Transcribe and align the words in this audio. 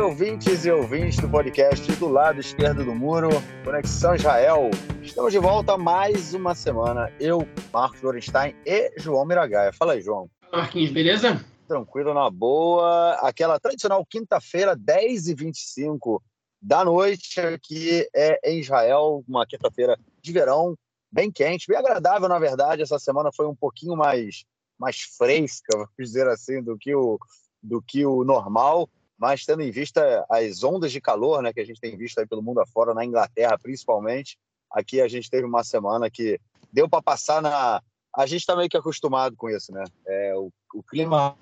Salve 0.00 0.12
ouvintes 0.12 0.64
e 0.64 0.70
ouvintes 0.70 1.18
do 1.18 1.28
podcast 1.28 1.92
do 1.96 2.08
lado 2.08 2.40
esquerdo 2.40 2.82
do 2.82 2.94
muro, 2.94 3.28
Conexão 3.62 4.14
Israel. 4.14 4.70
Estamos 5.02 5.30
de 5.30 5.38
volta 5.38 5.76
mais 5.76 6.32
uma 6.32 6.54
semana. 6.54 7.12
Eu, 7.20 7.46
Marcos 7.70 8.00
Lorenstein 8.00 8.56
e 8.64 8.98
João 8.98 9.26
Miragaia. 9.26 9.74
Fala 9.74 9.92
aí, 9.92 10.00
João. 10.00 10.30
Marquinhos, 10.50 10.90
beleza? 10.90 11.44
Tranquilo, 11.68 12.14
na 12.14 12.30
boa. 12.30 13.12
Aquela 13.20 13.60
tradicional 13.60 14.04
quinta-feira, 14.06 14.74
10h25 14.74 16.22
da 16.62 16.82
noite, 16.82 17.38
aqui 17.38 18.08
é 18.16 18.40
em 18.42 18.60
Israel, 18.60 19.22
uma 19.28 19.46
quinta-feira 19.46 19.98
de 20.22 20.32
verão, 20.32 20.74
bem 21.12 21.30
quente, 21.30 21.66
bem 21.68 21.76
agradável, 21.76 22.26
na 22.26 22.38
verdade. 22.38 22.80
Essa 22.80 22.98
semana 22.98 23.30
foi 23.36 23.46
um 23.46 23.54
pouquinho 23.54 23.94
mais, 23.96 24.44
mais 24.78 25.02
fresca, 25.18 25.76
vamos 25.76 25.90
dizer 25.98 26.26
assim, 26.26 26.62
do 26.62 26.78
que 26.78 26.94
o, 26.94 27.18
do 27.62 27.82
que 27.82 28.06
o 28.06 28.24
normal 28.24 28.88
mas 29.20 29.44
tendo 29.44 29.62
em 29.62 29.70
vista 29.70 30.24
as 30.30 30.64
ondas 30.64 30.90
de 30.90 31.00
calor 31.00 31.42
né, 31.42 31.52
que 31.52 31.60
a 31.60 31.64
gente 31.64 31.78
tem 31.78 31.94
visto 31.94 32.18
aí 32.18 32.26
pelo 32.26 32.42
mundo 32.42 32.60
afora, 32.60 32.94
na 32.94 33.04
Inglaterra 33.04 33.58
principalmente, 33.58 34.38
aqui 34.70 34.98
a 35.00 35.06
gente 35.06 35.28
teve 35.28 35.44
uma 35.44 35.62
semana 35.62 36.10
que 36.10 36.40
deu 36.72 36.88
para 36.88 37.02
passar 37.02 37.42
na. 37.42 37.82
A 38.16 38.26
gente 38.26 38.40
está 38.40 38.56
meio 38.56 38.68
que 38.68 38.78
acostumado 38.78 39.36
com 39.36 39.50
isso, 39.50 39.72
né? 39.72 39.84
É, 40.06 40.34
o, 40.34 40.50
o 40.74 40.82
clima 40.82 41.36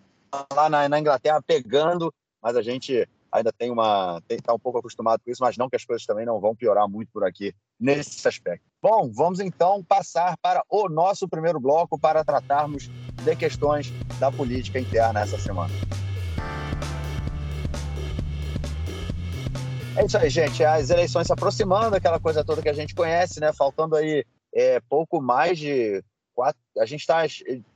lá 0.52 0.68
na, 0.68 0.88
na, 0.88 0.98
Inglaterra 0.98 1.40
pegando, 1.40 2.12
mas 2.42 2.56
a 2.56 2.62
gente 2.62 3.08
ainda 3.30 3.52
tem 3.52 3.70
uma 3.70 4.20
está 4.28 4.52
um 4.52 4.58
pouco 4.58 4.78
acostumado 4.78 5.22
com 5.24 5.30
isso, 5.30 5.42
mas 5.42 5.56
não 5.56 5.70
que 5.70 5.76
as 5.76 5.84
coisas 5.84 6.04
também 6.04 6.26
não 6.26 6.40
vão 6.40 6.56
piorar 6.56 6.88
muito 6.88 7.10
por 7.12 7.24
aqui 7.24 7.54
nesse 7.78 8.26
aspecto. 8.26 8.66
Bom, 8.82 9.08
vamos 9.12 9.38
então 9.38 9.84
passar 9.84 10.36
para 10.38 10.64
o 10.68 10.88
nosso 10.88 11.28
primeiro 11.28 11.60
bloco 11.60 11.98
para 11.98 12.24
tratarmos 12.24 12.88
de 13.22 13.36
questões 13.36 13.92
da 14.18 14.32
política 14.32 14.80
interna 14.80 15.20
essa 15.20 15.38
semana. 15.38 15.72
É 19.98 20.04
isso 20.04 20.16
aí, 20.16 20.30
gente. 20.30 20.62
As 20.62 20.90
eleições 20.90 21.26
se 21.26 21.32
aproximando, 21.32 21.96
aquela 21.96 22.20
coisa 22.20 22.44
toda 22.44 22.62
que 22.62 22.68
a 22.68 22.72
gente 22.72 22.94
conhece, 22.94 23.40
né? 23.40 23.52
Faltando 23.52 23.96
aí 23.96 24.24
é, 24.54 24.78
pouco 24.78 25.20
mais 25.20 25.58
de 25.58 26.00
quatro. 26.32 26.60
A 26.78 26.86
gente 26.86 27.00
está 27.00 27.22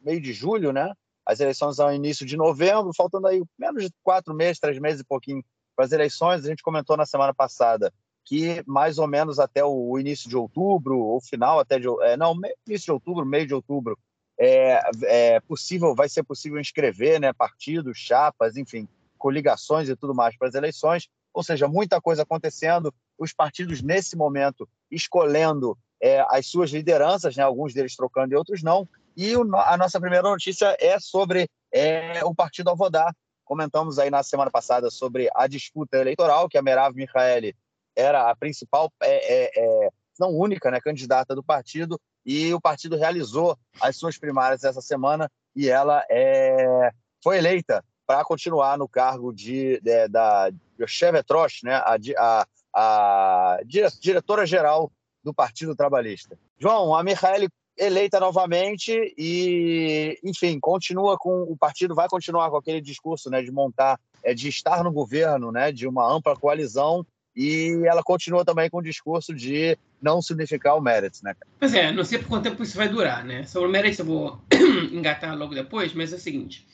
meio 0.01 0.21
de 0.21 0.33
julho, 0.33 0.73
né? 0.73 0.93
As 1.27 1.41
eleições 1.41 1.75
são 1.75 1.93
início 1.93 2.25
de 2.25 2.37
novembro, 2.37 2.93
faltando 2.97 3.27
aí 3.27 3.43
menos 3.59 3.87
de 3.87 3.91
quatro 4.05 4.33
meses, 4.33 4.61
três 4.61 4.79
meses 4.79 5.01
e 5.01 5.05
pouquinho 5.05 5.43
para 5.75 5.85
as 5.85 5.91
eleições. 5.91 6.45
A 6.45 6.49
gente 6.49 6.63
comentou 6.63 6.97
na 6.97 7.05
semana 7.05 7.35
passada 7.35 7.93
que 8.25 8.63
mais 8.69 8.99
ou 8.99 9.09
menos 9.09 9.41
até 9.41 9.65
o 9.65 9.99
início 9.99 10.31
de 10.31 10.37
outubro, 10.37 10.97
ou 11.01 11.21
final 11.21 11.59
até 11.59 11.81
de 11.81 11.89
é, 12.03 12.17
não 12.17 12.37
início 12.69 12.85
de 12.85 12.93
outubro, 12.93 13.27
meio 13.27 13.49
de 13.49 13.55
outubro, 13.55 13.99
é, 14.39 14.81
é 15.07 15.41
possível, 15.41 15.93
vai 15.93 16.09
ser 16.09 16.23
possível 16.23 16.61
inscrever, 16.61 17.21
né? 17.21 17.33
Partidos, 17.33 17.99
chapas, 17.99 18.57
enfim, 18.57 18.87
coligações 19.19 19.89
e 19.89 19.97
tudo 19.97 20.15
mais 20.15 20.39
para 20.39 20.47
as 20.47 20.55
eleições 20.55 21.09
ou 21.33 21.43
seja, 21.43 21.67
muita 21.69 22.01
coisa 22.01 22.23
acontecendo, 22.23 22.93
os 23.19 23.33
partidos 23.33 23.83
nesse 23.83 24.17
momento 24.17 24.69
escolhendo 24.91 25.77
é, 26.01 26.25
as 26.29 26.47
suas 26.47 26.71
lideranças, 26.71 27.37
né, 27.37 27.43
alguns 27.43 27.73
deles 27.73 27.95
trocando 27.97 28.35
e 28.35 28.37
outros 28.37 28.63
não. 28.63 28.89
E 29.17 29.37
o, 29.37 29.57
a 29.57 29.77
nossa 29.77 30.01
primeira 30.01 30.29
notícia 30.29 30.77
é 30.81 30.99
sobre 30.99 31.49
é, 31.73 32.25
o 32.25 32.35
partido 32.35 32.69
Alvodar. 32.69 33.15
Comentamos 33.45 33.99
aí 33.99 34.11
na 34.11 34.23
semana 34.23 34.51
passada 34.51 34.91
sobre 34.91 35.29
a 35.35 35.47
disputa 35.47 35.99
eleitoral, 35.99 36.49
que 36.49 36.59
a 36.59 36.63
Merav 36.63 36.95
Michaeli 36.95 37.55
era 37.95 38.31
a 38.31 38.37
principal, 38.37 38.91
é, 39.03 39.45
é, 39.45 39.51
é, 39.57 39.89
não 40.19 40.31
única, 40.31 40.71
né, 40.71 40.81
candidata 40.81 41.35
do 41.35 41.43
partido, 41.43 42.01
e 42.25 42.53
o 42.55 42.61
partido 42.61 42.97
realizou 42.97 43.57
as 43.81 43.97
suas 43.97 44.17
primárias 44.19 44.65
essa 44.65 44.81
semana 44.81 45.31
e 45.55 45.69
ela 45.69 46.05
é, 46.11 46.91
foi 47.23 47.39
eleita 47.39 47.85
para 48.13 48.25
continuar 48.25 48.77
no 48.77 48.87
cargo 48.87 49.33
de, 49.33 49.81
de 49.81 50.07
da 50.07 50.51
Chevetrosh, 50.87 51.63
né, 51.63 51.77
a, 51.77 51.97
a, 52.19 52.47
a 52.75 53.61
diretora-geral 53.65 54.93
do 55.25 55.33
Partido 55.33 55.75
Trabalhista. 55.75 56.39
João, 56.59 56.95
a 56.95 57.03
Michaele 57.03 57.49
eleita 57.75 58.21
novamente 58.21 58.93
e, 59.17 60.19
enfim, 60.23 60.61
continua 60.61 61.17
com 61.17 61.45
o 61.45 61.57
partido 61.57 61.95
vai 61.95 62.07
continuar 62.07 62.51
com 62.51 62.59
aquele 62.59 62.83
discurso, 62.83 63.31
né, 63.31 63.41
de 63.41 63.51
montar, 63.51 63.99
é, 64.23 64.35
de 64.35 64.47
estar 64.47 64.85
no 64.85 64.93
governo, 64.93 65.51
né, 65.51 65.73
de 65.73 65.89
uma 65.89 66.07
ampla 66.07 66.37
coalizão 66.37 67.07
e 67.35 67.81
ela 67.87 68.03
continua 68.03 68.45
também 68.45 68.69
com 68.69 68.77
o 68.77 68.83
discurso 68.83 69.35
de 69.35 69.79
não 70.03 70.21
significar 70.21 70.77
o 70.77 70.83
Meretz, 70.83 71.23
né? 71.23 71.35
Pois 71.59 71.73
é, 71.73 71.91
não 71.91 72.05
sei 72.05 72.19
por 72.19 72.29
quanto 72.29 72.43
tempo 72.43 72.63
isso 72.63 72.77
vai 72.77 72.91
durar, 72.91 73.25
né? 73.25 73.45
Sobre 73.45 73.69
o 73.69 73.73
Meretz 73.73 73.99
eu 73.99 74.05
vou 74.05 74.39
engatar 74.93 75.35
logo 75.35 75.55
depois, 75.55 75.95
mas 75.95 76.13
é 76.13 76.17
o 76.17 76.19
seguinte, 76.19 76.67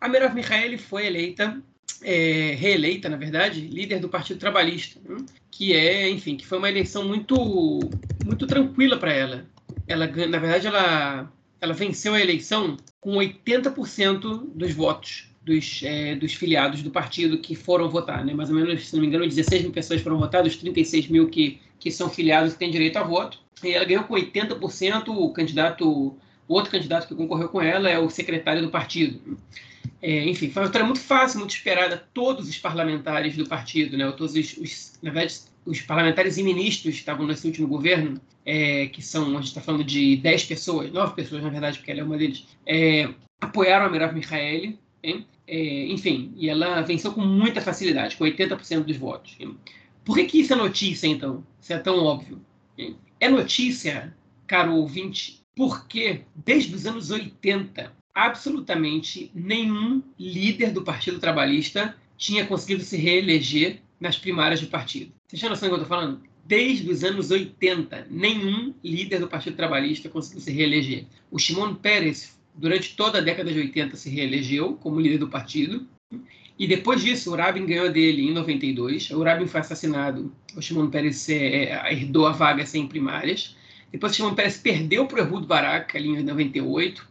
a 0.00 0.08
Merav 0.08 0.34
Michaeli 0.34 0.78
foi 0.78 1.06
eleita, 1.06 1.62
é, 2.02 2.56
reeleita, 2.58 3.08
na 3.08 3.16
verdade, 3.16 3.60
líder 3.60 4.00
do 4.00 4.08
Partido 4.08 4.40
Trabalhista, 4.40 5.00
né? 5.06 5.24
que 5.50 5.74
é, 5.74 6.08
enfim, 6.08 6.36
que 6.36 6.46
foi 6.46 6.58
uma 6.58 6.70
eleição 6.70 7.06
muito, 7.06 7.80
muito 8.24 8.46
tranquila 8.46 8.96
para 8.96 9.12
ela. 9.12 9.46
Ela, 9.86 10.06
na 10.06 10.38
verdade, 10.38 10.66
ela, 10.66 11.30
ela 11.60 11.74
venceu 11.74 12.14
a 12.14 12.20
eleição 12.20 12.76
com 13.00 13.16
80% 13.16 14.50
dos 14.54 14.72
votos 14.72 15.30
dos, 15.42 15.82
é, 15.82 16.14
dos 16.14 16.34
filiados 16.34 16.82
do 16.82 16.90
partido 16.90 17.38
que 17.38 17.54
foram 17.54 17.88
votar, 17.88 18.24
né? 18.24 18.32
Mais 18.34 18.50
ou 18.50 18.56
menos, 18.56 18.88
se 18.88 18.94
não 18.94 19.00
me 19.00 19.06
engano, 19.06 19.26
16 19.26 19.62
mil 19.62 19.72
pessoas 19.72 20.00
foram 20.00 20.18
votadas, 20.18 20.56
36 20.56 21.08
mil 21.08 21.28
que, 21.28 21.60
que 21.78 21.90
são 21.90 22.08
filiados 22.08 22.52
que 22.52 22.58
têm 22.58 22.70
direito 22.70 22.96
a 22.96 23.02
voto. 23.02 23.38
E 23.62 23.72
ela 23.72 23.84
ganhou 23.84 24.04
com 24.04 24.14
80%, 24.14 25.08
o 25.08 25.32
candidato, 25.32 26.16
outro 26.54 26.70
candidato 26.70 27.08
que 27.08 27.14
concorreu 27.14 27.48
com 27.48 27.60
ela 27.60 27.88
é 27.88 27.98
o 27.98 28.10
secretário 28.10 28.62
do 28.62 28.70
partido. 28.70 29.38
É, 30.02 30.24
enfim, 30.24 30.50
foi 30.50 30.62
uma 30.62 30.68
vitória 30.68 30.86
muito 30.86 31.00
fácil, 31.00 31.38
muito 31.38 31.54
esperada. 31.54 32.06
Todos 32.14 32.48
os 32.48 32.58
parlamentares 32.58 33.36
do 33.36 33.46
partido, 33.46 33.96
né, 33.96 34.10
todos 34.12 34.34
os, 34.34 34.56
os 34.56 34.98
na 35.02 35.10
verdade, 35.10 35.40
os 35.64 35.80
parlamentares 35.82 36.38
e 36.38 36.42
ministros 36.42 36.94
que 36.94 37.00
estavam 37.00 37.26
nesse 37.26 37.46
último 37.46 37.68
governo, 37.68 38.20
é, 38.44 38.86
que 38.86 39.02
são, 39.02 39.28
a 39.36 39.40
gente 39.40 39.48
está 39.48 39.60
falando 39.60 39.84
de 39.84 40.16
10 40.16 40.44
pessoas, 40.44 40.90
9 40.90 41.14
pessoas, 41.14 41.42
na 41.42 41.50
verdade, 41.50 41.78
porque 41.78 41.90
ela 41.90 42.00
é 42.00 42.04
uma 42.04 42.16
deles, 42.16 42.46
é, 42.66 43.10
apoiaram 43.40 43.86
a 43.86 43.90
Merav 43.90 44.14
Michaeli, 44.14 44.78
é, 45.02 45.86
enfim, 45.86 46.32
e 46.36 46.48
ela 46.48 46.80
venceu 46.82 47.12
com 47.12 47.20
muita 47.20 47.60
facilidade, 47.60 48.16
com 48.16 48.24
80% 48.24 48.84
dos 48.84 48.96
votos. 48.96 49.36
Por 50.04 50.16
que, 50.16 50.24
que 50.24 50.40
isso 50.40 50.52
é 50.52 50.56
notícia, 50.56 51.06
então? 51.06 51.44
Isso 51.60 51.72
é 51.72 51.78
tão 51.78 52.02
óbvio? 52.04 52.40
É 53.18 53.28
notícia, 53.28 54.14
caro 54.46 54.74
ouvinte, 54.74 55.39
porque 55.60 56.22
desde 56.34 56.74
os 56.74 56.86
anos 56.86 57.10
80 57.10 57.92
absolutamente 58.14 59.30
nenhum 59.34 60.02
líder 60.18 60.72
do 60.72 60.80
Partido 60.80 61.18
Trabalhista 61.18 61.94
tinha 62.16 62.46
conseguido 62.46 62.82
se 62.82 62.96
reeleger 62.96 63.82
nas 64.00 64.16
primárias 64.16 64.62
do 64.62 64.68
partido. 64.68 65.12
Você 65.28 65.36
tem 65.36 65.50
noção 65.50 65.68
do 65.68 65.74
que 65.74 65.80
eu 65.80 65.82
estou 65.82 65.98
falando? 65.98 66.22
Desde 66.46 66.90
os 66.90 67.04
anos 67.04 67.30
80, 67.30 68.06
nenhum 68.10 68.72
líder 68.82 69.20
do 69.20 69.28
Partido 69.28 69.54
Trabalhista 69.54 70.08
conseguiu 70.08 70.40
se 70.40 70.50
reeleger. 70.50 71.04
O 71.30 71.38
Shimon 71.38 71.74
Peres, 71.74 72.40
durante 72.54 72.96
toda 72.96 73.18
a 73.18 73.20
década 73.20 73.52
de 73.52 73.58
80, 73.58 73.96
se 73.96 74.08
reelegeu 74.08 74.78
como 74.80 74.98
líder 74.98 75.18
do 75.18 75.28
partido. 75.28 75.86
E 76.58 76.66
depois 76.66 77.02
disso, 77.02 77.34
o 77.34 77.36
Rabin 77.36 77.66
ganhou 77.66 77.92
dele 77.92 78.26
em 78.26 78.32
92. 78.32 79.10
O 79.10 79.22
Rabin 79.22 79.46
foi 79.46 79.60
assassinado. 79.60 80.32
O 80.56 80.62
Shimon 80.62 80.88
Peres 80.88 81.28
é, 81.28 81.92
herdou 81.92 82.26
a 82.26 82.32
vaga 82.32 82.64
sem 82.64 82.86
primárias. 82.86 83.59
Depois, 83.92 84.12
o 84.12 84.14
Shimon 84.14 84.34
Peres 84.34 84.56
perdeu 84.56 85.06
para 85.06 85.22
o 85.22 85.26
Ehud 85.26 85.46
Barak 85.46 85.96
ali 85.96 86.08
em 86.08 86.22
98. 86.22 87.08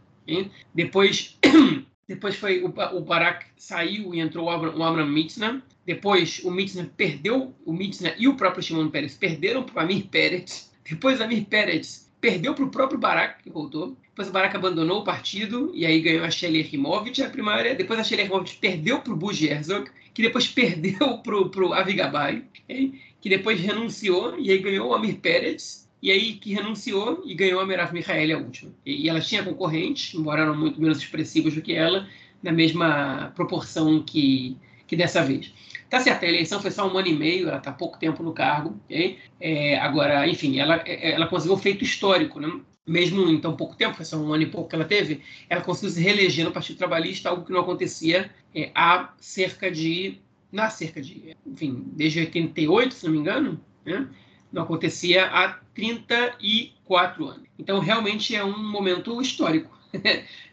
Depois, 0.73 1.38
depois 2.07 2.35
foi 2.35 2.63
o, 2.63 2.67
o 2.67 3.01
Barak 3.01 3.45
saiu 3.57 4.13
e 4.13 4.19
entrou 4.19 4.45
o 4.45 4.50
Amram, 4.50 5.07
o. 5.07 5.62
Depois 5.85 6.41
o 6.44 6.51
Mitzna 6.51 6.89
perdeu, 6.95 7.53
o 7.66 7.73
Mitzna 7.73 8.13
e 8.18 8.28
o 8.28 8.35
próprio 8.35 8.63
Shimon 8.63 8.89
Peres 8.89 9.16
perderam 9.16 9.63
para 9.63 9.78
o 9.78 9.79
Amir 9.79 10.07
Peretz. 10.07 10.71
Depois 10.88 11.19
Amir 11.19 11.45
Peretz 11.45 12.09
perdeu 12.21 12.54
para 12.54 12.65
o 12.65 12.69
próprio 12.69 13.00
Barak, 13.00 13.44
que 13.44 13.50
voltou. 13.50 13.98
Depois 14.09 14.27
o 14.27 14.31
Barak 14.31 14.56
abandonou 14.56 15.00
o 15.00 15.04
partido 15.04 15.71
e 15.74 15.86
aí 15.86 16.00
ganhou 16.01 16.25
a 16.25 16.30
Shelly 16.30 16.59
Erimovic 16.59 17.21
a 17.24 17.30
primária. 17.30 17.75
Depois 17.75 18.00
a 18.00 18.04
Shelly 18.04 18.24
Erimovic 18.24 18.57
perdeu 18.57 19.01
para 19.01 19.13
o 19.13 19.15
Bush 19.15 19.42
Herzog, 19.42 19.89
que 20.13 20.21
depois 20.21 20.48
perdeu 20.54 21.18
para 21.19 21.65
o 21.65 21.74
Avigabai, 21.74 22.44
que 22.68 23.30
depois 23.30 23.59
renunciou 23.59 24.39
e 24.39 24.51
aí 24.51 24.59
ganhou 24.59 24.89
o 24.89 24.94
Amir 24.94 25.18
Peretz 25.18 25.88
e 26.01 26.12
aí 26.12 26.34
que 26.34 26.54
renunciou 26.54 27.24
e 27.25 27.34
ganhou 27.34 27.60
a 27.60 27.66
Merav 27.66 27.94
Michaeli 27.94 28.34
a 28.34 28.38
última. 28.38 28.72
E, 28.86 29.06
e 29.06 29.10
ela 29.10 29.19
tinha 29.19 29.44
concorrentes, 29.44 30.13
embora 30.13 30.42
eram 30.42 30.56
muito 30.56 30.81
menos 30.81 30.98
expressivos 31.00 31.54
do 31.54 31.62
que 31.62 31.74
ela, 31.74 32.07
na 32.42 32.51
mesma 32.51 33.31
proporção 33.36 34.01
que, 34.01 34.57
que 34.88 34.96
dessa 34.96 35.24
vez. 35.24 35.54
Tá 35.90 36.00
certo, 36.00 36.24
a 36.24 36.28
eleição 36.28 36.62
foi 36.62 36.72
só 36.72 36.88
um 36.88 36.98
ano 36.98 37.07
e 37.07 37.13
meio, 37.13 37.48
ela 37.48 37.57
está 37.57 37.72
pouco 37.72 37.98
tempo 37.98 38.22
no 38.22 38.31
cargo. 38.31 38.80
Okay? 38.86 39.18
É, 39.42 39.78
agora, 39.80 40.28
enfim, 40.28 40.60
ela, 40.60 40.75
ela 40.75 41.28
conseguiu 41.28 41.56
um 41.56 41.60
feito 41.60 41.84
histórico, 41.84 42.40
né? 42.40 42.50
mesmo 42.90 43.30
em 43.30 43.40
tão 43.40 43.56
pouco 43.56 43.75
tempo, 43.75 43.95
foi 43.95 44.06
só 44.06 44.18
um 44.18 44.34
ano 44.34 44.44
e 44.44 44.48
pouco 44.48 44.68
que 44.68 44.75
ela 44.75 44.86
teve, 44.86 45.22
ela 45.48 45.62
conseguiu 45.62 45.92
se 45.92 46.02
reeleger 46.02 46.44
no 46.44 46.52
Partido 46.52 46.78
Trabalhista, 46.78 47.30
algo 47.30 47.45
que 47.45 47.52
não 47.52 47.60
acontecia 47.60 48.31
é, 48.54 48.72
há 48.74 49.13
cerca 49.19 49.69
de. 49.69 50.19
Na 50.52 50.69
cerca 50.72 51.00
de. 51.00 51.38
Enfim, 51.45 51.84
desde 51.94 52.22
88, 52.22 52.94
se 52.95 53.06
não 53.06 53.13
me 53.13 53.19
engano, 53.19 53.63
né? 53.86 54.07
Não 54.51 54.63
acontecia 54.63 55.25
há 55.25 55.60
34 55.74 57.28
anos. 57.28 57.48
Então, 57.57 57.80
realmente 57.80 58.36
é 58.36 58.44
um 58.44 58.57
momento 58.57 59.22
histórico. 59.22 59.78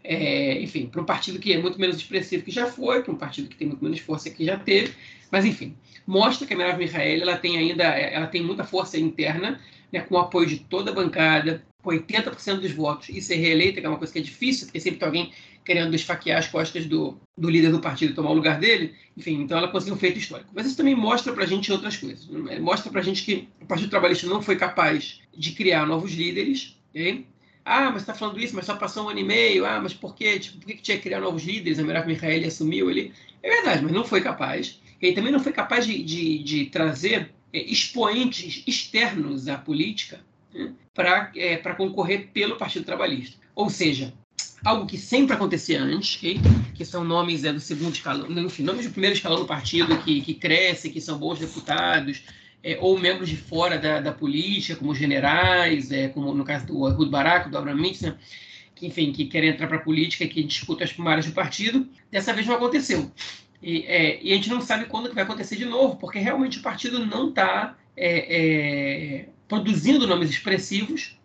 é, 0.03 0.63
enfim, 0.63 0.87
para 0.87 1.03
um 1.03 1.05
partido 1.05 1.39
que 1.39 1.53
é 1.53 1.59
muito 1.59 1.79
menos 1.79 1.97
expressivo 1.97 2.45
que 2.45 2.51
já 2.51 2.67
foi, 2.67 3.03
para 3.03 3.13
um 3.13 3.17
partido 3.17 3.49
que 3.49 3.57
tem 3.57 3.69
muito 3.69 3.85
menos 3.85 4.01
força 4.01 4.31
que 4.31 4.45
já 4.45 4.59
teve, 4.59 4.95
mas 5.31 5.45
enfim, 5.45 5.77
mostra 6.07 6.47
que 6.47 6.55
a 6.55 6.57
Merav 6.57 6.79
Mihael 6.79 7.21
ela 7.21 7.37
tem 7.37 7.59
ainda, 7.59 7.85
ela 7.85 8.27
tem 8.27 8.43
muita 8.43 8.65
força 8.65 8.99
interna, 8.99 9.61
né, 9.93 10.01
com 10.01 10.15
o 10.15 10.19
apoio 10.19 10.47
de 10.47 10.59
toda 10.61 10.91
a 10.91 10.95
bancada, 10.95 11.63
com 11.83 11.91
80% 11.91 12.61
dos 12.61 12.73
votos 12.73 13.09
e 13.09 13.21
ser 13.21 13.37
reeleita, 13.37 13.81
que 13.81 13.87
é 13.87 13.89
uma 13.89 13.99
coisa 13.99 14.13
que 14.13 14.19
é 14.19 14.23
difícil, 14.23 14.67
porque 14.67 14.81
sempre 14.81 14.99
tem 14.99 15.07
alguém 15.07 15.33
querendo 15.67 15.97
esfaquear 15.97 16.39
as 16.39 16.47
costas 16.47 16.87
do, 16.87 17.19
do 17.37 17.51
líder 17.51 17.73
do 17.73 17.81
partido 17.81 18.13
e 18.13 18.15
tomar 18.15 18.31
o 18.31 18.35
lugar 18.35 18.61
dele. 18.61 18.95
Enfim, 19.17 19.43
então 19.43 19.59
ela 19.59 19.67
conseguiu 19.67 19.95
um 19.95 19.99
feito 19.99 20.19
histórico. 20.19 20.51
Mas 20.55 20.67
isso 20.67 20.77
também 20.77 20.95
mostra 20.95 21.33
para 21.33 21.43
a 21.43 21.47
gente 21.47 21.73
outras 21.73 21.97
coisas. 21.97 22.25
Né? 22.29 22.61
Mostra 22.61 22.91
para 22.91 23.01
a 23.01 23.05
gente 23.05 23.25
que 23.25 23.49
o 23.61 23.67
Partido 23.67 23.91
Trabalhista 23.91 24.29
não 24.29 24.41
foi 24.41 24.55
capaz 24.55 25.21
de 25.37 25.51
criar 25.53 25.85
novos 25.85 26.13
líderes. 26.13 26.77
Okay? 26.91 27.27
Ah, 27.65 27.91
mas 27.91 28.03
está 28.03 28.15
falando 28.15 28.39
isso, 28.39 28.55
mas 28.55 28.65
só 28.65 28.77
passou 28.77 29.07
um 29.07 29.09
ano 29.09 29.19
e 29.19 29.25
meio. 29.25 29.67
Ah, 29.67 29.81
mas 29.83 29.93
por 29.93 30.15
quê? 30.15 30.39
Tipo, 30.39 30.59
por 30.59 30.67
que, 30.69 30.75
que 30.75 30.83
tinha 30.83 30.97
que 30.97 31.03
criar 31.03 31.21
novos 31.21 31.43
líderes? 31.43 31.81
A 31.81 31.83
Merav 31.83 32.07
Michaeli 32.07 32.47
assumiu 32.47 32.89
ele. 32.89 33.13
É 33.43 33.51
verdade, 33.51 33.83
mas 33.83 33.93
não 33.93 34.05
foi 34.05 34.21
capaz. 34.21 34.81
Ele 35.03 35.17
também 35.17 35.33
não 35.33 35.41
foi 35.41 35.53
capaz 35.53 35.85
de, 35.85 36.01
de, 36.01 36.39
de 36.45 36.67
trazer 36.67 37.33
é, 37.53 37.59
expoentes 37.61 38.63
externos 38.69 39.49
à 39.49 39.59
política 39.59 40.21
né, 40.55 40.73
para 40.95 41.33
é, 41.35 41.57
concorrer 41.57 42.29
pelo 42.33 42.57
Partido 42.57 42.85
Trabalhista. 42.85 43.37
Ou 43.53 43.69
seja, 43.69 44.15
algo 44.65 44.87
que 44.87 44.99
sempre 44.99 45.35
acontecia 45.35 45.81
antes, 45.81 46.17
okay? 46.17 46.41
que 46.75 46.85
são 46.85 47.05
nomes 47.05 47.45
é, 47.45 47.53
do 47.53 47.61
segundo 47.61 47.95
escalão, 47.95 48.31
enfim, 48.31 48.63
nomes 48.63 48.87
do 48.87 48.93
primeiro 48.93 49.15
escalão 49.15 49.39
do 49.39 49.47
partido 49.47 49.97
que, 49.99 50.21
que 50.21 50.35
crescem, 50.35 50.91
que 50.91 51.01
são 51.01 51.19
bons 51.19 51.39
deputados, 51.39 52.23
é, 52.63 52.77
ou 52.81 52.99
membros 52.99 53.29
de 53.29 53.37
fora 53.37 53.79
da, 53.79 54.01
da 54.01 54.13
política, 54.13 54.77
como 54.77 54.95
generais, 54.95 55.93
é, 55.93 56.09
como 56.09 56.35
no 56.35 56.45
caso 56.45 56.67
do 56.67 56.89
Ehud 56.89 57.11
Barak, 57.11 57.49
do 57.49 57.57
Abraham 57.57 57.77
Mitzner, 57.77 58.17
que, 58.75 58.87
enfim, 58.87 59.13
que 59.13 59.27
querem 59.27 59.51
entrar 59.51 59.69
para 59.69 59.77
a 59.77 59.81
política 59.81 60.27
que 60.27 60.43
disputam 60.43 60.85
as 60.85 60.93
primárias 60.93 61.27
do 61.27 61.33
partido. 61.33 61.89
Dessa 62.11 62.33
vez 62.33 62.47
não 62.47 62.57
aconteceu. 62.57 63.11
E, 63.63 63.85
é, 63.87 64.23
e, 64.23 64.33
a 64.33 64.37
gente 64.37 64.51
não 64.51 64.61
sabe 64.61 64.87
quando 64.87 65.09
que 65.09 65.15
vai 65.15 65.25
acontecer 65.25 65.57
de 65.57 65.65
novo, 65.65 65.97
porque 65.97 66.19
realmente 66.19 66.59
o 66.59 66.63
partido 66.63 67.05
não 67.07 67.31
está 67.31 67.77
é, 67.97 68.37
é, 68.37 69.29
produzindo 69.49 70.07
nomes 70.07 70.29
expressivos, 70.29 71.17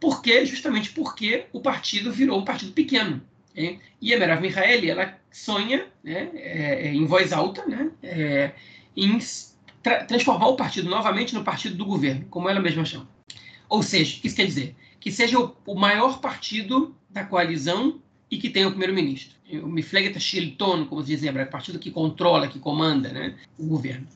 porque 0.00 0.46
justamente 0.46 0.90
porque 0.90 1.46
o 1.52 1.60
partido 1.60 2.10
virou 2.12 2.40
um 2.40 2.44
partido 2.44 2.72
pequeno. 2.72 3.20
Né? 3.54 3.78
E 4.00 4.14
a 4.14 4.18
Merav 4.18 4.40
Mihaeli, 4.40 4.90
ela 4.90 5.18
sonha 5.30 5.86
né, 6.02 6.30
é, 6.34 6.88
é, 6.88 6.94
em 6.94 7.04
voz 7.04 7.32
alta 7.32 7.66
né, 7.66 7.90
é, 8.02 8.52
em 8.96 9.18
tra 9.82 10.04
transformar 10.04 10.48
o 10.48 10.56
partido 10.56 10.88
novamente 10.88 11.34
no 11.34 11.44
partido 11.44 11.76
do 11.76 11.84
governo, 11.84 12.26
como 12.30 12.48
ela 12.48 12.60
mesma 12.60 12.84
chama. 12.84 13.08
Ou 13.68 13.82
seja, 13.82 14.16
o 14.16 14.20
que 14.20 14.26
isso 14.26 14.36
quer 14.36 14.46
dizer? 14.46 14.74
Que 14.98 15.12
seja 15.12 15.38
o, 15.38 15.56
o 15.66 15.74
maior 15.74 16.20
partido 16.20 16.94
da 17.08 17.24
coalizão 17.24 18.00
e 18.30 18.38
que 18.38 18.50
tenha 18.50 18.68
o 18.68 18.70
primeiro-ministro. 18.70 19.38
O 19.62 19.66
Mifleget 19.66 20.18
Shilton, 20.20 20.86
como 20.86 21.02
se 21.02 21.08
diz 21.08 21.22
em 21.22 21.28
hebraico, 21.28 21.50
partido 21.50 21.78
que 21.78 21.90
controla, 21.90 22.46
que 22.46 22.58
comanda 22.58 23.10
né, 23.10 23.36
o 23.58 23.66
governo. 23.66 24.06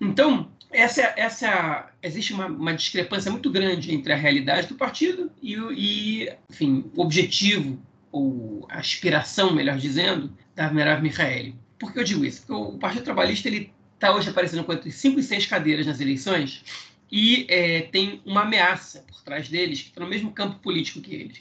Então, 0.00 0.50
essa, 0.70 1.14
essa 1.16 1.90
existe 2.02 2.32
uma, 2.32 2.46
uma, 2.46 2.74
discrepância 2.74 3.30
muito 3.30 3.50
grande 3.50 3.94
entre 3.94 4.12
a 4.12 4.16
realidade 4.16 4.66
do 4.66 4.74
partido 4.74 5.30
e, 5.40 5.54
e 5.54 6.32
enfim, 6.50 6.90
o 6.94 7.02
objetivo, 7.02 7.80
ou 8.10 8.66
a 8.68 8.78
aspiração, 8.78 9.54
melhor 9.54 9.76
dizendo, 9.76 10.32
da 10.54 10.70
Merav 10.70 11.02
Michaeli. 11.02 11.54
Por 11.78 11.92
que 11.92 11.98
eu 11.98 12.04
digo 12.04 12.24
isso? 12.24 12.46
Porque 12.46 12.74
o 12.74 12.78
Partido 12.78 13.04
Trabalhista 13.04 13.48
está 13.48 14.14
hoje 14.14 14.30
aparecendo 14.30 14.64
com 14.64 14.72
entre 14.72 14.90
5 14.90 15.18
e 15.18 15.22
6 15.22 15.46
cadeiras 15.46 15.86
nas 15.86 16.00
eleições 16.00 16.62
e 17.10 17.46
é, 17.48 17.82
tem 17.82 18.20
uma 18.24 18.42
ameaça 18.42 19.04
por 19.06 19.22
trás 19.22 19.48
deles, 19.48 19.82
que 19.82 19.88
está 19.88 20.00
no 20.00 20.08
mesmo 20.08 20.32
campo 20.32 20.58
político 20.58 21.00
que 21.00 21.14
eles, 21.14 21.40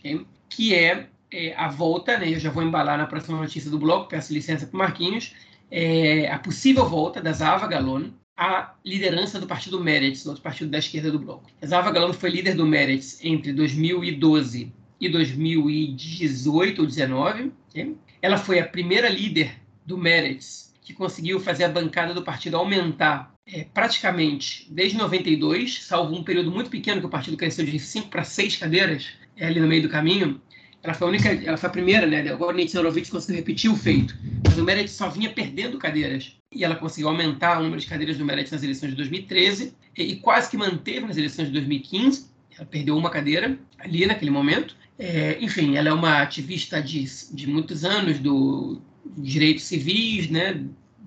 que 0.49 0.75
é, 0.75 1.07
é 1.31 1.55
a 1.55 1.67
volta, 1.67 2.17
né, 2.17 2.33
eu 2.33 2.39
já 2.39 2.51
vou 2.51 2.63
embalar 2.63 2.97
na 2.97 3.07
próxima 3.07 3.37
notícia 3.39 3.71
do 3.71 3.79
bloco, 3.79 4.09
peço 4.09 4.33
licença 4.33 4.67
para 4.67 4.75
o 4.75 4.77
Marquinhos, 4.77 5.33
é, 5.71 6.29
a 6.29 6.37
possível 6.37 6.87
volta 6.87 7.21
da 7.21 7.31
Zava 7.31 7.67
Galon, 7.67 8.11
a 8.35 8.73
liderança 8.83 9.39
do 9.39 9.47
partido 9.47 9.83
Meretz, 9.83 10.25
outro 10.25 10.41
partido 10.41 10.71
da 10.71 10.79
esquerda 10.79 11.11
do 11.11 11.19
bloco. 11.19 11.49
Zava 11.65 11.91
Galano 11.91 12.13
foi 12.13 12.29
líder 12.29 12.55
do 12.55 12.65
Meretz 12.65 13.23
entre 13.23 13.53
2012 13.53 14.73
e 14.99 15.09
2018 15.09 16.79
ou 16.79 16.85
2019. 16.85 17.51
Okay? 17.69 17.95
Ela 18.21 18.37
foi 18.37 18.59
a 18.59 18.67
primeira 18.67 19.09
líder 19.09 19.55
do 19.85 19.97
Meretz 19.97 20.73
que 20.81 20.93
conseguiu 20.93 21.39
fazer 21.39 21.65
a 21.65 21.69
bancada 21.69 22.13
do 22.13 22.23
partido 22.23 22.57
aumentar 22.57 23.33
é, 23.45 23.65
praticamente 23.73 24.67
desde 24.69 24.97
92, 24.97 25.83
salvo 25.83 26.15
um 26.15 26.23
período 26.23 26.51
muito 26.51 26.69
pequeno 26.69 27.01
que 27.01 27.07
o 27.07 27.09
partido 27.09 27.37
cresceu 27.37 27.65
de 27.65 27.77
5 27.79 28.09
para 28.09 28.23
6 28.23 28.57
cadeiras 28.57 29.09
é, 29.35 29.45
ali 29.45 29.59
no 29.59 29.67
meio 29.67 29.81
do 29.81 29.89
caminho. 29.89 30.41
Ela 30.83 30.93
foi 30.93 31.07
a 31.07 31.09
única, 31.09 31.29
ela 31.29 31.55
foi 31.55 31.69
a 31.69 31.71
primeira, 31.71 32.05
né? 32.05 32.29
Agora 32.29 32.57
Horowitz 32.57 33.09
conseguiu 33.09 33.37
repetir 33.37 33.71
o 33.71 33.75
feito, 33.75 34.17
mas 34.45 34.57
o 34.57 34.63
Meretz 34.63 34.91
só 34.91 35.09
vinha 35.09 35.29
perdendo 35.29 35.77
cadeiras 35.77 36.35
e 36.53 36.63
ela 36.63 36.75
conseguiu 36.75 37.07
aumentar 37.07 37.59
o 37.59 37.63
número 37.63 37.79
de 37.79 37.87
cadeiras 37.87 38.17
do 38.17 38.25
Meretz 38.25 38.51
nas 38.51 38.61
eleições 38.61 38.89
de 38.89 38.97
2013 38.97 39.73
e, 39.97 40.03
e 40.03 40.15
quase 40.17 40.51
que 40.51 40.57
manteve 40.57 41.07
nas 41.07 41.15
eleições 41.15 41.45
de 41.45 41.53
2015. 41.53 42.27
Ela 42.57 42.65
perdeu 42.65 42.97
uma 42.97 43.09
cadeira 43.09 43.57
ali 43.79 44.05
naquele 44.05 44.29
momento. 44.29 44.75
É, 44.99 45.37
enfim, 45.39 45.77
ela 45.77 45.87
é 45.87 45.93
uma 45.93 46.21
ativista 46.21 46.81
de, 46.81 47.05
de 47.31 47.47
muitos 47.47 47.85
anos 47.85 48.19
do 48.19 48.81
direitos 49.17 49.63
civis, 49.63 50.29
né? 50.29 50.63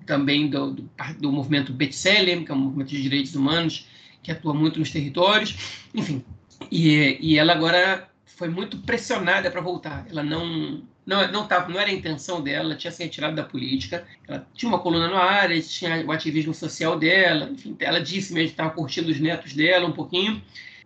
também 0.07 0.49
do, 0.49 0.71
do, 0.71 0.89
do 1.19 1.31
movimento 1.31 1.71
Betselem, 1.71 2.43
que 2.43 2.51
é 2.51 2.55
um 2.55 2.59
movimento 2.59 2.89
de 2.89 3.01
direitos 3.01 3.35
humanos 3.35 3.85
que 4.23 4.31
atua 4.31 4.53
muito 4.53 4.79
nos 4.79 4.89
territórios. 4.89 5.55
Enfim, 5.93 6.23
e, 6.71 7.17
e 7.21 7.37
ela 7.37 7.53
agora 7.53 8.09
foi 8.37 8.47
muito 8.47 8.77
pressionada 8.77 9.49
para 9.49 9.59
voltar. 9.59 10.05
Ela 10.09 10.23
não 10.23 10.83
não, 11.05 11.25
não, 11.31 11.47
tava, 11.47 11.69
não 11.69 11.79
era 11.79 11.89
a 11.89 11.93
intenção 11.93 12.41
dela, 12.41 12.65
ela 12.65 12.75
tinha 12.75 12.91
se 12.91 13.01
retirado 13.01 13.33
da 13.33 13.43
política, 13.43 14.05
ela 14.27 14.45
tinha 14.53 14.69
uma 14.69 14.77
coluna 14.77 15.07
no 15.07 15.15
área, 15.15 15.59
tinha 15.61 16.05
o 16.05 16.11
ativismo 16.11 16.53
social 16.53 16.99
dela, 16.99 17.49
enfim, 17.49 17.77
ela 17.79 18.01
disse 18.01 18.33
mesmo 18.33 18.49
que 18.49 18.53
estava 18.53 18.71
curtindo 18.71 19.09
os 19.09 19.17
netos 19.17 19.53
dela 19.53 19.87
um 19.87 19.93
pouquinho, 19.93 20.41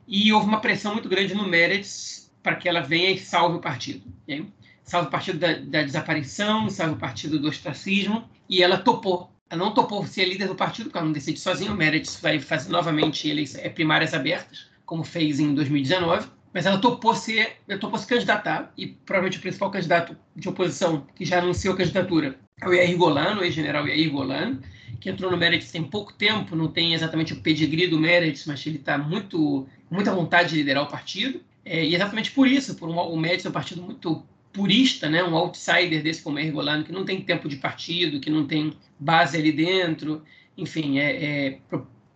e 0.07 0.31
houve 0.31 0.45
uma 0.45 0.61
pressão 0.61 0.93
muito 0.93 1.09
grande 1.09 1.33
no 1.33 1.47
Meretz 1.47 2.31
para 2.43 2.55
que 2.55 2.69
ela 2.69 2.81
venha 2.81 3.09
e 3.09 3.17
salve 3.17 3.57
o 3.57 3.59
partido. 3.59 4.03
Okay? 4.23 4.45
Salve 4.83 5.07
o 5.07 5.11
partido 5.11 5.39
da, 5.39 5.53
da 5.53 5.81
desaparição, 5.81 6.69
salve 6.69 6.93
o 6.93 6.97
partido 6.97 7.39
do 7.39 7.47
ostracismo, 7.47 8.29
e 8.47 8.61
ela 8.61 8.77
topou. 8.77 9.31
Ela 9.49 9.65
não 9.65 9.73
topou 9.73 10.05
ser 10.05 10.25
líder 10.25 10.47
do 10.47 10.55
partido, 10.55 10.85
porque 10.85 10.99
ela 10.99 11.07
não 11.07 11.13
decide 11.13 11.39
sozinha, 11.39 11.71
o 11.71 11.75
Meretz 11.75 12.19
vai 12.21 12.39
fazer 12.39 12.69
novamente 12.69 13.27
eleições, 13.27 13.63
é, 13.63 13.69
primárias 13.69 14.13
abertas, 14.13 14.67
como 14.85 15.03
fez 15.03 15.39
em 15.39 15.55
2019, 15.55 16.27
mas 16.53 16.65
ela 16.65 16.77
topou 16.77 17.15
ser, 17.15 17.57
topou 17.79 17.97
se 17.97 18.07
candidatar, 18.07 18.71
e 18.77 18.87
provavelmente 18.87 19.37
o 19.37 19.41
principal 19.41 19.71
candidato 19.71 20.17
de 20.35 20.49
oposição 20.49 21.05
que 21.15 21.23
já 21.23 21.39
anunciou 21.39 21.73
a 21.73 21.77
candidatura 21.77 22.39
é 22.61 22.67
o 22.67 22.73
Yair 22.73 22.97
Golan, 22.97 23.37
o 23.37 23.43
ex-general 23.43 23.87
Yair 23.87 24.11
Golan, 24.11 24.59
que 24.99 25.09
entrou 25.09 25.31
no 25.31 25.37
Meredith 25.37 25.71
tem 25.71 25.83
pouco 25.83 26.13
tempo, 26.13 26.55
não 26.55 26.67
tem 26.67 26.93
exatamente 26.93 27.33
o 27.33 27.41
pedigree 27.41 27.87
do 27.87 27.99
Meredith, 27.99 28.43
mas 28.45 28.65
ele 28.65 28.77
está 28.77 28.97
muito 28.97 29.67
muita 29.89 30.13
vontade 30.13 30.49
de 30.49 30.55
liderar 30.57 30.83
o 30.83 30.87
partido. 30.87 31.41
É, 31.65 31.83
e 31.83 31.95
exatamente 31.95 32.31
por 32.31 32.47
isso, 32.47 32.75
por 32.75 32.87
um, 32.87 32.97
o 32.97 33.17
Meredith 33.17 33.45
é 33.45 33.49
um 33.49 33.53
partido 33.53 33.81
muito 33.81 34.23
purista, 34.53 35.09
né, 35.09 35.23
um 35.23 35.35
outsider 35.35 36.03
desse 36.03 36.21
como 36.21 36.37
Yair 36.37 36.51
Golan, 36.51 36.83
que 36.83 36.91
não 36.91 37.05
tem 37.05 37.21
tempo 37.21 37.47
de 37.47 37.55
partido, 37.55 38.19
que 38.19 38.29
não 38.29 38.45
tem 38.45 38.73
base 38.99 39.37
ali 39.37 39.51
dentro, 39.51 40.23
enfim, 40.57 40.99
é, 40.99 41.47
é 41.47 41.59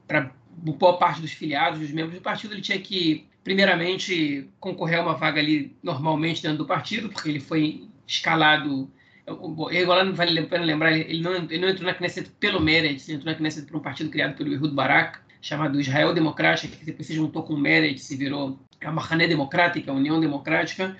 para 0.08 0.32
boa 0.52 0.98
parte 0.98 1.22
dos 1.22 1.32
filiados, 1.32 1.80
dos 1.80 1.92
membros 1.92 2.16
do 2.16 2.22
partido, 2.22 2.54
ele 2.54 2.62
tinha 2.62 2.80
que 2.80 3.26
primeiramente, 3.46 4.50
concorrer 4.60 5.00
a 5.00 5.04
uma 5.04 5.14
vaga 5.14 5.40
ali 5.40 5.78
normalmente 5.84 6.42
dentro 6.42 6.58
do 6.58 6.66
partido, 6.66 7.10
porque 7.10 7.30
ele 7.30 7.40
foi 7.40 7.88
escalado. 8.08 8.92
Não 9.28 10.14
vale 10.14 10.40
a 10.40 10.48
pena 10.48 10.66
lembrar, 10.66 10.98
ele 10.98 11.22
não, 11.22 11.36
ele 11.36 11.60
não 11.60 11.70
entrou 11.70 11.86
na 11.86 11.94
Knesset 11.94 12.30
pelo 12.40 12.60
Meretz, 12.60 13.08
ele 13.08 13.18
entrou 13.18 13.32
na 13.32 13.38
Knesset 13.38 13.68
por 13.68 13.78
um 13.78 13.82
partido 13.82 14.10
criado 14.10 14.36
pelo 14.36 14.52
Ehud 14.52 14.74
Barak, 14.74 15.20
chamado 15.42 15.80
Israel 15.80 16.12
Democrático, 16.14 16.76
que 16.76 16.86
depois 16.86 17.06
se 17.06 17.14
juntou 17.14 17.44
com 17.44 17.54
o 17.54 17.58
Meretz 17.58 18.10
e 18.10 18.18
virou 18.18 18.60
a 18.84 18.92
Mahané 18.92 19.28
Democrática, 19.28 19.92
a 19.92 19.96
União 19.96 20.20
Democrática. 20.20 20.98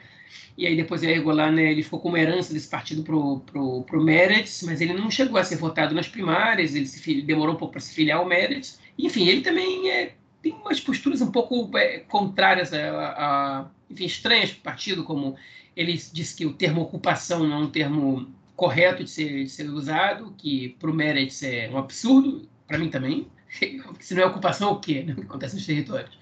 E 0.56 0.68
aí 0.68 0.76
depois 0.76 1.02
o 1.02 1.24
Golan, 1.24 1.52
né, 1.52 1.72
ele 1.72 1.82
ficou 1.82 2.00
como 2.00 2.16
herança 2.16 2.54
desse 2.54 2.70
partido 2.70 3.02
pro, 3.04 3.40
pro, 3.40 3.84
pro 3.84 4.04
Meretz, 4.04 4.62
mas 4.64 4.82
ele 4.82 4.94
não 4.94 5.10
chegou 5.10 5.40
a 5.40 5.44
ser 5.44 5.58
votado 5.58 5.96
nas 5.96 6.08
primárias, 6.08 6.76
ele 6.76 6.86
se, 6.86 7.22
demorou 7.24 7.56
um 7.56 7.58
pouco 7.58 7.74
para 7.74 7.82
se 7.82 7.94
filiar 7.94 8.20
ao 8.20 8.26
Meretz. 8.26 8.80
Enfim, 8.98 9.28
ele 9.28 9.42
também 9.42 9.90
é 9.90 10.14
tem 10.46 10.54
umas 10.54 10.80
posturas 10.80 11.22
um 11.22 11.32
pouco 11.32 11.76
é, 11.76 12.02
contrárias 12.02 12.72
a, 12.72 12.78
a, 12.78 13.66
enfim, 13.90 14.06
estranhas 14.06 14.52
para 14.52 14.60
o 14.60 14.64
partido, 14.64 15.04
como 15.04 15.36
ele 15.76 15.94
disse 15.94 16.36
que 16.36 16.46
o 16.46 16.54
termo 16.54 16.82
ocupação 16.82 17.48
não 17.48 17.58
é 17.58 17.60
um 17.62 17.70
termo 17.70 18.32
correto 18.56 19.04
de 19.04 19.10
ser, 19.10 19.44
de 19.44 19.50
ser 19.50 19.68
usado, 19.72 20.36
que 20.38 20.70
para 20.80 20.92
o 20.92 20.94
Meretz 20.94 21.42
é 21.42 21.68
um 21.74 21.80
absurdo, 21.80 22.48
para 22.68 22.78
mim 22.78 22.90
também. 22.90 23.28
Se 24.00 24.14
não 24.14 24.22
é 24.22 24.26
ocupação, 24.28 24.74
o 24.74 24.80
quê? 24.80 25.02
Né? 25.02 25.14
O 25.14 25.16
que 25.18 25.24
acontece 25.24 25.56
nos 25.56 25.66
territórios? 25.66 26.16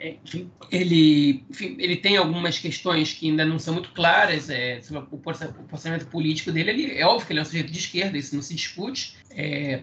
É, 0.00 0.16
enfim, 0.24 0.50
ele, 0.70 1.44
enfim, 1.50 1.76
ele 1.78 1.96
tem 1.96 2.16
algumas 2.16 2.58
questões 2.58 3.12
que 3.12 3.28
ainda 3.28 3.44
não 3.44 3.58
são 3.58 3.74
muito 3.74 3.90
claras 3.90 4.48
é, 4.48 4.80
sobre 4.80 5.02
o 5.10 5.18
posicionamento 5.18 6.08
político 6.08 6.52
dele. 6.52 6.70
Ele, 6.70 6.98
é 6.98 7.04
óbvio 7.04 7.26
que 7.26 7.32
ele 7.32 7.40
é 7.40 7.42
um 7.42 7.46
sujeito 7.46 7.72
de 7.72 7.78
esquerda, 7.78 8.16
isso 8.16 8.34
não 8.34 8.42
se 8.42 8.54
discute, 8.54 9.16
é, 9.30 9.82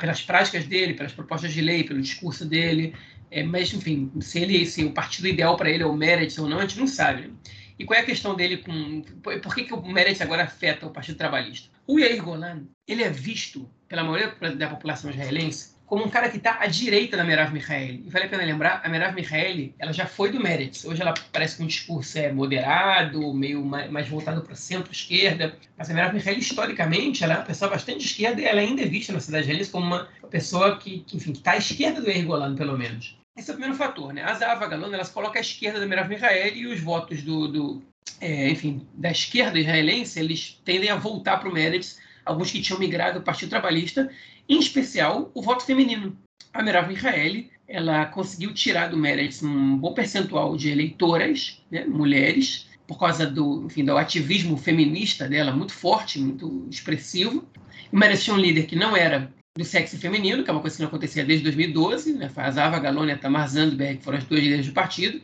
pelas 0.00 0.20
práticas 0.22 0.64
dele, 0.66 0.94
pelas 0.94 1.12
propostas 1.12 1.52
de 1.52 1.60
lei, 1.60 1.84
pelo 1.84 2.00
discurso 2.00 2.44
dele. 2.44 2.94
É, 3.30 3.42
mas, 3.42 3.72
enfim, 3.72 4.10
se, 4.20 4.40
ele, 4.40 4.66
se 4.66 4.84
o 4.84 4.92
partido 4.92 5.28
ideal 5.28 5.56
para 5.56 5.70
ele 5.70 5.84
é 5.84 5.86
o 5.86 5.94
Meredith 5.94 6.40
ou 6.40 6.48
não, 6.48 6.58
a 6.58 6.62
gente 6.62 6.80
não 6.80 6.86
sabe. 6.86 7.32
E 7.78 7.84
qual 7.84 7.98
é 7.98 8.02
a 8.02 8.06
questão 8.06 8.34
dele 8.34 8.58
com. 8.58 9.02
Por 9.22 9.54
que, 9.54 9.64
que 9.64 9.74
o 9.74 9.82
Meretz 9.82 10.20
agora 10.20 10.44
afeta 10.44 10.86
o 10.86 10.90
Partido 10.90 11.16
Trabalhista? 11.16 11.68
O 11.86 11.98
Yair 11.98 12.22
Golan, 12.22 12.66
ele 12.86 13.02
é 13.02 13.10
visto 13.10 13.68
pela 13.88 14.04
maioria 14.04 14.34
da 14.54 14.68
população 14.68 15.10
israelense 15.10 15.71
como 15.92 16.06
um 16.06 16.08
cara 16.08 16.30
que 16.30 16.38
está 16.38 16.56
à 16.58 16.66
direita 16.66 17.18
da 17.18 17.22
Merav 17.22 17.52
Michaeli. 17.52 18.02
E 18.06 18.08
vale 18.08 18.24
a 18.24 18.28
pena 18.30 18.44
lembrar, 18.44 18.80
a 18.82 18.88
Merav 18.88 19.14
Michaeli, 19.14 19.74
ela 19.78 19.92
já 19.92 20.06
foi 20.06 20.32
do 20.32 20.40
Meretz. 20.40 20.86
Hoje 20.86 21.02
ela 21.02 21.12
parece 21.30 21.58
que 21.58 21.62
um 21.62 21.66
discurso 21.66 22.18
é 22.18 22.32
moderado, 22.32 23.34
meio 23.34 23.62
mais, 23.62 24.08
voltado 24.08 24.40
para 24.40 24.54
centro-esquerda. 24.54 25.54
Mas 25.76 25.90
a 25.90 25.92
Merav 25.92 26.14
Michaeli, 26.14 26.40
historicamente, 26.40 27.22
ela 27.22 27.34
é 27.34 27.36
uma 27.36 27.44
pessoa 27.44 27.70
bastante 27.70 27.98
de 27.98 28.06
esquerda 28.06 28.40
e 28.40 28.46
ela 28.46 28.62
ainda 28.62 28.80
é 28.80 28.86
vista 28.86 29.12
na 29.12 29.20
cidade 29.20 29.42
israelense 29.42 29.70
como 29.70 29.84
uma 29.84 30.08
pessoa 30.30 30.78
que, 30.78 31.00
que 31.00 31.18
enfim, 31.18 31.32
está 31.32 31.50
à 31.50 31.56
esquerda 31.58 32.00
do 32.00 32.08
Yair 32.08 32.24
Golan, 32.24 32.54
pelo 32.54 32.78
menos. 32.78 33.18
Esse 33.36 33.50
é 33.50 33.52
o 33.52 33.56
primeiro 33.58 33.76
fator, 33.76 34.14
né? 34.14 34.22
A 34.22 34.32
Zava 34.32 34.66
Galona, 34.66 34.94
ela 34.94 35.04
se 35.04 35.12
coloca 35.12 35.38
à 35.38 35.42
esquerda 35.42 35.78
da 35.78 35.84
Merav 35.84 36.08
Michaeli 36.08 36.60
e 36.60 36.66
os 36.68 36.80
votos 36.80 37.20
do, 37.20 37.48
do 37.48 37.82
é, 38.18 38.48
enfim, 38.48 38.86
da 38.94 39.10
esquerda 39.10 39.58
israelense, 39.58 40.18
eles 40.18 40.58
tendem 40.64 40.88
a 40.88 40.96
voltar 40.96 41.36
para 41.36 41.50
o 41.50 41.52
Meretz, 41.52 42.00
alguns 42.24 42.50
que 42.50 42.60
tinham 42.60 42.78
migrado 42.78 43.18
do 43.18 43.24
Partido 43.24 43.50
Trabalhista, 43.50 44.10
em 44.48 44.58
especial 44.58 45.30
o 45.34 45.42
voto 45.42 45.64
feminino. 45.64 46.16
A 46.52 46.62
Merav 46.62 46.88
Michaeli, 46.88 47.50
ela 47.66 48.04
conseguiu 48.06 48.52
tirar 48.52 48.88
do 48.88 48.96
Meretz 48.96 49.42
um 49.42 49.76
bom 49.76 49.94
percentual 49.94 50.56
de 50.56 50.70
eleitoras, 50.70 51.62
né, 51.70 51.84
mulheres, 51.84 52.68
por 52.86 52.98
causa 52.98 53.26
do, 53.26 53.64
enfim, 53.66 53.84
do 53.84 53.96
ativismo 53.96 54.56
feminista 54.56 55.28
dela, 55.28 55.52
muito 55.52 55.72
forte, 55.72 56.18
muito 56.18 56.66
expressivo. 56.70 57.46
O 57.90 57.96
Meretz 57.96 58.24
tinha 58.24 58.36
um 58.36 58.40
líder 58.40 58.66
que 58.66 58.76
não 58.76 58.96
era 58.96 59.32
do 59.56 59.64
sexo 59.64 59.98
feminino, 59.98 60.42
que 60.42 60.50
é 60.50 60.52
uma 60.52 60.60
coisa 60.60 60.76
que 60.76 60.82
não 60.82 60.88
acontecia 60.88 61.24
desde 61.24 61.44
2012, 61.44 62.14
né? 62.14 62.30
a 62.34 62.50
Zava 62.50 62.78
Galone 62.78 63.10
e 63.10 63.14
a 63.14 63.18
Tamar 63.18 63.48
Zandberg 63.48 64.02
foram 64.02 64.18
as 64.18 64.24
duas 64.24 64.42
líderes 64.42 64.66
do 64.66 64.72
partido. 64.72 65.20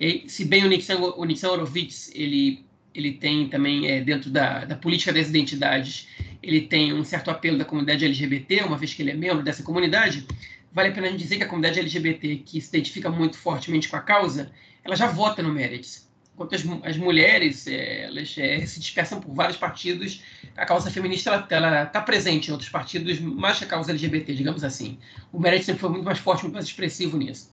E, 0.00 0.24
se 0.28 0.44
bem 0.44 0.64
o 0.64 0.68
Nixon, 0.68 1.14
o 1.16 1.24
Nixon 1.24 1.48
Horowitz, 1.48 2.10
ele, 2.14 2.64
ele 2.94 3.12
tem 3.12 3.48
também, 3.48 3.86
é, 3.88 4.00
dentro 4.00 4.30
da, 4.30 4.64
da 4.64 4.76
política 4.76 5.12
das 5.12 5.28
identidades, 5.28 6.08
ele 6.42 6.62
tem 6.62 6.92
um 6.92 7.04
certo 7.04 7.30
apelo 7.30 7.58
da 7.58 7.64
comunidade 7.64 8.04
LGBT, 8.04 8.62
uma 8.62 8.76
vez 8.76 8.94
que 8.94 9.02
ele 9.02 9.10
é 9.10 9.14
membro 9.14 9.42
dessa 9.42 9.62
comunidade, 9.62 10.26
vale 10.72 10.88
a 10.88 10.92
pena 10.92 11.12
dizer 11.12 11.36
que 11.36 11.44
a 11.44 11.48
comunidade 11.48 11.80
LGBT, 11.80 12.36
que 12.36 12.60
se 12.60 12.68
identifica 12.68 13.10
muito 13.10 13.36
fortemente 13.36 13.88
com 13.88 13.96
a 13.96 14.00
causa, 14.00 14.50
ela 14.84 14.96
já 14.96 15.06
vota 15.06 15.42
no 15.42 15.52
Meretz 15.52 16.08
enquanto 16.38 16.54
as, 16.54 16.64
as 16.84 16.96
mulheres 16.96 17.66
é, 17.66 18.04
elas 18.04 18.36
é, 18.38 18.64
se 18.64 18.78
dispersam 18.78 19.20
por 19.20 19.34
vários 19.34 19.56
partidos, 19.56 20.22
a 20.56 20.64
causa 20.64 20.88
feminista 20.90 21.46
ela 21.50 21.82
está 21.82 22.00
presente 22.00 22.48
em 22.48 22.52
outros 22.52 22.70
partidos, 22.70 23.18
mais 23.18 23.58
que 23.58 23.64
a 23.64 23.66
causa 23.66 23.90
LGBT, 23.90 24.34
digamos 24.34 24.62
assim. 24.62 24.98
O 25.32 25.40
Meredith 25.40 25.64
sempre 25.64 25.80
foi 25.80 25.90
muito 25.90 26.04
mais 26.04 26.20
forte, 26.20 26.44
muito 26.44 26.54
mais 26.54 26.66
expressivo 26.66 27.18
nisso. 27.18 27.50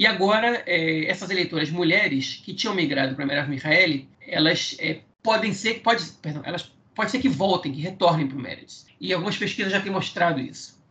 E 0.00 0.06
agora, 0.06 0.62
é, 0.64 1.04
essas 1.10 1.28
eleitoras 1.28 1.68
mulheres 1.68 2.40
que 2.42 2.54
tinham 2.54 2.74
migrado 2.74 3.14
para 3.14 3.26
Merav 3.26 3.50
Michaeli, 3.50 4.08
elas 4.26 4.74
é, 4.78 5.00
podem 5.22 5.52
ser, 5.52 5.82
pode, 5.82 6.02
perdão, 6.22 6.40
elas 6.42 6.72
pode 6.94 7.10
ser 7.10 7.18
que 7.18 7.28
voltem, 7.28 7.70
que 7.70 7.82
retornem 7.82 8.26
para 8.26 8.38
o 8.38 8.40
Meredith. 8.40 8.86
E 8.98 9.12
algumas 9.12 9.36
pesquisas 9.36 9.70
já 9.70 9.78
têm 9.78 9.92
mostrado 9.92 10.40
isso. 10.40 10.82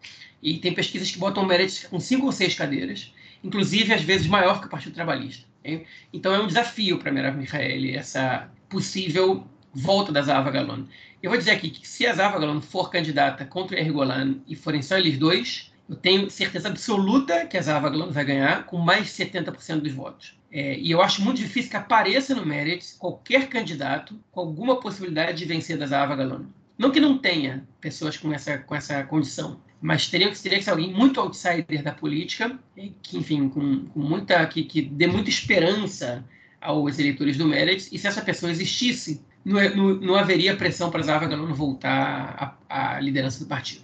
E 0.44 0.60
tem 0.60 0.76
pesquisas 0.76 1.10
que 1.10 1.18
botam 1.18 1.42
o 1.42 1.48
Meredith 1.48 1.88
com 1.90 2.00
cinco 2.00 2.28
ou 2.28 2.32
seis 2.32 2.54
cadeiras, 2.54 3.12
inclusive 3.44 3.92
às 3.92 4.04
vezes 4.04 4.28
maior 4.28 4.62
que 4.62 4.68
o 4.68 4.70
Partido 4.70 4.94
Trabalhista. 4.94 5.44
Então 6.14 6.32
é 6.32 6.40
um 6.40 6.46
desafio 6.46 7.00
para 7.00 7.12
Merav 7.12 7.36
Michaeli 7.36 7.96
essa 7.96 8.48
possível 8.70 9.44
volta 9.74 10.12
da 10.12 10.22
Zava 10.22 10.52
Galon. 10.52 10.84
Eu 11.24 11.32
vou 11.32 11.40
dizer 11.40 11.52
aqui 11.54 11.72
que 11.72 11.88
se 11.88 12.06
a 12.06 12.14
Zava 12.14 12.38
Galon 12.38 12.62
for 12.62 12.92
candidata 12.92 13.44
contra 13.44 13.76
o 13.76 13.80
Ergolan 13.80 14.36
e 14.48 14.56
forem 14.56 14.84
só 14.84 15.00
eles 15.00 15.18
dois, 15.18 15.69
eu 15.90 15.96
tenho 15.96 16.30
certeza 16.30 16.70
absoluta 16.70 17.46
que 17.48 17.58
a 17.58 17.62
Zava 17.62 17.90
Galon 17.90 18.12
vai 18.12 18.24
ganhar 18.24 18.66
com 18.66 18.78
mais 18.78 19.06
de 19.06 19.12
70% 19.26 19.82
dos 19.82 19.92
votos. 19.92 20.38
É, 20.52 20.78
e 20.78 20.92
eu 20.92 21.02
acho 21.02 21.22
muito 21.22 21.38
difícil 21.38 21.72
que 21.72 21.78
apareça 21.78 22.36
no 22.36 22.46
Merit 22.46 22.96
qualquer 22.98 23.48
candidato 23.50 24.20
com 24.32 24.40
alguma 24.40 24.80
possibilidade 24.80 25.40
de 25.40 25.46
vencer 25.46 25.78
da 25.78 25.88
Zava 25.88 26.16
Galon. 26.16 26.46
Não 26.78 26.92
que 26.92 27.00
não 27.00 27.18
tenha 27.18 27.68
pessoas 27.82 28.18
com 28.18 28.32
essa, 28.32 28.58
com 28.60 28.76
essa 28.76 29.04
condição, 29.04 29.60
mas 29.82 30.08
teria, 30.08 30.32
teria 30.32 30.60
que 30.60 30.64
ser 30.64 30.72
alguém 30.72 30.94
muito 30.94 31.20
outsider 31.20 31.84
da 31.84 31.92
política, 31.92 32.58
que, 33.02 33.18
enfim, 33.18 33.50
com, 33.50 33.86
com 33.86 34.00
muita, 34.00 34.46
que, 34.46 34.64
que 34.64 34.82
dê 34.82 35.08
muita 35.08 35.30
esperança 35.30 36.24
aos 36.62 37.00
eleitores 37.00 37.38
do 37.38 37.48
Meredith, 37.48 37.90
e 37.92 37.98
se 37.98 38.08
essa 38.08 38.22
pessoa 38.22 38.52
existisse, 38.52 39.22
não, 39.44 39.60
é, 39.60 39.74
não, 39.74 39.96
não 39.96 40.16
haveria 40.16 40.56
pressão 40.56 40.90
para 40.92 41.02
Zava 41.02 41.28
não 41.28 41.54
voltar 41.54 42.60
à, 42.70 43.00
liderança 43.00 43.40
do 43.40 43.48
partido. 43.48 43.84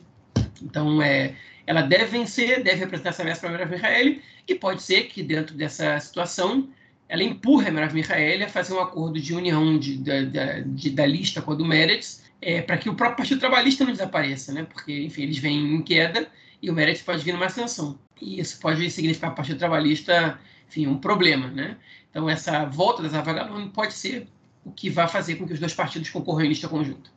Então, 0.61 1.01
é, 1.01 1.35
ela 1.67 1.81
deve 1.81 2.05
vencer, 2.05 2.63
deve 2.63 2.79
representar 2.79 3.09
essa 3.09 3.23
mesa 3.23 3.39
para 3.39 3.49
Merav 3.49 3.71
Michaeli, 3.71 4.21
e 4.47 4.55
pode 4.55 4.83
ser 4.83 5.03
que, 5.03 5.23
dentro 5.23 5.55
dessa 5.55 5.99
situação, 5.99 6.69
ela 7.07 7.23
empurre 7.23 7.69
a 7.69 7.71
Merav 7.71 7.93
Michaeli 7.93 8.43
a 8.43 8.49
fazer 8.49 8.73
um 8.73 8.79
acordo 8.79 9.19
de 9.19 9.33
união 9.33 9.77
de, 9.77 9.97
de, 9.97 10.25
de, 10.65 10.89
da 10.91 11.05
lista 11.05 11.41
com 11.41 11.51
a 11.51 11.55
do 11.55 11.65
Meredith, 11.65 12.23
é, 12.41 12.61
para 12.61 12.77
que 12.77 12.89
o 12.89 12.95
próprio 12.95 13.17
Partido 13.17 13.39
Trabalhista 13.39 13.83
não 13.83 13.91
desapareça, 13.91 14.53
né? 14.53 14.63
Porque, 14.63 15.03
enfim, 15.03 15.23
eles 15.23 15.37
vêm 15.37 15.75
em 15.75 15.81
queda 15.81 16.27
e 16.61 16.69
o 16.69 16.73
Meredith 16.73 17.03
pode 17.03 17.23
vir 17.23 17.33
numa 17.33 17.45
ascensão. 17.45 17.97
E 18.21 18.39
isso 18.39 18.59
pode 18.59 18.89
significar 18.91 19.29
para 19.29 19.33
o 19.33 19.37
Partido 19.37 19.59
Trabalhista, 19.59 20.39
enfim, 20.67 20.87
um 20.87 20.97
problema, 20.97 21.47
né? 21.47 21.77
Então, 22.09 22.29
essa 22.29 22.65
volta 22.65 23.03
das 23.03 23.13
Avagalone 23.13 23.69
pode 23.69 23.93
ser 23.93 24.27
o 24.63 24.71
que 24.71 24.89
vai 24.89 25.07
fazer 25.07 25.35
com 25.35 25.45
que 25.45 25.53
os 25.53 25.59
dois 25.59 25.73
partidos 25.73 26.09
concorram 26.09 26.45
em 26.45 26.49
lista 26.49 26.67
conjunta. 26.67 27.09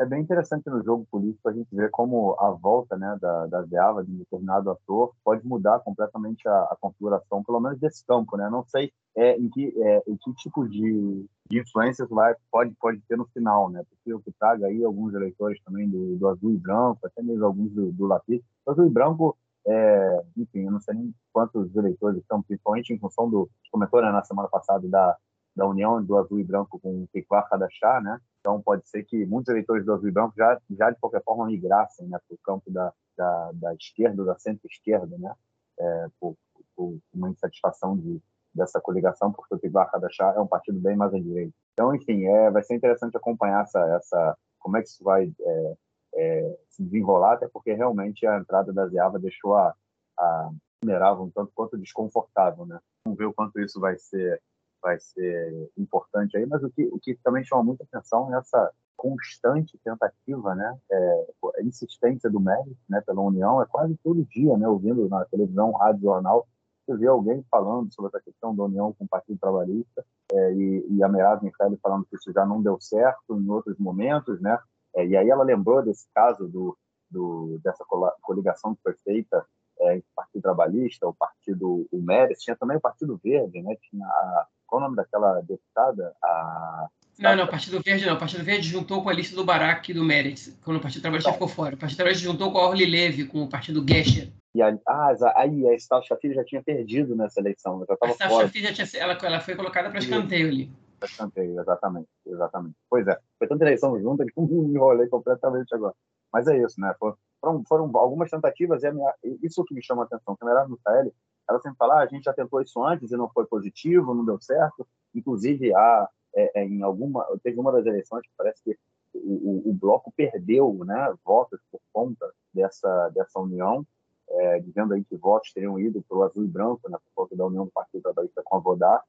É 0.00 0.06
bem 0.06 0.22
interessante 0.22 0.70
no 0.70 0.82
jogo 0.82 1.06
político 1.10 1.46
a 1.46 1.52
gente 1.52 1.76
ver 1.76 1.90
como 1.90 2.34
a 2.40 2.50
volta 2.52 2.96
né, 2.96 3.18
da, 3.20 3.46
da 3.46 3.60
Veava 3.60 4.02
de 4.02 4.10
um 4.10 4.16
determinado 4.16 4.70
ator 4.70 5.12
pode 5.22 5.46
mudar 5.46 5.78
completamente 5.80 6.48
a, 6.48 6.62
a 6.70 6.76
configuração, 6.80 7.44
pelo 7.44 7.60
menos 7.60 7.78
desse 7.78 8.02
campo. 8.06 8.34
Né? 8.34 8.48
Não 8.48 8.64
sei 8.64 8.90
é, 9.14 9.36
em, 9.36 9.50
que, 9.50 9.74
é, 9.76 10.02
em 10.06 10.16
que 10.16 10.32
tipo 10.36 10.66
de, 10.66 11.26
de 11.50 11.60
influências 11.60 12.08
vai, 12.08 12.34
pode, 12.50 12.74
pode 12.80 12.98
ter 13.06 13.18
no 13.18 13.26
final, 13.26 13.68
né? 13.68 13.84
Porque 13.90 14.14
o 14.14 14.20
que 14.20 14.32
traga 14.40 14.68
aí 14.68 14.82
alguns 14.82 15.12
eleitores 15.12 15.60
também 15.64 15.86
do, 15.86 16.16
do 16.16 16.28
azul 16.28 16.50
e 16.50 16.56
branco, 16.56 17.06
até 17.06 17.22
mesmo 17.22 17.44
alguns 17.44 17.70
do, 17.70 17.92
do 17.92 18.06
lápis. 18.06 18.40
O 18.64 18.70
azul 18.70 18.86
e 18.86 18.90
branco, 18.90 19.36
é, 19.66 20.22
enfim, 20.34 20.60
eu 20.60 20.72
não 20.72 20.80
sei 20.80 20.94
nem 20.94 21.14
quantos 21.30 21.76
eleitores 21.76 22.22
estão, 22.22 22.42
principalmente 22.42 22.94
em 22.94 22.98
função 22.98 23.28
do 23.28 23.50
comentou 23.70 24.00
né, 24.00 24.10
na 24.10 24.24
semana 24.24 24.48
passada 24.48 24.88
da, 24.88 25.14
da 25.54 25.66
união 25.66 26.02
do 26.02 26.16
azul 26.16 26.40
e 26.40 26.44
branco 26.44 26.78
com 26.78 27.02
o 27.02 27.08
Piquar 27.12 27.48
Kadachá, 27.48 28.00
né? 28.00 28.20
Então 28.40 28.60
pode 28.62 28.88
ser 28.88 29.04
que 29.04 29.26
muitos 29.26 29.50
eleitores 29.50 29.84
do 29.84 29.92
azul 29.92 30.08
e 30.08 30.12
branco 30.12 30.34
já, 30.36 30.60
já 30.70 30.90
de 30.90 30.98
qualquer 30.98 31.22
forma 31.22 31.46
migrassem 31.46 32.06
né, 32.08 32.18
para 32.26 32.34
o 32.34 32.38
campo 32.38 32.70
da, 32.70 32.92
da, 33.16 33.50
da 33.54 33.74
esquerda, 33.74 34.24
da 34.24 34.38
centro-esquerda, 34.38 35.16
né? 35.18 35.34
É, 35.78 36.06
por, 36.18 36.36
por 36.76 36.98
uma 37.12 37.30
insatisfação 37.30 37.96
de 37.96 38.20
dessa 38.54 38.80
coligação, 38.80 39.32
porque 39.32 39.54
o 39.54 39.58
Tigbar 39.58 39.90
Kadachá 39.90 40.34
é 40.36 40.40
um 40.40 40.46
partido 40.46 40.80
bem 40.80 40.96
mais 40.96 41.14
à 41.14 41.18
direita. 41.18 41.54
Então, 41.72 41.94
enfim, 41.94 42.24
é, 42.26 42.50
vai 42.50 42.62
ser 42.62 42.74
interessante 42.74 43.16
acompanhar 43.16 43.62
essa, 43.62 43.80
essa 43.96 44.36
como 44.58 44.76
é 44.76 44.82
que 44.82 44.88
isso 44.88 45.04
vai 45.04 45.32
é, 45.40 45.76
é, 46.14 46.58
se 46.68 46.82
desenrolar, 46.82 47.34
até 47.34 47.48
porque 47.48 47.72
realmente 47.72 48.26
a 48.26 48.38
entrada 48.38 48.72
da 48.72 48.88
Ziava 48.88 49.18
deixou 49.18 49.54
a, 49.54 49.74
a 50.18 50.50
Minerável 50.82 51.24
um 51.24 51.30
tanto 51.30 51.52
quanto 51.54 51.76
desconfortável, 51.76 52.64
né? 52.64 52.80
Vamos 53.04 53.18
ver 53.18 53.26
o 53.26 53.34
quanto 53.34 53.60
isso 53.60 53.78
vai 53.78 53.98
ser 53.98 54.40
vai 54.82 54.98
ser 54.98 55.70
importante 55.76 56.36
aí, 56.36 56.46
mas 56.46 56.62
o 56.62 56.70
que, 56.70 56.84
o 56.84 56.98
que 56.98 57.14
também 57.22 57.44
chama 57.44 57.62
muita 57.62 57.84
atenção 57.84 58.34
é 58.34 58.38
essa 58.38 58.72
constante 58.96 59.78
tentativa, 59.82 60.54
né, 60.54 60.78
é, 60.90 61.26
a 61.58 61.62
insistência 61.62 62.28
do 62.28 62.38
mérito, 62.38 62.76
né, 62.88 63.00
pela 63.00 63.22
União, 63.22 63.62
é 63.62 63.66
quase 63.66 63.96
todo 64.04 64.26
dia, 64.26 64.56
né, 64.58 64.68
ouvindo 64.68 65.08
na 65.08 65.24
televisão, 65.24 65.72
rádio, 65.72 66.02
jornal, 66.02 66.46
você 66.90 66.96
vê 66.96 67.06
alguém 67.06 67.44
falando 67.50 67.92
sobre 67.94 68.08
essa 68.08 68.20
questão 68.20 68.54
da 68.54 68.64
união 68.64 68.92
com 68.92 69.04
o 69.04 69.08
Partido 69.08 69.38
Trabalhista 69.38 70.04
é, 70.32 70.52
e, 70.54 70.86
e 70.90 71.02
a 71.04 71.08
Michele 71.08 71.78
falando 71.80 72.04
que 72.06 72.16
isso 72.16 72.32
já 72.32 72.44
não 72.44 72.60
deu 72.60 72.80
certo 72.80 73.38
em 73.38 73.48
outros 73.48 73.78
momentos, 73.78 74.40
né? 74.40 74.58
É, 74.96 75.06
e 75.06 75.16
aí 75.16 75.28
ela 75.30 75.44
lembrou 75.44 75.82
desse 75.84 76.08
caso 76.12 76.48
do, 76.48 76.76
do 77.08 77.60
dessa 77.62 77.84
coligação 78.20 78.74
que 78.74 78.82
foi 78.82 78.94
feita 79.04 79.46
é, 79.80 79.96
entre 79.96 80.08
o 80.10 80.14
Partido 80.16 80.42
Trabalhista, 80.42 81.06
o 81.06 81.14
Partido 81.14 81.86
o 81.92 82.04
tinha 82.36 82.56
também 82.56 82.76
o 82.76 82.80
Partido 82.80 83.20
Verde, 83.22 83.62
né? 83.62 83.76
Tinha 83.88 84.04
a, 84.04 84.46
qual 84.70 84.80
o 84.80 84.84
nome 84.84 84.96
daquela 84.96 85.40
deputada? 85.40 86.14
A 86.22 86.86
não, 87.20 87.36
não, 87.36 87.44
o 87.44 87.48
Partido 87.48 87.82
Verde 87.84 88.06
não. 88.06 88.14
O 88.14 88.18
Partido 88.18 88.42
Verde 88.42 88.66
juntou 88.66 89.02
com 89.02 89.10
a 89.10 89.12
lista 89.12 89.36
do 89.36 89.44
Barak 89.44 89.90
e 89.90 89.94
do 89.94 90.02
Meretz, 90.02 90.58
quando 90.64 90.78
o 90.78 90.80
Partido 90.80 91.02
Trabalhista 91.02 91.32
ficou 91.32 91.48
fora. 91.48 91.74
O 91.74 91.78
Partido 91.78 91.98
Trabalhista 91.98 92.24
juntou 92.24 92.50
com 92.50 92.56
a 92.56 92.66
Orly 92.66 92.86
Leve, 92.86 93.26
com 93.26 93.42
o 93.42 93.48
Partido 93.48 93.84
Gesher. 93.86 94.32
E 94.54 94.62
a, 94.62 94.76
ah, 94.88 95.14
aí 95.36 95.68
a 95.68 95.74
Stal 95.74 96.02
Shafir 96.02 96.32
já 96.34 96.42
tinha 96.42 96.62
perdido 96.62 97.14
nessa 97.14 97.38
eleição, 97.40 97.84
já 97.86 97.94
fora. 97.94 98.12
A 98.12 98.42
Shafir 98.42 98.62
já 98.62 98.72
tinha, 98.72 99.02
ela, 99.02 99.18
ela 99.22 99.40
foi 99.40 99.54
colocada 99.54 99.90
para 99.90 99.98
escanteio 99.98 100.48
ali. 100.48 100.72
Para 100.98 101.08
escanteio, 101.08 101.60
exatamente, 101.60 102.08
exatamente. 102.26 102.74
Pois 102.88 103.06
é, 103.06 103.18
foi 103.38 103.46
tanta 103.46 103.64
eleição 103.64 104.00
junta 104.00 104.24
que 104.24 104.32
me 104.40 104.74
enrolei 104.74 105.06
completamente 105.08 105.74
agora. 105.74 105.94
Mas 106.32 106.46
é 106.46 106.56
isso, 106.56 106.80
né? 106.80 106.94
Foram, 106.98 107.62
foram 107.68 107.90
algumas 107.96 108.30
tentativas, 108.30 108.82
e 108.82 108.90
minha, 108.90 109.12
isso 109.42 109.64
que 109.64 109.74
me 109.74 109.82
chama 109.82 110.02
a 110.02 110.06
atenção, 110.06 110.34
que 110.36 110.44
a 110.44 110.46
Merab 110.46 110.70
Michaeli, 110.70 111.12
ela 111.50 111.60
sempre 111.60 111.76
fala, 111.76 112.00
ah, 112.00 112.02
a 112.02 112.06
gente 112.06 112.24
já 112.24 112.32
tentou 112.32 112.62
isso 112.62 112.82
antes 112.84 113.10
e 113.10 113.16
não 113.16 113.28
foi 113.28 113.44
positivo, 113.44 114.14
não 114.14 114.24
deu 114.24 114.40
certo. 114.40 114.86
Inclusive, 115.14 115.74
a, 115.74 116.08
é, 116.34 116.62
é, 116.62 116.64
em 116.64 116.82
alguma, 116.82 117.26
teve 117.42 117.58
uma 117.58 117.72
das 117.72 117.84
eleições 117.84 118.22
que 118.22 118.32
parece 118.36 118.62
que 118.62 118.78
o, 119.12 119.68
o, 119.68 119.70
o 119.70 119.72
bloco 119.72 120.12
perdeu 120.16 120.72
né, 120.84 121.12
votos 121.24 121.60
por 121.70 121.80
conta 121.92 122.30
dessa, 122.54 123.08
dessa 123.08 123.40
união, 123.40 123.84
é, 124.28 124.60
dizendo 124.60 124.94
aí 124.94 125.04
que 125.04 125.16
votos 125.16 125.52
teriam 125.52 125.78
ido 125.78 126.02
para 126.08 126.16
o 126.16 126.22
azul 126.22 126.44
e 126.44 126.48
branco, 126.48 126.88
né, 126.88 126.96
por 126.98 127.24
conta 127.24 127.36
da 127.36 127.46
união 127.46 127.64
do 127.64 127.72
Partido 127.72 128.02
Trabalhista 128.02 128.42
com 128.44 128.56
a 128.56 128.60
Vodar. 128.60 129.02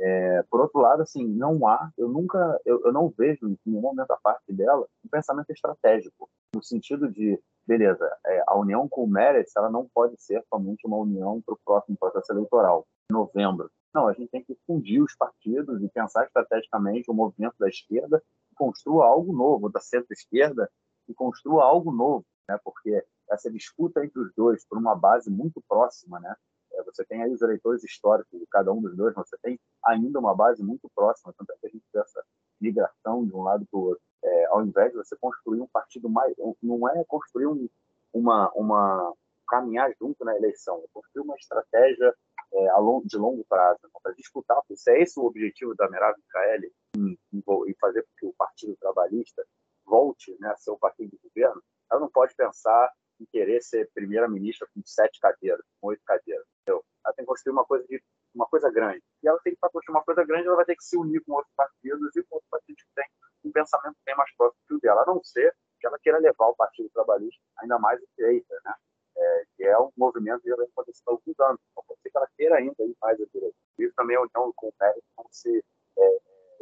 É, 0.00 0.44
por 0.48 0.60
outro 0.60 0.80
lado, 0.80 1.02
assim, 1.02 1.26
não 1.26 1.66
há, 1.66 1.90
eu 1.98 2.08
nunca, 2.08 2.60
eu, 2.64 2.80
eu 2.84 2.92
não 2.92 3.08
vejo 3.08 3.48
em 3.48 3.58
nenhum 3.66 3.80
momento 3.80 4.10
a 4.12 4.16
parte 4.16 4.52
dela 4.52 4.86
um 5.04 5.08
pensamento 5.08 5.50
estratégico, 5.50 6.30
no 6.54 6.62
sentido 6.62 7.10
de, 7.10 7.40
beleza, 7.66 8.08
é, 8.26 8.44
a 8.46 8.56
união 8.56 8.88
com 8.88 9.04
o 9.04 9.08
Meretz, 9.08 9.56
ela 9.56 9.70
não 9.70 9.88
pode 9.92 10.14
ser 10.20 10.42
somente 10.48 10.86
uma 10.86 10.96
união 10.96 11.42
para 11.42 11.54
o 11.54 11.58
próximo 11.64 11.96
processo 11.98 12.32
eleitoral, 12.32 12.86
em 13.10 13.14
novembro. 13.14 13.70
Não, 13.92 14.06
a 14.06 14.12
gente 14.12 14.30
tem 14.30 14.44
que 14.44 14.56
fundir 14.66 15.02
os 15.02 15.16
partidos 15.16 15.82
e 15.82 15.88
pensar 15.88 16.24
estrategicamente 16.24 17.10
o 17.10 17.14
movimento 17.14 17.56
da 17.58 17.68
esquerda 17.68 18.22
e 18.52 18.54
construa 18.54 19.06
algo 19.06 19.32
novo, 19.32 19.68
da 19.68 19.80
centro-esquerda 19.80 20.70
e 21.08 21.14
construa 21.14 21.64
algo 21.64 21.90
novo, 21.90 22.24
né? 22.48 22.58
porque 22.62 23.04
essa 23.30 23.50
disputa 23.50 24.04
entre 24.04 24.20
os 24.20 24.32
dois 24.34 24.64
por 24.66 24.78
uma 24.78 24.94
base 24.94 25.30
muito 25.30 25.62
próxima, 25.68 26.20
né? 26.20 26.34
É, 26.78 26.82
você 26.84 27.04
tem 27.04 27.22
aí 27.22 27.32
os 27.32 27.42
eleitores 27.42 27.82
históricos 27.82 28.38
de 28.38 28.46
cada 28.46 28.72
um 28.72 28.80
dos 28.80 28.96
dois, 28.96 29.14
mas 29.14 29.28
você 29.28 29.36
tem 29.42 29.58
ainda 29.84 30.18
uma 30.18 30.34
base 30.34 30.62
muito 30.62 30.88
próxima, 30.94 31.34
tanto 31.36 31.50
é 31.52 31.56
que 31.58 31.66
a 31.66 31.70
gente 31.70 31.84
vê 31.92 32.00
essa 32.00 32.24
migração 32.60 33.26
de 33.26 33.34
um 33.34 33.42
lado 33.42 33.66
para 33.70 33.78
o 33.78 33.82
outro. 33.82 34.02
É, 34.22 34.46
ao 34.46 34.64
invés 34.64 34.90
de 34.90 34.96
você 34.96 35.16
construir 35.16 35.60
um 35.60 35.68
partido 35.68 36.08
mais, 36.08 36.34
não 36.62 36.88
é 36.88 37.04
construir 37.04 37.46
um, 37.46 37.68
uma, 38.12 38.50
uma 38.54 39.14
caminhar 39.48 39.92
junto 40.00 40.24
na 40.24 40.36
eleição, 40.36 40.76
é 40.84 40.86
construir 40.92 41.22
uma 41.22 41.36
estratégia 41.36 42.14
é, 42.52 42.68
a 42.70 42.78
longo, 42.78 43.06
de 43.06 43.16
longo 43.16 43.44
prazo, 43.48 43.78
né, 43.82 43.90
para 44.02 44.12
disputar, 44.14 44.60
se 44.74 44.90
é 44.90 45.02
esse 45.02 45.18
o 45.18 45.24
objetivo 45.24 45.74
da 45.74 45.88
Merav 45.88 46.16
Micaeli, 46.16 46.72
em, 46.96 47.18
em, 47.32 47.42
em, 47.68 47.74
fazer 47.80 48.02
com 48.02 48.08
que 48.18 48.26
o 48.26 48.34
Partido 48.36 48.76
Trabalhista 48.80 49.44
volte 49.84 50.36
né, 50.40 50.48
a 50.50 50.56
ser 50.56 50.70
o 50.70 50.78
partido 50.78 51.10
de 51.10 51.18
governo, 51.22 51.62
ela 51.90 52.00
não 52.00 52.10
pode 52.10 52.34
pensar 52.34 52.92
em 53.20 53.26
querer 53.26 53.62
ser 53.62 53.90
primeira-ministra 53.94 54.66
com 54.74 54.82
sete 54.84 55.18
cadeiras, 55.20 55.64
com 55.80 55.88
oito 55.88 56.02
cadeiras. 56.04 56.46
Entendeu? 56.62 56.84
Ela 57.04 57.14
tem 57.14 57.24
que 57.24 57.28
construir 57.28 57.52
uma 57.52 57.64
coisa, 57.64 57.86
de, 57.86 58.02
uma 58.34 58.46
coisa 58.46 58.70
grande. 58.70 59.02
E 59.22 59.28
ela 59.28 59.38
tem 59.40 59.52
que, 59.52 59.58
para 59.58 59.70
construir 59.70 59.96
uma 59.96 60.04
coisa 60.04 60.24
grande, 60.24 60.46
ela 60.46 60.56
vai 60.56 60.64
ter 60.64 60.76
que 60.76 60.84
se 60.84 60.96
unir 60.96 61.22
com 61.24 61.32
outros 61.32 61.52
partidos 61.56 62.16
e 62.16 62.22
com 62.24 62.36
outros 62.36 62.50
partidos 62.50 62.82
que 62.82 62.94
têm 62.94 63.06
um 63.44 63.52
pensamento 63.52 63.96
bem 64.04 64.16
mais 64.16 64.34
próximo 64.36 64.60
que 64.66 64.74
o 64.74 64.80
dela, 64.80 65.02
a 65.02 65.06
não 65.06 65.22
ser 65.22 65.54
que 65.80 65.86
ela 65.86 65.98
queira 65.98 66.18
levar 66.18 66.46
o 66.46 66.56
Partido 66.56 66.90
Trabalhista 66.90 67.40
ainda 67.58 67.78
mais 67.78 68.00
direita, 68.16 68.60
né? 68.64 68.74
É, 69.16 69.44
que 69.56 69.64
é 69.64 69.78
um 69.78 69.90
movimento 69.96 70.42
que 70.42 70.48
já 70.48 70.56
vem 70.56 70.66
acontecendo 70.66 71.08
há 71.08 71.10
alguns 71.12 71.40
anos. 71.40 71.60
Então, 71.70 71.84
pode 71.86 72.00
ser 72.00 72.10
que 72.10 72.16
ela 72.16 72.28
queira 72.36 72.56
ainda 72.56 72.84
ir 72.84 72.96
mais 73.00 73.20
à 73.20 73.24
direita. 73.32 73.56
Isso 73.78 73.94
também 73.96 74.16
é 74.16 74.20
união 74.20 74.52
com 74.54 74.68
o 74.68 74.72
Pérez, 74.78 75.02
como 75.16 75.28
se 75.32 75.64
é, 75.98 76.18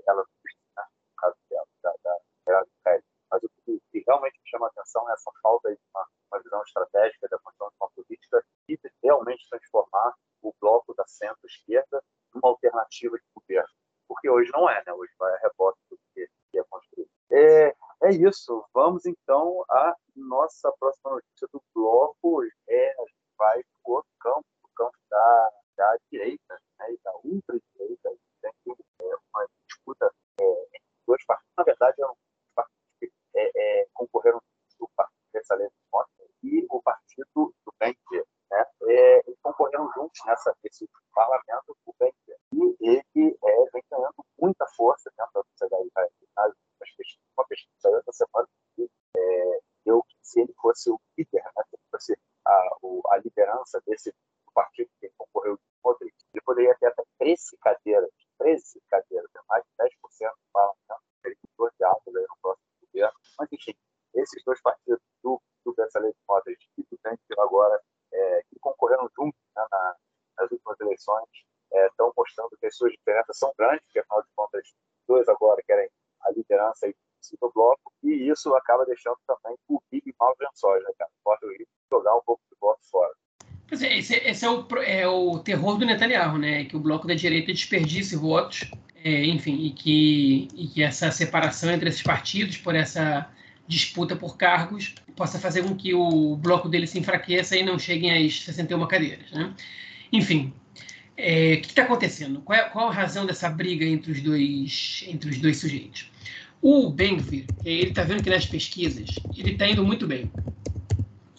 ela, 0.06 0.22
né? 0.76 0.84
no 1.10 1.16
caso 1.16 1.36
dela, 1.50 1.66
da, 1.82 1.94
da. 2.02 2.18
Mas 3.30 3.42
o 3.42 3.50
que 3.66 4.04
realmente 4.06 4.38
me 4.40 4.48
chama 4.48 4.66
a 4.66 4.70
atenção 4.70 5.08
é 5.10 5.12
essa 5.12 5.30
falta 5.42 5.74
de 5.74 5.80
uma, 5.94 6.06
uma 6.30 6.42
visão 6.42 6.62
estratégica 6.62 7.28
da 7.28 7.38
construção 7.38 7.68
de 7.68 7.76
uma 7.80 7.90
política 7.90 8.44
e 8.68 8.78
realmente 9.02 9.48
transformar 9.48 10.14
o 10.42 10.54
bloco 10.60 10.94
da 10.94 11.06
centro-esquerda 11.06 12.02
numa 12.34 12.48
alternativa 12.48 13.16
de 13.16 13.24
governo. 13.34 13.68
Porque 14.08 14.30
hoje 14.30 14.50
não 14.52 14.70
é, 14.70 14.82
né? 14.86 14.92
Hoje 14.92 15.12
vai 15.18 15.34
a 15.34 15.38
rebote 15.38 15.78
do 15.90 15.98
que, 16.14 16.28
que 16.50 16.58
é 16.58 16.64
construído. 16.64 17.10
É, 17.32 17.74
é 18.04 18.10
isso. 18.10 18.64
Vamos 18.72 19.04
então 19.04 19.64
à 19.68 19.96
nossa 20.14 20.72
próxima 20.78 21.10
notícia 21.12 21.48
do 21.52 21.60
bloco. 21.74 22.44
É, 22.68 22.90
a 22.92 23.02
gente 23.02 23.16
vai 23.36 23.62
para 23.62 23.90
o 23.90 23.92
outro 23.94 24.10
campo, 24.20 24.46
o 24.62 24.68
campo 24.76 24.96
da, 25.10 25.52
da 25.76 25.98
direita 26.12 26.60
né, 26.78 26.92
e 26.92 26.98
da 27.02 27.12
ultra-direita. 27.24 28.16
Tem 28.40 28.52
é, 29.00 29.16
uma 29.34 29.48
disputa 29.68 30.12
é, 30.40 30.44
entre 30.44 30.82
dois 31.04 31.24
partidos. 31.24 31.52
Na 31.58 31.64
verdade, 31.64 32.00
é 32.00 32.06
um 32.06 32.14
é, 33.36 33.50
é, 33.54 33.86
concorreram 33.92 34.40
o 34.80 34.88
Partido 34.96 35.18
Versalhes 35.32 35.70
e 36.42 36.66
o 36.70 36.82
Partido 36.82 37.26
do 37.34 37.74
Benker. 37.78 38.26
Né? 38.50 38.64
É, 38.82 39.18
eles 39.26 39.38
concorreram 39.42 39.90
juntos 39.94 40.18
nessa, 40.24 40.56
nesse 40.64 40.88
parlamento, 41.12 41.76
o 41.84 41.94
Benker. 41.98 42.36
E 42.52 42.76
ele 42.80 43.38
é, 43.44 43.70
vem 43.72 43.82
ganhando 43.90 44.24
muita 44.40 44.66
força 44.76 45.10
dentro 45.16 45.32
da 45.34 45.42
sociedade 45.50 45.86
israelita. 45.86 46.56
Uma 47.36 47.46
pesquisa 47.46 47.74
saiu 47.78 47.98
essa 47.98 48.12
semana 48.12 48.48
que 48.74 48.90
é, 49.16 49.60
eu, 49.84 50.02
se 50.22 50.40
ele 50.40 50.54
fosse 50.60 50.90
o 50.90 50.98
líder, 51.16 51.44
né, 51.44 51.62
se 51.68 51.76
fosse 51.90 52.18
a, 52.46 52.76
o, 52.82 53.02
a 53.10 53.18
liderança 53.18 53.82
desse 53.86 54.14
partido 54.54 54.88
que 55.00 55.10
concorreu 55.18 55.56
de 55.56 56.12
ele 56.32 56.42
poderia 56.42 56.74
ter 56.78 56.86
até 56.86 57.04
13 57.18 57.56
cadeiras, 57.58 58.10
13 58.38 58.80
cadeiras, 58.90 59.30
mais 59.48 59.62
de 59.64 59.70
10% 59.84 60.30
do 60.30 60.36
parlamento, 60.52 61.02
ele 61.24 61.36
dois 61.56 61.72
diálogos 61.78 62.16
aí 62.16 62.22
no 62.22 62.36
próximo 62.42 62.66
governo. 62.96 63.18
Mas, 63.38 63.48
enfim, 63.52 63.74
esses 64.14 64.42
dois 64.44 64.60
partidos, 64.62 65.00
do, 65.22 65.40
do 65.64 65.74
Bezalel 65.74 66.14
Modric 66.28 66.64
e 66.78 66.82
do 66.82 66.98
Dante 67.02 67.22
agora, 67.38 67.80
é, 68.12 68.42
que 68.48 68.58
concorreram 68.60 69.08
juntos 69.16 69.40
né, 69.54 69.64
na, 69.70 69.96
nas 70.38 70.50
últimas 70.50 70.80
eleições, 70.80 71.28
é, 71.72 71.86
estão 71.86 72.12
mostrando 72.16 72.56
que 72.58 72.66
as 72.66 72.76
suas 72.76 72.92
diferenças 72.92 73.38
são 73.38 73.52
grandes, 73.58 73.84
porque, 73.84 73.98
afinal 73.98 74.22
de 74.22 74.28
contas, 74.34 74.74
dois 75.06 75.28
agora 75.28 75.62
querem 75.66 75.90
a 76.22 76.30
liderança 76.30 76.90
do 77.40 77.50
bloco, 77.50 77.92
e 78.02 78.30
isso 78.30 78.54
acaba 78.76 78.86
deixando 78.86 79.16
também 79.26 79.56
o 79.68 79.80
Big 79.90 80.14
mal 80.20 80.34
lençóis, 80.40 80.82
né, 80.84 80.90
cara? 80.98 81.10
Pode 81.24 81.66
jogar 81.90 82.16
um 82.16 82.22
pouco 82.24 82.42
de 82.50 82.56
voto 82.60 82.80
fora. 82.90 83.12
Esse, 83.72 84.14
esse 84.14 84.44
é, 84.44 84.50
o, 84.50 84.66
é 84.82 85.08
o 85.08 85.38
terror 85.40 85.76
do 85.76 85.86
Netanyahu, 85.86 86.38
né? 86.38 86.64
Que 86.66 86.76
o 86.76 86.80
bloco 86.80 87.06
da 87.06 87.14
direita 87.14 87.52
desperdice 87.52 88.14
votos 88.14 88.70
é, 89.06 89.24
enfim, 89.24 89.64
e 89.64 89.70
que, 89.70 90.48
e 90.54 90.66
que 90.66 90.82
essa 90.82 91.12
separação 91.12 91.70
entre 91.70 91.88
esses 91.88 92.02
partidos, 92.02 92.56
por 92.56 92.74
essa 92.74 93.30
disputa 93.68 94.16
por 94.16 94.36
cargos, 94.36 94.94
possa 95.14 95.38
fazer 95.38 95.62
com 95.62 95.76
que 95.76 95.94
o 95.94 96.36
bloco 96.36 96.68
dele 96.68 96.88
se 96.88 96.98
enfraqueça 96.98 97.56
e 97.56 97.62
não 97.62 97.78
cheguem 97.78 98.26
às 98.26 98.42
61 98.42 98.86
cadeiras. 98.86 99.30
Né? 99.30 99.54
Enfim, 100.12 100.52
é, 101.16 101.54
o 101.54 101.60
que 101.60 101.68
está 101.68 101.82
acontecendo? 101.82 102.40
Qual, 102.40 102.58
é, 102.58 102.68
qual 102.68 102.88
a 102.88 102.92
razão 102.92 103.24
dessa 103.24 103.48
briga 103.48 103.84
entre 103.84 104.10
os 104.10 104.20
dois, 104.20 105.04
entre 105.06 105.30
os 105.30 105.38
dois 105.38 105.58
sujeitos? 105.58 106.10
O 106.60 106.90
Benvir, 106.90 107.46
ele 107.64 107.90
está 107.90 108.02
vendo 108.02 108.22
que 108.22 108.30
nas 108.30 108.46
pesquisas 108.46 109.10
ele 109.36 109.52
está 109.52 109.68
indo 109.68 109.84
muito 109.84 110.06
bem. 110.06 110.30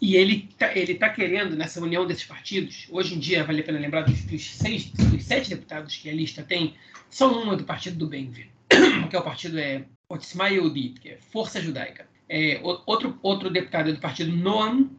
E 0.01 0.15
ele 0.15 0.47
está 0.49 0.77
ele 0.77 0.95
tá 0.95 1.09
querendo, 1.09 1.55
nessa 1.55 1.81
união 1.81 2.05
desses 2.05 2.23
partidos, 2.23 2.87
hoje 2.91 3.15
em 3.15 3.19
dia, 3.19 3.43
vale 3.43 3.61
a 3.61 3.63
pena 3.63 3.79
lembrar 3.79 4.01
dos, 4.01 4.23
dos, 4.25 4.45
seis, 4.45 4.85
dos 4.85 5.23
sete 5.23 5.49
deputados 5.49 5.95
que 5.95 6.09
a 6.09 6.13
lista 6.13 6.43
tem, 6.43 6.75
só 7.09 7.31
uma 7.31 7.55
do 7.55 7.63
partido 7.63 7.97
do 7.97 8.07
Benvir, 8.07 8.47
que 9.09 9.15
é 9.15 9.19
o 9.19 9.23
partido 9.23 9.57
é 9.57 9.85
Otzma 10.07 10.49
Yehudit, 10.49 10.99
que 10.99 11.09
é 11.09 11.17
Força 11.17 11.59
Judaica. 11.59 12.07
É, 12.29 12.59
outro, 12.63 13.17
outro 13.23 13.49
deputado 13.49 13.89
é 13.89 13.93
do 13.93 13.99
partido 13.99 14.35
Noam, 14.35 14.89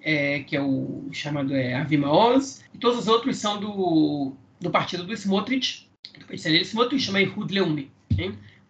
é, 0.00 0.40
que 0.40 0.54
é 0.54 0.60
o 0.60 1.08
chamado 1.12 1.54
é, 1.54 1.74
Avi 1.74 1.96
Maoz, 1.96 2.62
e 2.72 2.78
todos 2.78 2.98
os 2.98 3.08
outros 3.08 3.38
são 3.38 3.58
do, 3.58 4.36
do 4.60 4.70
partido 4.70 5.04
do 5.04 5.12
Smotrich, 5.12 5.88
do 6.28 6.34
Smotrich, 6.34 7.04
chama 7.04 7.20
Ihud 7.20 7.52
Leumi? 7.52 7.90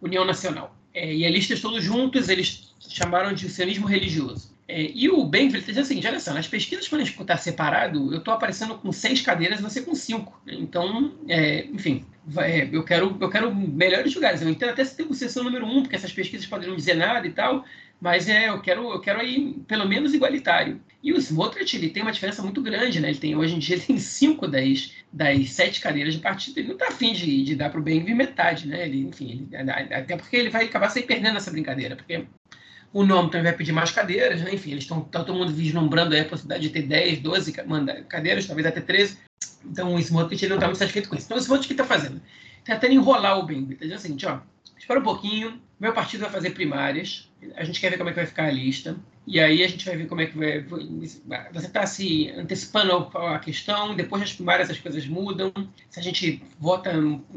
União 0.00 0.24
Nacional. 0.24 0.75
É, 0.96 1.14
e 1.14 1.26
a 1.26 1.30
lista 1.30 1.54
todos 1.60 1.84
juntos, 1.84 2.30
eles 2.30 2.74
chamaram 2.88 3.34
de 3.34 3.50
sionismo 3.50 3.86
religioso. 3.86 4.56
É, 4.66 4.90
e 4.94 5.10
o 5.10 5.22
Benfield 5.26 5.62
o 5.82 5.84
seguinte: 5.84 6.06
olha 6.06 6.18
só, 6.18 6.32
nas 6.32 6.48
pesquisas, 6.48 6.88
quando 6.88 7.02
a 7.02 7.04
gente 7.04 7.20
está 7.20 7.36
separado, 7.36 8.12
eu 8.14 8.18
estou 8.18 8.32
aparecendo 8.32 8.74
com 8.76 8.90
seis 8.90 9.20
cadeiras 9.20 9.60
e 9.60 9.62
você 9.62 9.82
com 9.82 9.94
cinco. 9.94 10.40
Então, 10.46 11.12
é, 11.28 11.66
enfim, 11.66 12.02
vai, 12.26 12.70
eu, 12.72 12.82
quero, 12.82 13.14
eu 13.20 13.28
quero 13.28 13.54
melhores 13.54 14.14
lugares. 14.14 14.40
Eu 14.40 14.48
entendo 14.48 14.70
até 14.70 14.82
se 14.86 14.96
tem 14.96 15.06
o 15.06 15.44
número 15.44 15.66
um, 15.66 15.82
porque 15.82 15.96
essas 15.96 16.12
pesquisas 16.12 16.46
podem 16.46 16.66
não 16.66 16.76
dizer 16.76 16.94
nada 16.94 17.26
e 17.26 17.30
tal, 17.30 17.66
mas 18.06 18.28
é, 18.28 18.50
eu 18.50 18.60
quero, 18.60 18.88
eu 18.88 19.00
quero 19.00 19.20
aí 19.20 19.52
pelo 19.66 19.84
menos 19.84 20.14
igualitário. 20.14 20.80
E 21.02 21.12
o 21.12 21.16
Smotrich, 21.16 21.76
ele 21.76 21.90
tem 21.90 22.04
uma 22.04 22.12
diferença 22.12 22.40
muito 22.40 22.62
grande, 22.62 23.00
né? 23.00 23.08
Ele 23.08 23.18
tem, 23.18 23.34
hoje 23.34 23.56
em 23.56 23.58
dia, 23.58 23.74
ele 23.74 23.84
tem 23.84 23.98
cinco 23.98 24.46
das, 24.46 24.92
das 25.12 25.50
sete 25.50 25.80
cadeiras 25.80 26.14
de 26.14 26.20
partido. 26.20 26.56
Ele 26.56 26.68
não 26.68 26.74
está 26.74 26.86
afim 26.86 27.12
de, 27.12 27.42
de 27.42 27.56
dar 27.56 27.68
para 27.68 27.80
o 27.80 27.82
metade, 27.82 28.68
né? 28.68 28.86
Ele, 28.86 29.00
enfim, 29.00 29.48
ele, 29.50 29.70
até 29.92 30.16
porque 30.16 30.36
ele 30.36 30.50
vai 30.50 30.66
acabar 30.66 30.88
se 30.88 31.02
perdendo 31.02 31.34
nessa 31.34 31.50
brincadeira, 31.50 31.96
porque 31.96 32.24
o 32.92 33.04
nome 33.04 33.28
também 33.28 33.42
vai 33.42 33.54
pedir 33.54 33.72
mais 33.72 33.90
cadeiras, 33.90 34.40
né? 34.40 34.54
enfim, 34.54 34.70
eles 34.70 34.84
estão 34.84 35.00
tá 35.00 35.24
todo 35.24 35.36
mundo 35.36 35.52
vislumbrando 35.52 36.16
a 36.16 36.24
possibilidade 36.26 36.62
de 36.62 36.70
ter 36.70 36.82
10, 36.82 37.18
12 37.18 37.52
cadeiras, 38.08 38.46
talvez 38.46 38.68
até 38.68 38.80
13. 38.80 39.18
Então 39.64 39.92
o 39.92 39.98
Smotrich 39.98 40.44
ele 40.44 40.50
não 40.50 40.58
está 40.58 40.66
muito 40.68 40.78
satisfeito 40.78 41.08
com 41.08 41.16
isso. 41.16 41.26
Então 41.26 41.36
o 41.36 41.40
Smotrich 41.40 41.66
o 41.66 41.74
que 41.74 41.82
está 41.82 41.84
fazendo? 41.84 42.22
Tentando 42.64 42.92
enrolar 42.92 43.40
o 43.40 43.42
Ben. 43.42 43.68
Está 43.68 43.84
dizendo 43.84 43.98
o 43.98 44.00
seguinte, 44.00 44.26
ó, 44.26 44.38
espera 44.78 45.00
um 45.00 45.02
pouquinho, 45.02 45.60
meu 45.78 45.92
partido 45.92 46.22
vai 46.22 46.30
fazer 46.30 46.50
primárias, 46.50 47.30
a 47.54 47.64
gente 47.64 47.80
quer 47.80 47.90
ver 47.90 47.98
como 47.98 48.08
é 48.08 48.12
que 48.12 48.18
vai 48.18 48.26
ficar 48.26 48.44
a 48.44 48.50
lista, 48.50 48.96
e 49.26 49.38
aí 49.40 49.62
a 49.62 49.68
gente 49.68 49.84
vai 49.84 49.96
ver 49.96 50.06
como 50.06 50.20
é 50.20 50.26
que 50.26 50.38
vai. 50.38 50.62
Você 51.52 51.66
está 51.66 51.84
se 51.84 52.30
antecipando 52.30 53.10
a 53.14 53.38
questão, 53.38 53.94
depois 53.94 54.22
das 54.22 54.32
primárias 54.32 54.70
as 54.70 54.78
coisas 54.78 55.06
mudam. 55.06 55.52
Se 55.90 55.98
a 55.98 56.02
gente 56.02 56.42
vota, 56.58 56.92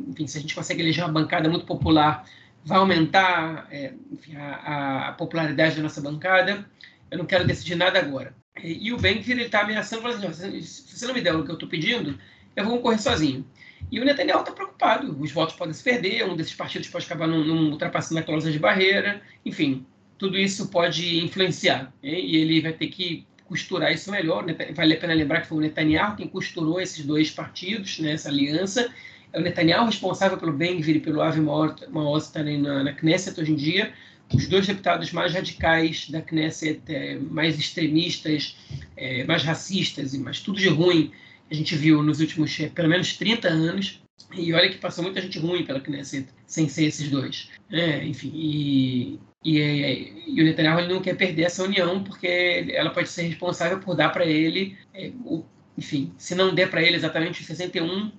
enfim, 0.07 0.27
se 0.27 0.37
a 0.37 0.41
gente 0.41 0.55
consegue 0.55 0.81
eleger 0.81 1.03
uma 1.03 1.11
bancada 1.11 1.49
muito 1.49 1.65
popular 1.65 2.25
vai 2.63 2.77
aumentar 2.77 3.67
é, 3.71 3.93
enfim, 4.11 4.35
a, 4.35 5.09
a, 5.09 5.11
popularidade 5.13 5.75
da 5.75 5.83
nossa 5.83 6.01
bancada. 6.01 6.65
Eu 7.09 7.17
não 7.17 7.25
quero 7.25 7.47
decidir 7.47 7.75
nada 7.75 7.99
agora. 7.99 8.35
E, 8.61 8.87
e 8.87 8.93
o 8.93 8.97
Benvir 8.97 9.39
está 9.39 9.61
ameaçando, 9.61 10.01
falando 10.01 10.27
assim, 10.27 10.61
se 10.61 10.97
você 10.97 11.07
não 11.07 11.13
me 11.13 11.21
der 11.21 11.35
o 11.35 11.43
que 11.43 11.51
eu 11.51 11.55
estou 11.55 11.69
pedindo, 11.69 12.19
eu 12.55 12.65
vou 12.65 12.77
concorrer 12.77 13.01
sozinho. 13.01 13.45
E 13.91 13.99
o 13.99 14.05
Netanyahu 14.05 14.41
está 14.41 14.51
preocupado. 14.51 15.17
Os 15.19 15.31
votos 15.31 15.55
podem 15.55 15.73
se 15.73 15.83
perder, 15.83 16.25
um 16.25 16.35
desses 16.35 16.53
partidos 16.53 16.87
pode 16.87 17.05
acabar 17.05 17.27
não, 17.27 17.71
ultrapassando 17.71 18.19
a 18.19 18.23
cláusula 18.23 18.51
de 18.51 18.59
barreira. 18.59 19.21
Enfim, 19.45 19.85
tudo 20.17 20.37
isso 20.37 20.67
pode 20.69 21.23
influenciar. 21.23 21.91
E 22.03 22.37
ele 22.37 22.61
vai 22.61 22.73
ter 22.73 22.87
que 22.87 23.25
costurar 23.45 23.91
isso 23.91 24.11
melhor. 24.11 24.45
Vale 24.75 24.93
a 24.93 24.97
pena 24.97 25.13
lembrar 25.13 25.41
que 25.41 25.47
foi 25.47 25.57
o 25.57 25.61
Netanyahu 25.61 26.15
quem 26.17 26.27
costurou 26.27 26.79
esses 26.79 27.03
dois 27.03 27.31
partidos, 27.31 27.97
né, 27.99 28.11
essa 28.13 28.29
aliança, 28.29 28.93
É 29.33 29.39
o 29.39 29.41
Netanyahu 29.41 29.85
responsável 29.85 30.37
pelo 30.37 30.53
Ben-Gvir 30.53 30.97
e 30.97 30.99
pelo 30.99 31.21
Avi 31.21 31.41
Maoz 31.41 32.25
estarem 32.25 32.59
na, 32.59 32.83
na 32.83 32.93
Knesset 32.93 33.39
hoje 33.39 33.51
em 33.51 33.55
dia, 33.55 33.93
os 34.33 34.47
dois 34.47 34.67
deputados 34.67 35.11
mais 35.11 35.33
radicais 35.33 36.09
da 36.09 36.21
Knesset, 36.21 36.81
é, 36.87 37.15
mais 37.15 37.57
extremistas, 37.57 38.55
é, 38.95 39.23
mais 39.23 39.43
racistas 39.43 40.13
e 40.13 40.19
mais 40.19 40.39
tudo 40.39 40.59
de 40.59 40.69
ruim 40.69 41.11
a 41.49 41.53
gente 41.53 41.75
viu 41.75 42.01
nos 42.03 42.19
últimos 42.19 42.59
é, 42.59 42.67
pelo 42.67 42.89
menos 42.89 43.17
30 43.17 43.47
anos. 43.47 44.01
E 44.33 44.53
olha 44.53 44.69
que 44.69 44.77
passou 44.77 45.03
muita 45.03 45.21
gente 45.21 45.39
ruim 45.39 45.65
pela 45.65 45.79
Knesset, 45.79 46.27
sem 46.45 46.69
ser 46.69 46.85
esses 46.85 47.09
dois. 47.09 47.49
É, 47.71 48.05
enfim, 48.05 48.31
e, 48.33 49.19
e, 49.43 49.59
é, 49.59 50.13
e, 50.27 50.41
o 50.41 50.43
Netanyahu 50.43 50.79
ele 50.79 50.93
não 50.93 51.01
quer 51.01 51.15
perder 51.15 51.43
essa 51.43 51.63
união, 51.63 52.03
porque 52.03 52.67
ela 52.71 52.91
pode 52.91 53.09
ser 53.09 53.23
responsável 53.23 53.79
por 53.79 53.95
dar 53.95 54.09
para 54.09 54.25
ele, 54.25 54.77
é, 54.93 55.11
o, 55.25 55.43
enfim, 55.77 56.13
se 56.17 56.35
não 56.35 56.53
der 56.53 56.69
para 56.69 56.83
ele 56.83 56.95
exatamente 56.95 57.41
os 57.41 57.47
61, 57.47 58.11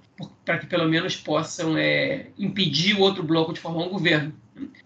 para 0.45 0.59
que 0.59 0.67
pelo 0.67 0.89
menos 0.89 1.17
possam 1.17 1.77
é, 1.77 2.27
impedir 2.39 2.97
o 2.97 3.01
outro 3.01 3.23
bloco 3.23 3.53
de 3.53 3.61
formar 3.61 3.85
um 3.85 3.91
governo, 3.91 4.35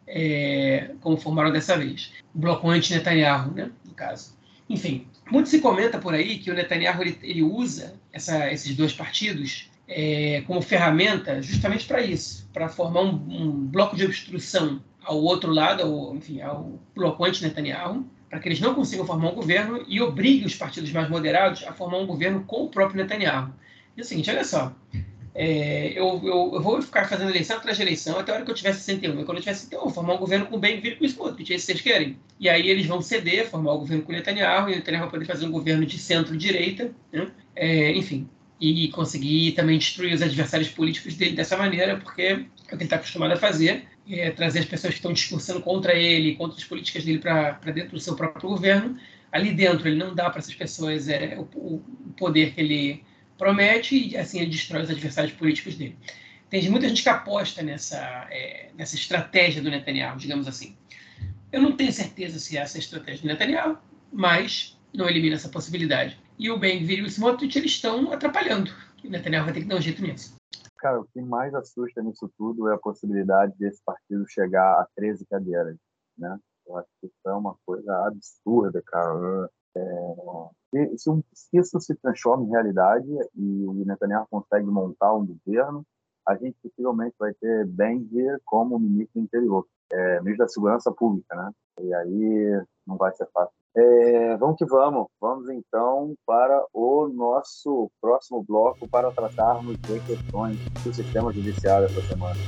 é, 0.07 0.91
como 1.01 1.17
formaram 1.17 1.53
dessa 1.53 1.77
vez. 1.79 2.13
O 2.35 2.39
bloco 2.39 2.69
anti-Netanyahu, 2.69 3.53
né, 3.53 3.71
no 3.85 3.95
caso. 3.95 4.37
Enfim, 4.69 5.07
muito 5.31 5.49
se 5.49 5.61
comenta 5.61 5.99
por 5.99 6.15
aí 6.15 6.39
que 6.39 6.51
o 6.51 6.55
Netanyahu 6.55 7.03
ele, 7.03 7.19
ele 7.23 7.43
usa 7.43 7.95
essa, 8.13 8.53
esses 8.53 8.75
dois 8.77 8.93
partidos 8.93 9.71
é, 9.89 10.43
como 10.47 10.63
ferramenta 10.63 11.41
justamente 11.43 11.87
para 11.87 12.03
isso, 12.03 12.49
para 12.53 12.69
formar 12.69 13.03
um, 13.03 13.15
um, 13.29 13.67
bloco 13.67 13.97
de 13.97 14.05
obstrução 14.05 14.83
ao 15.03 15.21
outro 15.23 15.53
lado, 15.53 15.83
ao, 15.83 16.15
enfim, 16.17 16.41
ao 16.41 16.79
bloco 16.95 17.25
anti-Netanyahu, 17.25 18.07
para 18.29 18.39
que 18.39 18.49
eles 18.49 18.61
não 18.61 18.75
consigam 18.75 19.07
formar 19.07 19.31
um 19.31 19.35
governo 19.35 19.85
e 19.87 20.01
obrigue 20.01 20.47
os 20.47 20.55
partidos 20.55 20.91
mais 20.91 21.09
moderados 21.09 21.65
a 21.65 21.73
formar 21.73 21.99
um 21.99 22.07
governo 22.07 22.43
com 22.45 22.65
o 22.65 22.69
próprio 22.69 23.03
Netanyahu. 23.03 23.53
E 23.97 24.01
é 24.01 24.03
o 24.03 24.07
seguinte, 24.07 24.31
olha 24.31 24.45
só, 24.45 24.75
é, 25.35 25.99
eu, 25.99 26.21
eu, 26.23 26.51
eu, 26.55 26.63
vou 26.63 26.81
ficar 26.81 27.09
fazendo 27.09 27.31
eleição 27.31 27.57
atrás 27.57 27.77
de 27.77 27.83
eleição 27.83 28.19
até 28.19 28.31
a 28.31 28.37
hora 28.37 28.45
que 28.45 28.51
eu 28.53 28.55
tiver 28.55 28.73
61. 28.73 29.21
E 29.21 29.25
quando 29.25 29.39
eu 29.39 29.43
tiver 29.43 29.55
61, 29.55 29.79
eu 29.79 29.85
vou 29.85 29.93
formar 29.93 30.15
um 30.15 30.19
governo 30.19 30.47
com 30.47 30.59
bem 30.59 30.81
vir 30.81 30.97
com 30.97 31.05
o 31.05 31.07
Smotrich, 31.07 31.53
é 31.53 31.57
isso 31.57 31.67
que 31.67 31.73
vocês 31.73 31.81
querem. 31.81 32.17
E 32.39 32.49
aí 32.49 32.69
eles 32.69 32.87
vão 32.87 33.03
ceder, 33.03 33.51
formar 33.51 33.73
o 33.73 33.77
um 33.77 33.81
governo 33.81 34.05
com 34.05 34.13
Netanyahu, 34.13 34.71
e 34.71 34.75
o 34.75 34.77
Netanyahu 34.77 35.03
vai 35.03 35.11
poder 35.11 35.25
fazer 35.25 35.47
um 35.47 35.51
governo 35.51 35.85
de 35.85 35.99
centro-direita, 35.99 36.93
né? 37.13 37.27
é, 37.57 37.91
enfim, 37.93 38.29
e 38.61 38.89
conseguir 38.89 39.53
também 39.53 39.77
destruir 39.77 40.15
os 40.15 40.23
adversários 40.23 40.69
políticos 40.69 41.17
dele 41.17 41.35
dessa 41.35 41.57
maneira, 41.57 41.97
porque 41.97 42.23
é 42.23 42.35
o 42.35 42.69
que 42.69 42.75
ele 42.75 42.85
está 42.85 42.97
acostumado 42.97 43.33
a 43.33 43.37
fazer, 43.37 43.85
é 44.09 44.31
trazer 44.31 44.61
as 44.61 44.67
pessoas 44.67 44.95
que 44.95 44.99
estão 44.99 45.13
discursando 45.13 45.61
contra 45.61 45.95
ele, 45.95 46.37
contra 46.37 46.57
as 46.57 46.65
políticas 46.65 47.05
dele 47.05 47.19
para 47.19 47.59
dentro 47.73 47.91
do 47.91 48.01
seu 48.01 48.15
próprio 48.15 48.51
governo. 48.51 48.97
Ali 49.33 49.53
dentro, 49.53 49.89
ele 49.89 49.97
não 49.97 50.15
dá 50.15 50.31
para 50.31 50.39
essas 50.39 50.55
pessoas 50.55 51.09
é, 51.09 51.37
o, 51.37 51.43
o 51.57 51.83
poder 52.17 52.55
que 52.55 52.61
ele 52.61 53.05
promete 53.39 54.11
e 54.11 54.17
assim 54.17 54.41
ele 54.41 54.51
destrói 54.51 54.83
os 54.83 54.91
adversários 54.91 55.33
políticos 55.35 55.77
dele. 55.77 55.99
Tem 56.51 56.71
muita 56.71 56.89
gente 56.89 57.03
que 57.03 57.09
aposta 57.09 57.63
nessa, 57.63 57.99
é, 58.31 58.71
nessa 58.75 58.95
estratégia 58.95 59.63
do 59.63 59.71
Netanyahu, 59.71 60.17
digamos 60.17 60.47
assim. 60.47 60.77
Eu 61.51 61.61
não 61.61 61.77
tenho 61.77 61.93
certeza 61.93 62.39
se 62.39 62.57
essa 62.57 62.77
é 62.77 62.79
a 62.79 62.83
estratégia 62.83 63.23
do 63.23 63.29
Netanyahu, 63.29 63.79
mas 64.13 64.79
não 64.93 65.09
elimina 65.09 65.35
essa 65.35 65.49
possibilidade. 65.49 66.19
E 66.39 66.51
o 66.51 66.59
Ben-Gvir 66.59 67.01
e 67.01 67.03
o 67.03 67.07
Smotrich 67.07 67.59
eles 67.59 67.73
estão 67.73 68.13
atrapalhando. 68.13 68.71
O 69.05 69.09
Netanyahu 69.09 69.45
vai 69.45 69.55
ter 69.55 69.61
que 69.61 69.67
dar 69.67 69.77
um 69.77 69.81
jeito 69.81 70.03
nisso. 70.03 70.35
Cara, 70.77 71.01
o 71.01 71.07
que 71.07 71.21
mais 71.21 71.55
assusta 71.55 72.03
nisso 72.03 72.31
tudo 72.37 72.69
é 72.69 72.75
a 72.75 72.79
possibilidade 72.79 73.55
desse 73.59 73.83
partido 73.85 74.29
chegar 74.29 74.81
a 74.81 74.87
13 74.97 75.27
cadeiras, 75.27 75.77
né? 76.17 76.39
Eu 76.67 76.79
acho 76.79 76.89
que 77.01 77.07
isso 77.07 77.17
é 77.27 77.33
uma 77.33 77.57
coisa 77.65 78.07
absurda, 78.07 78.83
cara. 78.87 79.51
É, 79.77 80.97
se, 80.97 81.25
se, 81.33 81.59
isso 81.59 81.81
se 81.81 81.95
transforma 81.97 82.45
em 82.45 82.51
realidade 82.51 83.09
e 83.35 83.65
o 83.67 83.73
Netanyahu 83.85 84.27
consegue 84.31 84.67
montar 84.67 85.15
um 85.15 85.27
governo, 85.27 85.85
a 86.27 86.37
gente 86.37 86.57
possivelmente 86.63 87.15
vai 87.19 87.35
ter 87.35 87.67
Ben-Gvir 87.67 88.41
como 88.45 88.79
ministro 88.79 89.21
do 89.21 89.25
interior, 89.25 89.67
é, 89.93 90.21
ministro 90.21 90.47
da 90.47 90.49
segurança 90.49 90.93
pública, 90.93 91.37
né? 91.37 91.51
E 91.81 91.95
aí 91.95 92.63
não 92.87 92.97
vai 92.97 93.13
ser 93.15 93.27
fácil. 93.33 93.53
É, 93.77 94.37
vamos 94.37 94.57
que 94.57 94.65
vamos. 94.65 95.09
Vamos 95.21 95.49
então 95.51 96.15
para 96.25 96.65
o 96.73 97.09
nosso 97.09 97.91
próximo 98.01 98.43
bloco 98.43 98.89
para 98.89 99.11
tratarmos 99.11 99.77
de 99.79 100.01
questões 100.01 100.59
do 100.85 100.95
sistema 100.95 101.33
judiciário 101.33 101.87
essa 101.87 102.01
semana. 102.03 102.39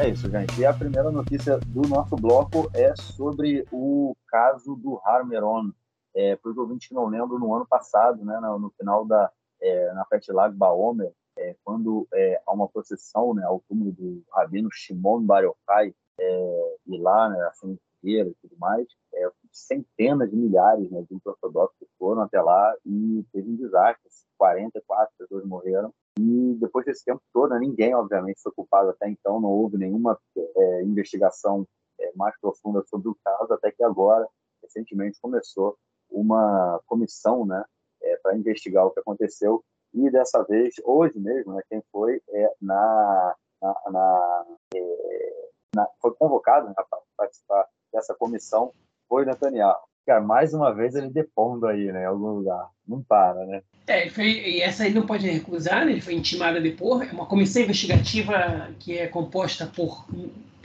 É 0.00 0.08
isso, 0.08 0.30
gente. 0.30 0.58
E 0.58 0.64
a 0.64 0.72
primeira 0.72 1.10
notícia 1.10 1.58
do 1.58 1.82
nosso 1.82 2.16
bloco 2.16 2.70
é 2.72 2.96
sobre 2.96 3.66
o 3.70 4.16
caso 4.28 4.74
do 4.74 4.98
Harmeron. 5.04 5.72
É, 6.14 6.36
para 6.36 6.50
os 6.50 6.56
ouvintes 6.56 6.88
que 6.88 6.94
não 6.94 7.04
lembram, 7.04 7.38
no 7.38 7.54
ano 7.54 7.66
passado, 7.66 8.24
né, 8.24 8.40
no, 8.40 8.58
no 8.58 8.70
final 8.70 9.04
da 9.04 9.30
é, 9.60 9.92
na 9.92 10.06
Festa 10.06 10.32
Lag 10.32 10.56
Baomer, 10.56 11.12
é, 11.36 11.54
quando 11.62 12.08
é, 12.14 12.40
há 12.46 12.52
uma 12.54 12.66
procissão 12.66 13.34
né, 13.34 13.44
ao 13.44 13.60
túmulo 13.68 13.92
do 13.92 14.24
rabino 14.32 14.70
Shimon 14.72 15.22
Bar 15.22 15.44
Yochai, 15.44 15.94
é, 16.18 16.76
e 16.86 16.98
lá, 16.98 17.28
né, 17.28 17.38
assim, 17.48 17.78
e 18.02 18.24
tudo 18.40 18.56
mais, 18.58 18.86
é, 19.12 19.30
centenas 19.52 20.30
de 20.30 20.36
milhares 20.36 20.90
né, 20.90 21.04
de 21.10 21.20
ortodoxos 21.22 21.86
foram 21.98 22.22
até 22.22 22.40
lá 22.40 22.74
e 22.86 23.22
teve 23.34 23.50
um 23.50 23.56
desastre. 23.56 24.08
44 24.38 25.12
pessoas 25.18 25.44
morreram 25.44 25.92
e 26.20 26.54
depois 26.56 26.84
desse 26.84 27.02
tempo 27.02 27.22
todo, 27.32 27.58
ninguém, 27.58 27.94
obviamente, 27.94 28.42
foi 28.42 28.52
culpado 28.52 28.90
até 28.90 29.08
então, 29.08 29.40
não 29.40 29.48
houve 29.48 29.78
nenhuma 29.78 30.18
é, 30.36 30.82
investigação 30.82 31.66
é, 31.98 32.12
mais 32.14 32.38
profunda 32.38 32.84
sobre 32.86 33.08
o 33.08 33.16
caso, 33.24 33.54
até 33.54 33.72
que 33.72 33.82
agora, 33.82 34.28
recentemente, 34.62 35.18
começou 35.20 35.78
uma 36.10 36.78
comissão 36.86 37.46
né, 37.46 37.64
é, 38.02 38.16
para 38.16 38.36
investigar 38.36 38.84
o 38.86 38.90
que 38.90 39.00
aconteceu. 39.00 39.64
E 39.94 40.10
dessa 40.10 40.42
vez, 40.44 40.74
hoje 40.84 41.18
mesmo, 41.18 41.54
né, 41.54 41.62
quem 41.70 41.82
foi 41.90 42.20
é 42.28 42.52
na, 42.60 43.34
na, 43.62 43.74
na, 43.90 44.46
é, 44.74 45.48
na 45.74 45.88
foi 46.02 46.14
convocado 46.16 46.68
né, 46.68 46.74
para 46.74 46.98
participar 47.16 47.66
dessa 47.90 48.14
comissão 48.14 48.74
foi 49.08 49.24
Netanyahu 49.24 49.89
cara, 50.10 50.20
mais 50.20 50.52
uma 50.52 50.74
vez 50.74 50.96
ele 50.96 51.08
depondo 51.08 51.66
aí, 51.66 51.92
né, 51.92 52.02
em 52.02 52.06
algum 52.06 52.30
lugar. 52.38 52.68
Não 52.86 53.00
para, 53.00 53.46
né? 53.46 53.62
É, 53.86 54.08
foi, 54.10 54.26
e 54.26 54.60
essa 54.60 54.84
ele 54.84 54.96
não 54.96 55.06
pode 55.06 55.28
recusar, 55.28 55.86
né? 55.86 55.92
ele 55.92 56.00
foi 56.00 56.14
intimado 56.14 56.58
a 56.58 56.60
depor. 56.60 57.04
É 57.04 57.12
uma 57.12 57.26
comissão 57.26 57.62
investigativa 57.62 58.68
que 58.80 58.98
é 58.98 59.06
composta 59.06 59.66
por. 59.66 60.04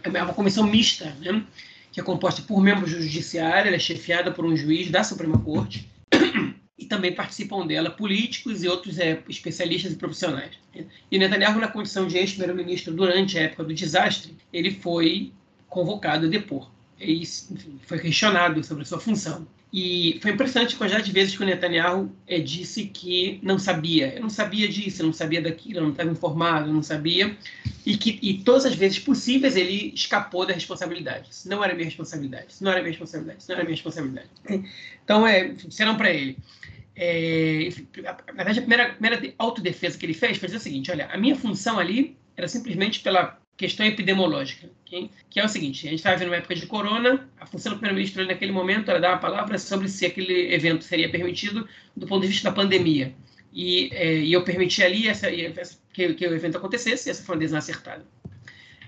É 0.03 0.09
uma 0.09 0.33
comissão 0.33 0.65
mista, 0.65 1.15
né? 1.19 1.43
Que 1.91 1.99
é 1.99 2.03
composta 2.03 2.41
por 2.41 2.61
membros 2.61 2.91
do 2.91 3.01
judiciário, 3.01 3.67
ela 3.67 3.75
é 3.75 3.79
chefiada 3.79 4.31
por 4.31 4.45
um 4.45 4.55
juiz 4.55 4.89
da 4.89 5.03
Suprema 5.03 5.39
Corte. 5.39 5.91
e 6.77 6.85
também 6.85 7.13
participam 7.13 7.65
dela 7.65 7.89
políticos 7.91 8.63
e 8.63 8.67
outros 8.67 8.99
é, 8.99 9.21
especialistas 9.29 9.93
e 9.93 9.95
profissionais. 9.95 10.51
E 11.11 11.17
Netanyahu, 11.17 11.59
na 11.59 11.67
condição 11.67 12.07
de 12.07 12.17
ex-primeiro-ministro 12.17 12.93
durante 12.93 13.37
a 13.37 13.43
época 13.43 13.63
do 13.63 13.73
desastre, 13.73 14.35
ele 14.51 14.71
foi 14.71 15.31
convocado 15.69 16.25
a 16.25 16.29
depor 16.29 16.74
e 16.99 17.21
enfim, 17.21 17.79
foi 17.85 17.99
questionado 17.99 18.63
sobre 18.63 18.83
a 18.83 18.85
sua 18.85 18.99
função. 18.99 19.47
E 19.73 20.19
foi 20.21 20.31
impressionante 20.31 20.73
a 20.73 20.77
quantidade 20.77 21.05
de 21.05 21.11
vezes 21.11 21.35
que 21.35 21.43
o 21.43 21.45
Netanyahu 21.45 22.09
é, 22.25 22.39
disse 22.39 22.85
que 22.85 23.41
não 23.43 23.59
sabia. 23.59 24.15
Eu 24.15 24.21
não 24.21 24.29
sabia 24.29 24.69
disso, 24.69 25.01
eu 25.01 25.07
não 25.07 25.11
sabia 25.11 25.41
daquilo, 25.41 25.79
eu 25.79 25.83
não 25.83 25.89
estava 25.91 26.09
informado, 26.09 26.69
eu 26.69 26.73
não 26.73 26.81
sabia. 26.81 27.37
E 27.85 27.97
que 27.97 28.17
e 28.21 28.37
todas 28.37 28.65
as 28.65 28.73
vezes 28.73 28.99
possíveis 28.99 29.57
ele 29.57 29.91
escapou 29.93 30.45
da 30.45 30.53
responsabilidade. 30.53 31.29
Isso 31.29 31.49
não 31.49 31.61
era 31.61 31.73
minha 31.73 31.85
responsabilidade, 31.85 32.45
isso 32.53 32.63
não 32.63 32.71
era 32.71 32.79
minha 32.79 32.91
responsabilidade, 32.91 33.41
isso 33.41 33.49
não 33.49 33.55
era 33.55 33.63
minha 33.65 33.75
responsabilidade. 33.75 34.29
Então, 35.03 35.27
é, 35.27 35.49
disseram 35.49 35.97
para 35.97 36.09
ele. 36.09 36.37
É, 36.95 37.67
na 38.05 38.43
verdade, 38.43 38.59
a 38.59 38.61
primeira, 38.61 38.85
a 38.85 38.93
primeira 38.93 39.33
autodefesa 39.37 39.97
que 39.97 40.05
ele 40.05 40.13
fez 40.13 40.37
foi 40.37 40.47
dizer 40.47 40.59
o 40.59 40.61
seguinte: 40.61 40.89
olha, 40.89 41.07
a 41.07 41.17
minha 41.17 41.35
função 41.35 41.77
ali 41.77 42.17
era 42.37 42.47
simplesmente 42.47 43.01
pela 43.01 43.37
questão 43.57 43.85
epidemiológica, 43.85 44.69
okay? 44.85 45.09
que 45.29 45.39
é 45.39 45.45
o 45.45 45.49
seguinte: 45.49 45.87
a 45.87 45.89
gente 45.89 45.99
estava 45.99 46.15
vivendo 46.15 46.29
uma 46.29 46.37
época 46.37 46.55
de 46.55 46.65
corona, 46.65 47.29
a 47.39 47.45
função 47.45 47.73
do 47.73 47.77
primeiro-ministro 47.77 48.25
naquele 48.25 48.51
momento 48.51 48.89
era 48.89 48.99
dar 48.99 49.09
uma 49.11 49.17
palavra 49.17 49.57
sobre 49.57 49.87
se 49.87 50.05
aquele 50.05 50.53
evento 50.53 50.83
seria 50.83 51.09
permitido 51.09 51.67
do 51.95 52.05
ponto 52.05 52.21
de 52.21 52.27
vista 52.27 52.49
da 52.49 52.55
pandemia. 52.55 53.13
E, 53.53 53.89
é, 53.93 54.17
e 54.17 54.33
eu 54.33 54.43
permiti 54.43 54.83
ali 54.83 55.07
essa, 55.07 55.29
que, 55.93 56.13
que, 56.13 56.27
o 56.27 56.35
evento 56.35 56.57
acontecesse, 56.57 57.07
e 57.07 57.11
essa 57.11 57.23
foi 57.23 57.35
uma 57.35 57.39
decisão 57.39 57.59
acertada. 57.59 58.05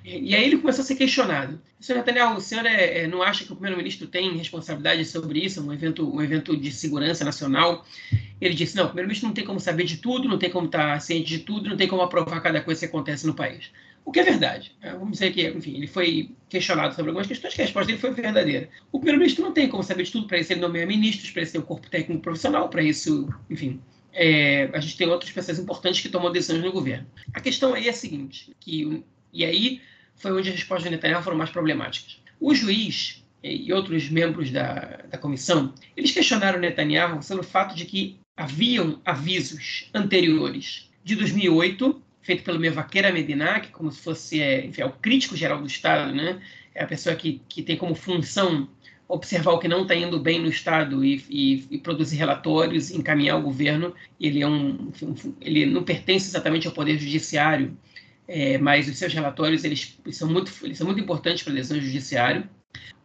E, 0.03 0.31
e 0.31 0.35
aí 0.35 0.43
ele 0.43 0.57
começou 0.57 0.81
a 0.81 0.85
ser 0.85 0.95
questionado. 0.95 1.61
Senhor 1.79 1.99
Netanyahu, 1.99 2.35
o 2.35 2.41
senhor 2.41 2.65
é, 2.65 3.03
é, 3.03 3.07
não 3.07 3.21
acha 3.21 3.45
que 3.45 3.53
o 3.53 3.55
primeiro-ministro 3.55 4.07
tem 4.07 4.35
responsabilidade 4.35 5.05
sobre 5.05 5.39
isso, 5.39 5.65
um 5.65 5.71
evento, 5.71 6.13
um 6.13 6.21
evento 6.21 6.57
de 6.57 6.69
segurança 6.69 7.23
nacional? 7.23 7.85
Ele 8.41 8.53
disse, 8.53 8.75
não, 8.75 8.83
o 8.83 8.87
primeiro-ministro 8.87 9.27
não 9.29 9.33
tem 9.33 9.45
como 9.45 9.59
saber 9.59 9.85
de 9.85 9.97
tudo, 9.97 10.27
não 10.27 10.37
tem 10.37 10.49
como 10.49 10.65
estar 10.65 10.99
ciente 10.99 11.29
de 11.29 11.39
tudo, 11.39 11.69
não 11.69 11.77
tem 11.77 11.87
como 11.87 12.01
aprovar 12.01 12.41
cada 12.41 12.59
coisa 12.59 12.81
que 12.81 12.85
acontece 12.87 13.25
no 13.25 13.33
país. 13.33 13.71
O 14.07 14.11
que 14.13 14.21
é 14.21 14.23
verdade. 14.23 14.73
É, 14.81 14.93
vamos 14.93 15.11
dizer 15.11 15.33
que, 15.33 15.45
enfim, 15.49 15.75
ele 15.75 15.85
foi 15.85 16.31
questionado 16.47 16.95
sobre 16.95 17.09
algumas 17.09 17.27
questões 17.27 17.53
que 17.53 17.61
a 17.61 17.65
resposta 17.65 17.87
dele 17.87 17.99
foi 17.99 18.11
verdadeira. 18.11 18.69
O 18.89 18.99
primeiro-ministro 18.99 19.43
não 19.43 19.51
tem 19.51 19.67
como 19.67 19.83
saber 19.83 20.03
de 20.03 20.13
tudo, 20.13 20.27
para 20.27 20.39
isso 20.39 20.53
ele 20.53 20.61
nomeia 20.61 20.85
ministros, 20.85 21.29
para 21.29 21.41
isso 21.41 21.51
tem 21.51 21.59
um 21.59 21.65
corpo 21.65 21.89
técnico 21.89 22.21
profissional, 22.21 22.69
para 22.69 22.81
isso, 22.81 23.27
enfim, 23.49 23.81
é, 24.13 24.69
a 24.71 24.79
gente 24.79 24.95
tem 24.95 25.09
outras 25.09 25.29
pessoas 25.29 25.59
importantes 25.59 25.99
que 25.99 26.07
tomam 26.07 26.31
decisões 26.31 26.63
no 26.63 26.71
governo. 26.71 27.05
A 27.33 27.41
questão 27.41 27.73
aí 27.73 27.87
é 27.87 27.89
a 27.89 27.93
seguinte, 27.93 28.55
que, 28.61 29.03
e 29.33 29.43
aí 29.43 29.81
foi 30.15 30.31
onde 30.31 30.47
as 30.47 30.55
respostas 30.55 30.85
de 30.85 30.91
Netanyahu 30.91 31.21
foram 31.21 31.37
mais 31.37 31.49
problemáticas. 31.49 32.21
O 32.39 32.55
juiz 32.55 33.25
e 33.43 33.73
outros 33.73 34.09
membros 34.09 34.51
da, 34.51 35.01
da 35.09 35.17
comissão, 35.17 35.73
eles 35.97 36.11
questionaram 36.11 36.61
Netanyahu 36.61 37.21
sobre 37.21 37.43
o 37.43 37.47
fato 37.47 37.75
de 37.75 37.83
que 37.83 38.17
haviam 38.37 39.01
avisos 39.03 39.89
anteriores 39.93 40.89
de 41.03 41.13
2008, 41.13 42.06
feito 42.27 42.43
pelo 42.43 42.59
Mevaqueira 42.59 43.09
Medina, 43.09 43.61
que 43.61 43.69
como 43.71 43.89
se 43.89 44.01
fosse 44.01 44.41
é, 44.41 44.65
enfim, 44.65 44.81
é 44.81 44.85
o 44.85 44.91
crítico 44.91 45.35
geral 45.35 45.61
do 45.61 45.65
Estado, 45.65 46.13
né? 46.13 46.41
é 46.75 46.83
a 46.83 46.87
pessoa 46.87 47.15
que, 47.15 47.41
que 47.47 47.63
tem 47.63 47.77
como 47.77 47.95
função 47.95 48.69
observar 49.07 49.53
o 49.53 49.59
que 49.59 49.67
não 49.69 49.83
está 49.83 49.95
indo 49.95 50.19
bem 50.19 50.41
no 50.41 50.49
Estado 50.49 51.05
e, 51.05 51.23
e, 51.29 51.67
e, 51.71 51.77
produzir 51.77 52.17
relatórios, 52.17 52.91
encaminhar 52.91 53.37
ao 53.37 53.41
governo. 53.41 53.95
Ele, 54.19 54.41
é 54.41 54.47
um, 54.47 54.91
ele 55.39 55.65
não 55.65 55.83
pertence 55.83 56.27
exatamente 56.27 56.67
ao 56.67 56.73
Poder 56.73 56.99
Judiciário, 56.99 57.77
é, 58.27 58.57
mas 58.57 58.89
os 58.89 58.97
seus 58.97 59.13
relatórios 59.13 59.63
eles, 59.63 59.97
eles, 60.05 60.17
são, 60.17 60.29
muito, 60.29 60.51
eles 60.61 60.77
são 60.77 60.85
muito 60.85 60.99
importantes 60.99 61.43
para 61.43 61.53
a 61.53 61.55
decisão 61.55 61.77
do 61.77 61.85
Judiciário. 61.85 62.49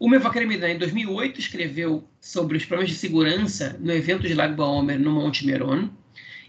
O 0.01 0.09
Mevaqueira 0.09 0.49
Medina, 0.49 0.69
em 0.69 0.79
2008, 0.79 1.39
escreveu 1.39 2.03
sobre 2.21 2.57
os 2.57 2.65
problemas 2.65 2.91
de 2.91 2.99
segurança 2.99 3.79
no 3.81 3.93
evento 3.93 4.27
de 4.27 4.35
Lago 4.35 4.57
Baomer, 4.57 4.99
no 4.99 5.13
Monte 5.13 5.47
Meron. 5.47 5.89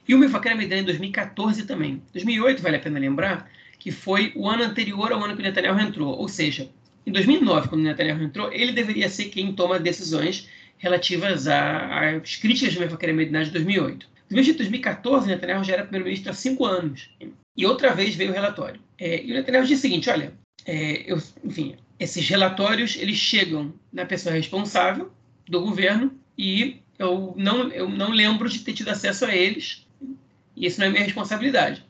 E 0.08 0.14
o 0.14 0.18
Mevaqueira 0.18 0.58
Medina, 0.58 0.82
em 0.82 0.84
2014 0.84 1.66
também. 1.66 2.02
2008, 2.12 2.62
vale 2.62 2.78
a 2.78 2.80
pena 2.80 3.00
lembrar, 3.00 3.50
que 3.80 3.92
foi 3.92 4.32
o 4.36 4.50
ano 4.50 4.64
anterior 4.64 5.12
ao 5.12 5.24
ano 5.24 5.36
que 5.36 5.42
o 5.42 5.46
Netanyahu 5.46 5.80
entrou. 5.80 6.18
Ou 6.18 6.28
seja, 6.28 6.70
em 7.06 7.12
2009, 7.12 7.70
quando 7.70 7.82
o 7.82 7.86
Netanyahu 7.86 8.22
entrou, 8.22 8.52
ele 8.52 8.72
deveria 8.72 9.10
ser 9.10 9.26
quem 9.26 9.54
toma 9.54 9.80
decisões 9.80 10.50
relativas 10.78 11.48
às 11.48 12.36
críticas 12.36 12.74
do 12.74 12.82
Mevaqueira 12.82 13.14
Medina 13.14 13.44
de 13.46 13.52
2008. 13.52 14.08
Em 14.32 14.36
2014, 14.36 15.28
Netanyahu 15.28 15.64
já 15.64 15.74
era 15.74 15.84
primeiro-ministro 15.84 16.32
há 16.32 16.34
cinco 16.34 16.66
anos. 16.66 17.10
E 17.56 17.66
outra 17.66 17.94
vez 17.94 18.16
veio 18.16 18.32
o 18.32 18.34
relatório. 18.34 18.82
É, 18.98 19.24
e 19.24 19.32
o 19.32 19.36
Netanyahu 19.36 19.66
disse 19.66 19.80
o 19.80 19.82
seguinte, 19.82 20.10
olha, 20.10 20.34
é, 20.66 21.04
eu, 21.12 21.22
enfim, 21.44 21.76
esses 22.00 22.28
relatórios 22.28 22.98
eles 22.98 23.18
chegam 23.18 23.74
na 23.92 24.06
pessoa 24.06 24.36
responsável 24.36 25.12
do 25.48 25.62
governo 25.62 26.18
e 26.38 26.78
eu 26.98 27.34
não, 27.38 27.70
eu 27.70 27.90
não 27.90 28.12
lembro 28.12 28.50
de 28.50 28.60
ter 28.60 28.74
tido 28.74 28.90
acesso 28.90 29.26
a 29.26 29.36
eles 29.36 29.83
e 30.56 30.66
isso 30.66 30.80
não 30.80 30.88
é 30.88 30.90
minha 30.90 31.04
responsabilidade. 31.04 31.84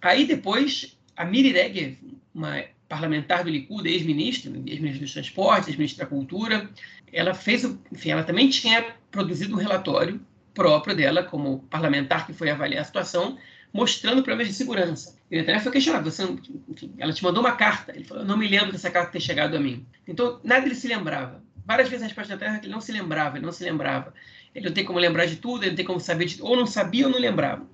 Aí 0.00 0.26
depois, 0.26 0.96
a 1.16 1.24
Miri 1.24 1.52
Regev, 1.52 1.96
uma 2.34 2.64
parlamentar 2.88 3.44
do 3.44 3.50
Likud, 3.50 3.88
ex-ministra, 3.88 4.50
ex-ministra 4.66 5.00
dos 5.00 5.12
Transportes, 5.12 5.68
ex-ministra 5.68 6.04
da 6.04 6.10
Cultura, 6.10 6.68
ela 7.12 7.34
fez, 7.34 7.64
enfim, 7.92 8.10
ela 8.10 8.24
também 8.24 8.48
tinha 8.48 8.94
produzido 9.10 9.54
um 9.54 9.58
relatório 9.58 10.20
próprio 10.54 10.96
dela, 10.96 11.22
como 11.22 11.60
parlamentar 11.70 12.26
que 12.26 12.32
foi 12.32 12.50
avaliar 12.50 12.82
a 12.82 12.84
situação, 12.84 13.38
mostrando 13.72 14.22
problemas 14.22 14.48
de 14.48 14.54
segurança. 14.54 15.16
E 15.30 15.36
o 15.36 15.38
Netanyahu 15.38 15.62
foi 15.62 15.72
questionado. 15.72 16.10
Você, 16.10 16.24
enfim, 16.68 16.92
ela 16.98 17.12
te 17.12 17.22
mandou 17.22 17.42
uma 17.42 17.52
carta. 17.52 17.92
Ele 17.94 18.04
falou: 18.04 18.24
não 18.24 18.36
me 18.36 18.48
lembro 18.48 18.72
dessa 18.72 18.90
carta 18.90 19.12
ter 19.12 19.20
chegado 19.20 19.56
a 19.56 19.60
mim. 19.60 19.86
Então, 20.08 20.40
nada 20.42 20.66
ele 20.66 20.74
se 20.74 20.88
lembrava. 20.88 21.42
Várias 21.70 21.88
vezes 21.88 22.02
a 22.02 22.06
resposta 22.08 22.34
do 22.34 22.36
Netanyahu 22.36 22.56
é 22.56 22.58
que 22.58 22.66
ele 22.66 22.72
não 22.72 22.80
se 22.80 22.90
lembrava, 22.90 23.36
ele 23.36 23.46
não 23.46 23.52
se 23.52 23.62
lembrava. 23.62 24.12
Ele 24.52 24.66
não 24.66 24.74
tem 24.74 24.84
como 24.84 24.98
lembrar 24.98 25.26
de 25.26 25.36
tudo, 25.36 25.62
ele 25.62 25.70
não 25.70 25.76
tem 25.76 25.84
como 25.84 26.00
saber 26.00 26.24
de 26.24 26.42
ou 26.42 26.56
não 26.56 26.66
sabia 26.66 27.06
ou 27.06 27.12
não 27.12 27.20
lembrava. 27.20 27.64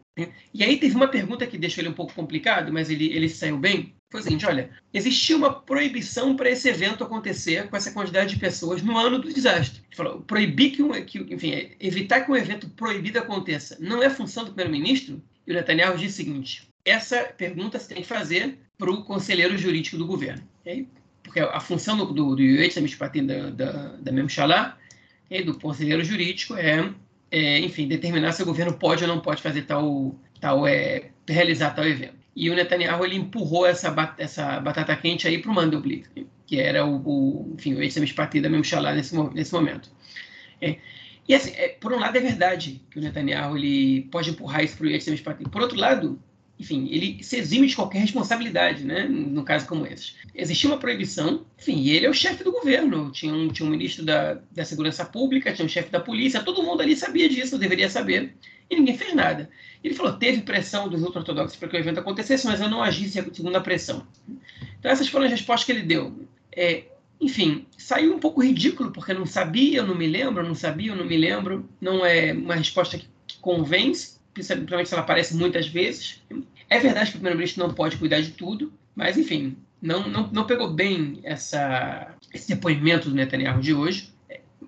E 0.52 0.62
aí 0.62 0.78
teve 0.78 0.94
uma 0.94 1.08
pergunta 1.08 1.46
que 1.46 1.56
deixou 1.56 1.80
ele 1.80 1.88
um 1.88 1.94
pouco 1.94 2.12
complicado, 2.12 2.70
mas 2.70 2.90
ele, 2.90 3.06
ele 3.06 3.26
saiu 3.26 3.56
bem. 3.56 3.94
Foi 4.12 4.20
o 4.20 4.22
seguinte: 4.22 4.44
olha, 4.44 4.68
existia 4.92 5.34
uma 5.34 5.62
proibição 5.62 6.36
para 6.36 6.50
esse 6.50 6.68
evento 6.68 7.02
acontecer 7.02 7.70
com 7.70 7.76
essa 7.78 7.90
quantidade 7.90 8.34
de 8.34 8.38
pessoas 8.38 8.82
no 8.82 8.98
ano 8.98 9.18
do 9.18 9.32
desastre. 9.32 9.80
Ele 9.86 9.96
falou: 9.96 10.20
proibir 10.20 10.72
que, 10.72 10.82
um, 10.82 10.92
que 11.02 11.18
enfim, 11.32 11.70
evitar 11.80 12.20
que 12.20 12.30
um 12.30 12.36
evento 12.36 12.68
proibido 12.68 13.18
aconteça 13.18 13.78
não 13.80 14.02
é 14.02 14.10
função 14.10 14.44
do 14.44 14.52
primeiro-ministro? 14.52 15.22
E 15.46 15.52
o 15.52 15.54
Netanyahu 15.54 15.96
disse 15.96 16.20
o 16.20 16.24
seguinte: 16.26 16.68
essa 16.84 17.24
pergunta 17.24 17.78
você 17.78 17.94
tem 17.94 18.02
que 18.02 18.08
fazer 18.08 18.58
para 18.76 18.90
o 18.90 19.04
conselheiro 19.04 19.56
jurídico 19.56 19.96
do 19.96 20.06
governo. 20.06 20.46
Okay? 20.60 20.86
Porque 21.26 21.40
a 21.40 21.60
função 21.60 21.96
do, 21.96 22.06
do, 22.06 22.36
do 22.36 22.42
da, 23.26 23.50
da, 23.50 23.72
da 23.96 24.12
Memshalá, 24.12 24.78
okay? 25.26 25.42
do 25.42 25.58
conselheiro 25.58 26.04
jurídico, 26.04 26.54
é, 26.54 26.88
é, 27.30 27.58
enfim, 27.58 27.88
determinar 27.88 28.32
se 28.32 28.42
o 28.42 28.46
governo 28.46 28.72
pode 28.72 29.02
ou 29.02 29.08
não 29.08 29.20
pode 29.20 29.42
fazer 29.42 29.62
tal, 29.62 30.14
tal 30.40 30.66
é, 30.66 31.10
realizar 31.28 31.70
tal 31.70 31.84
evento. 31.84 32.14
E 32.34 32.48
o 32.48 32.54
Netanyahu 32.54 33.04
ele 33.04 33.16
empurrou 33.16 33.66
essa, 33.66 33.94
essa 34.18 34.60
batata 34.60 34.94
quente 34.94 35.26
aí 35.26 35.38
para 35.38 35.50
o 35.50 35.54
Mandelblit, 35.54 36.06
que 36.46 36.60
era 36.60 36.86
o, 36.86 36.96
o 37.04 37.54
enfim, 37.54 37.74
o 37.74 37.82
Eitzem 37.82 38.04
da 38.40 38.48
Memshalá 38.48 38.94
nesse, 38.94 39.16
nesse 39.34 39.52
momento. 39.52 39.90
É, 40.60 40.76
e 41.28 41.34
assim, 41.34 41.50
é, 41.56 41.70
por 41.70 41.92
um 41.92 41.98
lado 41.98 42.16
é 42.16 42.20
verdade 42.20 42.80
que 42.90 42.98
o 42.98 43.02
Netanyahu 43.02 43.56
ele 43.56 44.02
pode 44.12 44.30
empurrar 44.30 44.62
isso 44.62 44.76
para 44.76 44.86
o 44.86 44.90
Partido. 45.24 45.50
Por 45.50 45.60
outro 45.60 45.76
lado, 45.76 46.22
enfim, 46.58 46.88
ele 46.90 47.22
se 47.22 47.36
exime 47.36 47.66
de 47.66 47.76
qualquer 47.76 47.98
responsabilidade, 47.98 48.82
né? 48.82 49.06
No 49.06 49.42
caso 49.42 49.66
como 49.66 49.86
esse. 49.86 50.14
Existia 50.34 50.70
uma 50.70 50.78
proibição, 50.78 51.44
enfim, 51.58 51.78
e 51.80 51.90
ele 51.90 52.06
é 52.06 52.10
o 52.10 52.14
chefe 52.14 52.42
do 52.42 52.52
governo. 52.52 53.10
Tinha 53.12 53.34
um, 53.34 53.48
tinha 53.48 53.66
um 53.66 53.70
ministro 53.70 54.04
da, 54.04 54.40
da 54.50 54.64
Segurança 54.64 55.04
Pública, 55.04 55.52
tinha 55.52 55.66
um 55.66 55.68
chefe 55.68 55.90
da 55.90 56.00
polícia, 56.00 56.42
todo 56.42 56.62
mundo 56.62 56.80
ali 56.80 56.96
sabia 56.96 57.28
disso, 57.28 57.58
deveria 57.58 57.90
saber, 57.90 58.34
e 58.70 58.76
ninguém 58.76 58.96
fez 58.96 59.14
nada. 59.14 59.50
Ele 59.84 59.94
falou: 59.94 60.14
teve 60.14 60.42
pressão 60.42 60.88
dos 60.88 61.02
ultra-ortodoxos 61.02 61.58
para 61.58 61.68
que 61.68 61.76
o 61.76 61.78
evento 61.78 62.00
acontecesse, 62.00 62.46
mas 62.46 62.60
eu 62.60 62.70
não 62.70 62.82
agi 62.82 63.08
segundo 63.08 63.56
a 63.56 63.60
pressão. 63.60 64.06
Então, 64.78 64.90
essas 64.90 65.08
foram 65.08 65.26
as 65.26 65.30
respostas 65.30 65.64
que 65.66 65.72
ele 65.72 65.82
deu. 65.82 66.26
É, 66.50 66.84
enfim, 67.20 67.66
saiu 67.76 68.14
um 68.14 68.18
pouco 68.18 68.42
ridículo, 68.42 68.90
porque 68.90 69.12
não 69.12 69.26
sabia, 69.26 69.78
eu 69.78 69.86
não 69.86 69.94
me 69.94 70.06
lembro, 70.06 70.46
não 70.46 70.54
sabia, 70.54 70.92
eu 70.92 70.96
não 70.96 71.04
me 71.04 71.16
lembro. 71.16 71.68
Não 71.80 72.04
é 72.04 72.32
uma 72.32 72.54
resposta 72.54 72.96
que, 72.96 73.08
que 73.26 73.38
convence, 73.38 74.15
principalmente 74.36 74.88
se 74.88 74.94
ela 74.94 75.02
aparece 75.02 75.34
muitas 75.34 75.66
vezes. 75.66 76.22
É 76.68 76.78
verdade 76.78 77.10
que 77.10 77.16
o 77.16 77.20
primeiro-ministro 77.20 77.66
não 77.66 77.74
pode 77.74 77.96
cuidar 77.96 78.20
de 78.20 78.32
tudo, 78.32 78.72
mas, 78.94 79.16
enfim, 79.16 79.56
não, 79.80 80.08
não, 80.08 80.28
não 80.30 80.46
pegou 80.46 80.72
bem 80.72 81.20
essa, 81.22 82.14
esse 82.32 82.48
depoimento 82.48 83.08
do 83.08 83.14
Netanyahu 83.14 83.60
de 83.60 83.72
hoje. 83.72 84.12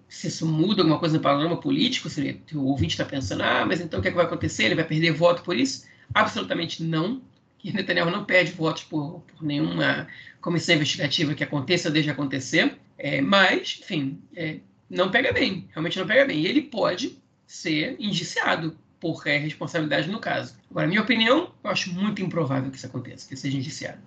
Se 0.09 0.29
isso 0.29 0.47
muda 0.47 0.83
alguma 0.83 0.99
coisa 0.99 1.17
no 1.17 1.23
panorama 1.23 1.59
político, 1.59 2.09
se 2.09 2.41
o 2.55 2.65
ouvinte 2.65 2.93
está 2.93 3.05
pensando, 3.05 3.43
ah, 3.43 3.65
mas 3.67 3.81
então 3.81 3.99
o 3.99 4.03
que, 4.03 4.09
é 4.09 4.11
que 4.11 4.17
vai 4.17 4.25
acontecer? 4.25 4.65
Ele 4.65 4.75
vai 4.75 4.85
perder 4.85 5.13
voto 5.13 5.43
por 5.43 5.57
isso? 5.57 5.87
Absolutamente 6.15 6.83
não 6.83 7.21
que 7.59 7.73
Netanyahu 7.73 8.11
não 8.11 8.25
perde 8.25 8.53
votos 8.53 8.85
por, 8.85 9.21
por 9.21 9.43
nenhuma 9.45 10.07
comissão 10.41 10.77
investigativa 10.77 11.35
que 11.35 11.45
aconteça 11.45 11.89
ou 11.89 11.93
deixe 11.93 12.09
acontecer, 12.09 12.79
é, 12.97 13.21
mas, 13.21 13.81
enfim, 13.83 14.19
é, 14.35 14.59
não 14.89 15.11
pega 15.11 15.33
bem, 15.33 15.69
realmente 15.71 15.99
não 15.99 16.07
pega 16.07 16.25
bem. 16.25 16.41
E 16.41 16.47
ele 16.47 16.63
pode 16.63 17.19
ser 17.47 17.97
indiciado 17.99 18.77
por 19.01 19.27
é, 19.27 19.39
responsabilidade 19.39 20.11
no 20.11 20.21
caso. 20.21 20.57
Agora, 20.71 20.87
minha 20.87 21.03
opinião, 21.03 21.53
eu 21.63 21.71
acho 21.71 21.93
muito 21.93 22.23
improvável 22.23 22.71
que 22.71 22.77
isso 22.77 22.87
aconteça, 22.87 23.29
que 23.29 23.37
seja 23.37 23.57
indiciado. 23.57 24.03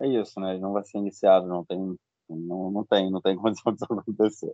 É 0.00 0.06
isso, 0.06 0.38
né? 0.40 0.58
Não 0.58 0.72
vai 0.72 0.84
ser 0.84 0.98
indiciado, 0.98 1.46
não 1.46 1.64
tem, 1.64 1.96
não, 2.28 2.70
não 2.70 2.84
tem, 2.84 3.10
não 3.10 3.20
tem 3.20 3.36
condição 3.36 3.72
disso 3.72 3.86
acontecer. 3.90 4.52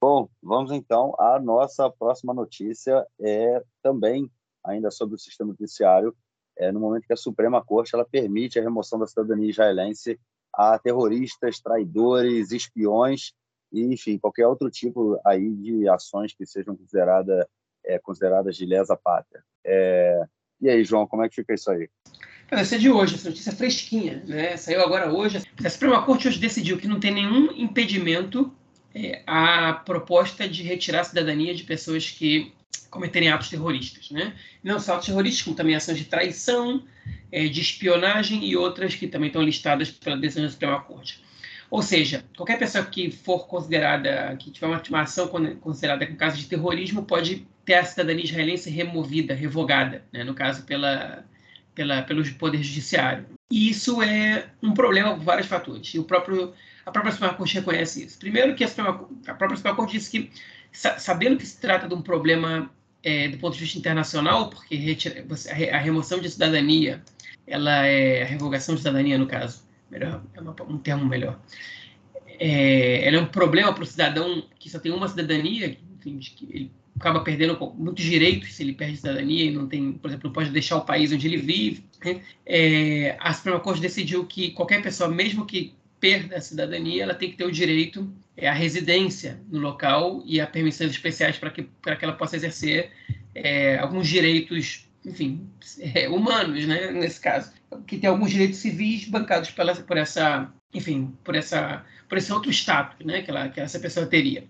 Bom, 0.00 0.28
vamos 0.42 0.72
então 0.72 1.14
à 1.18 1.40
nossa 1.40 1.88
próxima 1.90 2.34
notícia, 2.34 3.06
é 3.20 3.62
também 3.82 4.30
ainda 4.64 4.90
sobre 4.90 5.14
o 5.14 5.18
sistema 5.18 5.52
judiciário, 5.52 6.14
é, 6.58 6.70
no 6.70 6.80
momento 6.80 7.06
que 7.06 7.12
a 7.12 7.16
Suprema 7.16 7.64
Corte 7.64 7.94
ela 7.94 8.04
permite 8.04 8.58
a 8.58 8.62
remoção 8.62 8.98
da 8.98 9.06
cidadania 9.06 9.50
israelense 9.50 10.20
a 10.54 10.78
terroristas, 10.78 11.60
traidores, 11.60 12.52
espiões 12.52 13.32
e, 13.72 13.82
enfim, 13.82 14.18
qualquer 14.18 14.46
outro 14.46 14.70
tipo 14.70 15.18
aí 15.24 15.50
de 15.54 15.88
ações 15.88 16.34
que 16.34 16.44
sejam 16.44 16.76
consideradas 16.76 17.46
é, 17.84 17.98
consideradas 17.98 18.56
de 18.56 18.66
lesa 18.66 18.96
pátria. 18.96 19.42
É... 19.64 20.24
E 20.60 20.68
aí, 20.68 20.84
João, 20.84 21.06
como 21.06 21.24
é 21.24 21.28
que 21.28 21.34
fica 21.34 21.54
isso 21.54 21.70
aí? 21.70 21.88
Essa 22.50 22.76
é 22.76 22.78
de 22.78 22.90
hoje, 22.90 23.14
essa 23.14 23.30
notícia 23.30 23.50
é 23.50 23.54
fresquinha, 23.54 24.22
né? 24.26 24.56
Saiu 24.58 24.82
agora 24.82 25.10
hoje. 25.10 25.42
A 25.64 25.70
Suprema 25.70 26.04
Corte 26.04 26.28
hoje 26.28 26.38
decidiu 26.38 26.76
que 26.76 26.86
não 26.86 27.00
tem 27.00 27.10
nenhum 27.10 27.50
impedimento 27.52 28.52
é, 28.94 29.22
à 29.26 29.72
proposta 29.72 30.46
de 30.46 30.62
retirar 30.62 31.00
a 31.00 31.04
cidadania 31.04 31.54
de 31.54 31.64
pessoas 31.64 32.10
que 32.10 32.52
cometerem 32.90 33.30
atos 33.30 33.48
terroristas, 33.48 34.10
né? 34.10 34.34
Não 34.62 34.78
só 34.78 34.94
atos 34.94 35.06
terroristas, 35.06 35.42
como 35.42 35.56
também 35.56 35.74
ações 35.74 35.96
de 35.96 36.04
traição, 36.04 36.84
é, 37.32 37.46
de 37.48 37.60
espionagem 37.60 38.44
e 38.44 38.54
outras 38.54 38.94
que 38.94 39.08
também 39.08 39.28
estão 39.28 39.42
listadas 39.42 39.90
pela 39.90 40.16
decisão 40.16 40.44
da 40.44 40.50
Suprema 40.50 40.80
Corte. 40.82 41.22
Ou 41.70 41.80
seja, 41.80 42.22
qualquer 42.36 42.58
pessoa 42.58 42.84
que 42.84 43.10
for 43.10 43.46
considerada, 43.46 44.36
que 44.38 44.50
tiver 44.50 44.66
uma, 44.66 45.00
ação 45.00 45.26
considerada 45.58 46.06
com 46.06 46.14
caso 46.16 46.36
de 46.36 46.46
terrorismo, 46.46 47.02
pode 47.02 47.48
ter 47.64 47.74
a 47.74 47.84
cidadania 47.84 48.24
israelense 48.24 48.70
removida, 48.70 49.34
revogada, 49.34 50.04
né? 50.12 50.24
no 50.24 50.34
caso 50.34 50.64
pela, 50.64 51.24
pela, 51.74 52.02
pelo 52.02 52.24
Poder 52.34 52.62
Judiciário. 52.62 53.26
E 53.50 53.68
isso 53.68 54.02
é 54.02 54.46
um 54.62 54.72
problema 54.72 55.14
por 55.14 55.24
vários 55.24 55.46
fatores. 55.46 55.94
E 55.94 55.98
o 55.98 56.04
próprio, 56.04 56.52
a 56.84 56.90
própria 56.90 57.12
Suprema 57.12 57.34
Corte 57.34 57.54
reconhece 57.54 58.04
isso. 58.04 58.18
Primeiro 58.18 58.54
que 58.54 58.64
a, 58.64 58.68
Suprema, 58.68 59.08
a 59.26 59.34
própria 59.34 59.56
Suprema 59.56 59.76
Corte 59.76 59.92
disse 59.92 60.10
que 60.10 60.30
sabendo 60.72 61.36
que 61.36 61.46
se 61.46 61.60
trata 61.60 61.86
de 61.86 61.94
um 61.94 62.00
problema 62.00 62.70
é, 63.02 63.28
do 63.28 63.38
ponto 63.38 63.54
de 63.54 63.60
vista 63.60 63.78
internacional, 63.78 64.48
porque 64.48 64.96
a 65.70 65.78
remoção 65.78 66.18
de 66.18 66.30
cidadania, 66.30 67.02
ela 67.46 67.86
é 67.86 68.22
a 68.22 68.26
revogação 68.26 68.74
de 68.74 68.80
cidadania 68.80 69.18
no 69.18 69.26
caso, 69.26 69.64
melhor, 69.90 70.22
é 70.34 70.40
uma, 70.40 70.54
um 70.68 70.78
termo 70.78 71.04
melhor. 71.04 71.38
É, 72.38 73.06
ela 73.06 73.18
é 73.18 73.20
um 73.20 73.26
problema 73.26 73.72
para 73.72 73.82
o 73.82 73.86
cidadão 73.86 74.44
que 74.58 74.70
só 74.70 74.78
tem 74.78 74.92
uma 74.92 75.08
cidadania, 75.08 75.76
que 76.00 76.48
ele 76.50 76.72
acaba 76.96 77.20
perdendo 77.20 77.58
muitos 77.76 78.04
direitos 78.04 78.54
se 78.54 78.62
ele 78.62 78.74
perde 78.74 78.96
cidadania 78.96 79.44
e 79.44 79.50
não 79.50 79.66
tem, 79.66 79.92
por 79.92 80.08
exemplo, 80.08 80.28
não 80.28 80.32
pode 80.32 80.50
deixar 80.50 80.76
o 80.76 80.84
país 80.84 81.12
onde 81.12 81.26
ele 81.26 81.38
vive. 81.38 81.84
Né? 82.04 82.20
É, 82.46 83.16
a 83.18 83.32
Suprema 83.32 83.60
Corte 83.60 83.80
decidiu 83.80 84.24
que 84.26 84.50
qualquer 84.50 84.82
pessoa, 84.82 85.08
mesmo 85.08 85.46
que 85.46 85.74
perda 85.98 86.36
a 86.36 86.40
cidadania, 86.40 87.02
ela 87.04 87.14
tem 87.14 87.30
que 87.30 87.36
ter 87.36 87.44
o 87.44 87.52
direito 87.52 88.12
é, 88.36 88.48
à 88.48 88.52
residência 88.52 89.40
no 89.48 89.60
local 89.60 90.22
e 90.26 90.40
a 90.40 90.46
permissões 90.46 90.90
especiais 90.90 91.38
para 91.38 91.50
que, 91.50 91.62
para 91.62 91.96
que 91.96 92.04
ela 92.04 92.14
possa 92.14 92.36
exercer 92.36 92.90
é, 93.34 93.78
alguns 93.78 94.08
direitos, 94.08 94.88
enfim, 95.04 95.46
é, 95.94 96.08
humanos, 96.08 96.66
né, 96.66 96.90
nesse 96.90 97.20
caso, 97.20 97.52
que 97.86 97.98
tem 97.98 98.10
alguns 98.10 98.30
direitos 98.30 98.58
civis 98.58 99.04
bancados 99.06 99.50
pela, 99.50 99.74
por 99.74 99.96
essa, 99.96 100.52
enfim, 100.74 101.14
por 101.24 101.34
essa, 101.34 101.84
por 102.08 102.18
esse 102.18 102.32
outro 102.32 102.50
status, 102.50 103.06
né, 103.06 103.22
que, 103.22 103.30
ela, 103.30 103.48
que 103.48 103.60
essa 103.60 103.78
pessoa 103.78 104.06
teria. 104.06 104.44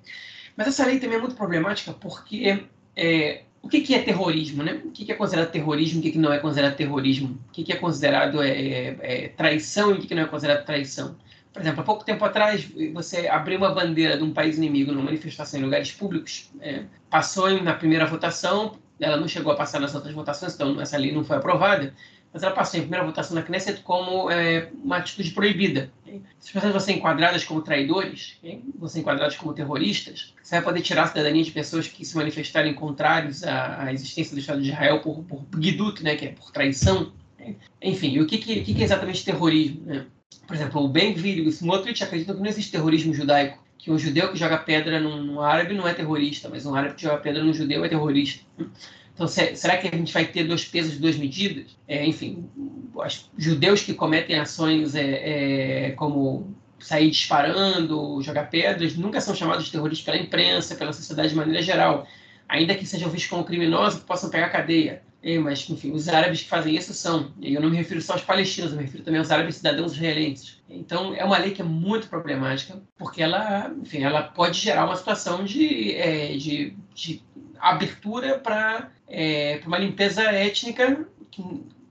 Mas 0.57 0.69
essa 0.69 0.87
lei 0.87 0.99
também 0.99 1.17
é 1.17 1.21
muito 1.21 1.35
problemática 1.35 1.93
porque 1.93 2.65
é, 2.97 3.43
o 3.63 3.69
que, 3.69 3.81
que, 3.81 3.95
é 3.95 4.03
terrorismo, 4.03 4.63
né? 4.63 4.81
O 4.85 4.91
que, 4.91 5.05
que 5.05 5.13
é 5.13 5.15
considerado 5.15 5.51
terrorismo, 5.51 6.01
o 6.01 6.03
que, 6.03 6.13
que, 6.13 6.19
não 6.19 6.33
é 6.33 6.39
considerado 6.39 6.77
terrorismo, 6.77 7.39
o 7.49 7.53
que, 7.53 7.73
é 7.73 7.77
considerado 7.77 8.43
é, 8.43 8.51
é, 8.51 8.97
é 9.01 9.29
traição 9.29 9.93
e 9.93 9.95
o 9.95 10.01
que, 10.01 10.09
que 10.09 10.15
não 10.15 10.23
é 10.23 10.27
considerado 10.27 10.65
traição. 10.65 11.17
Por 11.53 11.61
exemplo, 11.61 11.83
há 11.83 11.85
pouco 11.85 12.05
tempo 12.05 12.25
atrás, 12.25 12.67
você 12.93 13.29
abriu 13.29 13.59
uma 13.59 13.75
bandeira 13.75 14.17
de 14.17 14.23
um 14.25 14.33
país 14.33 14.57
inimigo 14.57 14.91
numa 14.91 15.05
manifestação 15.05 15.61
em 15.61 15.63
lugares 15.63 15.93
públicos, 15.93 16.51
é, 16.61 16.85
passou 17.11 17.51
na 17.63 17.75
primeira 17.75 18.07
votação, 18.07 18.79
ela 18.99 19.17
não 19.17 19.29
chegou 19.29 19.53
a 19.53 19.57
passar 19.57 19.79
nas 19.79 19.95
outras 19.95 20.15
votações, 20.15 20.55
então 20.55 20.81
essa 20.81 20.97
lei 20.97 21.13
não 21.13 21.25
foi 21.25 21.37
aprovada, 21.37 21.95
mas 22.33 22.43
ela 22.43 22.53
passou 22.53 22.79
em 22.79 22.83
primeira 22.83 23.05
votação 23.05 23.35
na 23.35 23.43
Knesset 23.43 23.83
como 23.83 24.31
é, 24.31 24.71
uma 24.83 24.97
atitude 24.97 25.33
proibida. 25.33 25.91
Se 26.39 26.49
as 26.49 26.53
pessoas 26.53 26.73
vão 26.73 26.81
ser 26.81 26.93
enquadradas 26.93 27.45
como 27.45 27.61
traidores, 27.61 28.39
vão 28.79 28.89
ser 28.89 29.01
enquadradas 29.01 29.37
como 29.37 29.53
terroristas, 29.53 30.35
você 30.43 30.57
vai 30.57 30.65
poder 30.65 30.81
tirar 30.81 31.05
a 31.05 31.07
cidadania 31.09 31.45
de 31.45 31.51
pessoas 31.51 31.87
que 31.87 32.05
se 32.05 32.17
manifestarem 32.17 32.75
contrários 32.75 33.45
à, 33.45 33.85
à 33.85 33.93
existência 33.93 34.35
do 34.35 34.41
Estado 34.41 34.63
de 34.63 34.71
Israel 34.71 35.01
por, 35.01 35.23
por 35.25 35.43
né, 36.03 36.17
que 36.17 36.27
é 36.27 36.29
por 36.33 36.51
traição. 36.51 37.13
Enfim, 37.83 38.19
o 38.21 38.27
que, 38.27 38.39
que, 38.39 38.63
que 38.63 38.81
é 38.81 38.85
exatamente 38.85 39.25
terrorismo? 39.25 39.85
Né? 39.85 40.07
Por 40.47 40.57
exemplo, 40.57 40.83
o 40.83 40.89
Ben-Gvir 40.89 41.39
e 41.39 41.43
o 41.43 41.49
Smotrich 41.49 42.03
acreditam 42.03 42.35
que 42.35 42.41
não 42.41 42.49
existe 42.49 42.71
terrorismo 42.71 43.13
judaico, 43.13 43.63
que 43.79 43.91
um 43.91 43.99
judeu 43.99 44.31
que 44.31 44.39
joga 44.39 44.59
pedra 44.59 45.01
num 45.01 45.41
árabe 45.41 45.75
não 45.75 45.89
é 45.89 45.93
terrorista, 45.93 46.49
mas 46.49 46.65
um 46.65 46.75
árabe 46.75 46.95
que 46.95 47.03
joga 47.03 47.19
pedra 47.19 47.43
num 47.43 47.53
judeu 47.53 47.85
é 47.85 47.89
terrorista. 47.89 48.45
Então, 49.15 49.29
será 49.29 49.77
que 49.77 49.89
a 49.89 49.91
gente 49.91 50.13
vai 50.13 50.25
ter 50.25 50.45
dois 50.45 50.65
pesos, 50.65 50.99
duas 50.99 51.17
medidas? 51.17 51.77
É, 51.87 52.05
enfim, 52.07 52.49
os 52.95 53.31
judeus 53.37 53.83
que 53.83 53.95
cometem 53.95 54.39
ações 54.39 54.95
é, 54.95 55.89
é, 55.89 55.91
como 55.93 56.55
sair 56.79 57.11
disparando, 57.11 58.21
jogar 58.23 58.51
pedras, 58.51 58.97
nunca 58.97 59.21
são 59.21 59.35
chamados 59.35 59.67
de 59.67 59.73
terroristas 59.73 60.05
pela 60.05 60.17
imprensa, 60.17 60.75
pela 60.75 60.93
sociedade 60.93 61.31
de 61.31 61.35
maneira 61.37 61.63
geral. 61.63 62.07
Ainda 62.49 62.75
que 62.75 62.85
sejam 62.85 63.09
vistos 63.09 63.31
como 63.31 63.45
criminosos, 63.45 64.03
possam 64.03 64.31
pegar 64.31 64.49
cadeia. 64.49 65.03
É, 65.23 65.39
mas, 65.39 65.69
enfim, 65.71 65.93
os 65.93 66.09
árabes 66.09 66.43
que 66.43 66.49
fazem 66.49 66.75
isso 66.75 66.93
são. 66.93 67.33
E 67.41 67.55
eu 67.55 67.63
não 67.63 67.71
me 67.71 67.77
refiro 67.77 68.03
só 68.03 68.15
aos 68.15 68.23
palestinos, 68.23 68.73
eu 68.73 68.79
me 68.79 68.85
refiro 68.85 69.05
também 69.05 69.21
aos 69.21 69.31
árabes 69.31 69.57
cidadãos 69.57 69.93
israelenses. 69.93 70.61
Então, 70.69 71.15
é 71.15 71.25
uma 71.25 71.39
lei 71.39 71.53
que 71.53 71.63
é 71.63 71.65
muito 71.65 72.09
problemática, 72.09 72.83
porque 72.99 73.23
ela, 73.23 73.73
enfim, 73.81 74.03
ela 74.03 74.23
pode 74.23 74.59
gerar 74.59 74.85
uma 74.85 74.97
situação 74.97 75.45
de, 75.45 75.95
é, 75.95 76.37
de, 76.37 76.77
de 76.93 77.23
abertura 77.61 78.37
para 78.39 78.91
é, 79.13 79.61
uma 79.67 79.79
limpeza 79.79 80.23
étnica, 80.23 81.07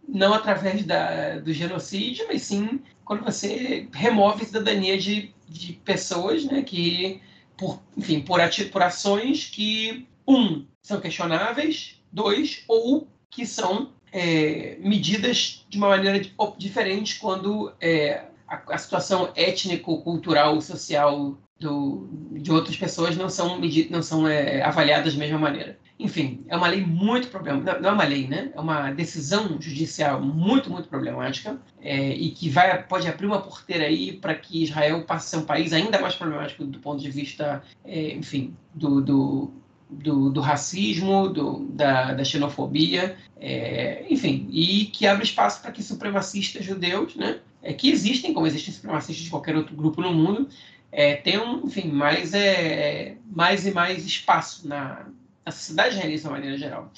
não 0.07 0.33
através 0.33 0.83
da, 0.83 1.39
do 1.39 1.53
genocídio, 1.53 2.25
mas 2.27 2.41
sim 2.41 2.81
quando 3.05 3.23
você 3.23 3.87
remove 3.93 4.43
a 4.43 4.45
cidadania 4.45 4.97
de, 4.97 5.33
de 5.47 5.73
pessoas 5.73 6.45
né, 6.45 6.61
que, 6.61 7.21
por, 7.57 7.79
enfim, 7.95 8.21
por, 8.21 8.39
por 8.71 8.81
ações 8.81 9.45
que, 9.45 10.07
um, 10.27 10.65
são 10.81 10.99
questionáveis, 10.99 12.01
dois, 12.11 12.63
ou 12.67 13.07
que 13.29 13.45
são 13.45 13.91
é, 14.11 14.77
medidas 14.79 15.65
de 15.69 15.77
uma 15.77 15.89
maneira 15.89 16.21
diferente 16.57 17.19
quando 17.19 17.73
é, 17.79 18.25
a, 18.47 18.61
a, 18.69 18.77
situação 18.77 19.31
étnico, 19.35 20.01
cultural, 20.01 20.59
social 20.61 21.37
do, 21.59 22.09
de 22.31 22.51
outras 22.51 22.75
pessoas 22.75 23.15
não 23.15 23.29
são, 23.29 23.59
não 23.89 24.01
são 24.01 24.27
é, 24.27 24.61
avaliadas 24.61 25.13
da 25.13 25.19
mesma 25.19 25.37
maneira. 25.39 25.77
Enfim, 26.01 26.43
é 26.47 26.57
uma 26.57 26.67
lei 26.67 26.83
muito 26.83 27.27
problemática. 27.27 27.79
Não 27.79 27.89
é 27.89 27.93
uma 27.93 28.03
lei, 28.03 28.27
né? 28.27 28.51
É 28.55 28.59
uma 28.59 28.91
decisão 28.91 29.61
judicial 29.61 30.19
muito, 30.19 30.69
muito 30.69 30.89
problemática 30.89 31.59
é, 31.79 32.09
e 32.09 32.31
que 32.31 32.49
vai, 32.49 32.81
pode 32.83 33.07
abrir 33.07 33.27
uma 33.27 33.39
porteira 33.39 33.85
aí 33.85 34.13
para 34.13 34.33
que 34.33 34.63
Israel 34.63 35.03
passe 35.03 35.27
a 35.27 35.29
ser 35.29 35.43
um 35.43 35.45
país 35.45 35.71
ainda 35.73 35.99
mais 35.99 36.15
problemático 36.15 36.65
do 36.65 36.79
ponto 36.79 37.01
de 37.01 37.11
vista, 37.11 37.61
é, 37.85 38.13
enfim, 38.15 38.55
do, 38.73 38.99
do 39.01 39.53
do, 39.91 40.29
do 40.29 40.39
racismo, 40.39 41.27
do, 41.27 41.65
da, 41.65 42.13
da 42.13 42.23
xenofobia, 42.23 43.17
é, 43.37 44.05
enfim, 44.09 44.47
e 44.49 44.85
que 44.85 45.05
abre 45.05 45.25
espaço 45.25 45.61
para 45.61 45.71
que 45.71 45.83
supremacistas 45.83 46.63
judeus, 46.63 47.15
né, 47.15 47.39
é, 47.61 47.73
que 47.73 47.89
existem, 47.89 48.33
como 48.33 48.47
existem 48.47 48.73
supremacistas 48.73 49.25
de 49.25 49.29
qualquer 49.29 49.55
outro 49.55 49.75
grupo 49.75 50.01
no 50.01 50.13
mundo, 50.13 50.47
é, 50.91 51.15
tenham, 51.15 51.61
enfim, 51.65 51.89
mais, 51.89 52.33
é, 52.33 53.17
mais 53.29 53.65
e 53.65 53.71
mais 53.71 54.05
espaço 54.05 54.67
na, 54.67 55.05
na 55.45 55.51
sociedade 55.51 55.95
israelense 55.95 56.21
de 56.21 56.27
uma 56.27 56.33
maneira 56.33 56.57
geral. 56.57 56.91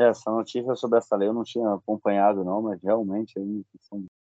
É, 0.00 0.04
essa 0.04 0.30
notícia 0.30 0.74
sobre 0.74 0.98
essa 0.98 1.16
lei 1.16 1.28
eu 1.28 1.34
não 1.34 1.44
tinha 1.44 1.74
acompanhado, 1.74 2.44
não, 2.44 2.62
mas 2.62 2.80
realmente, 2.82 3.34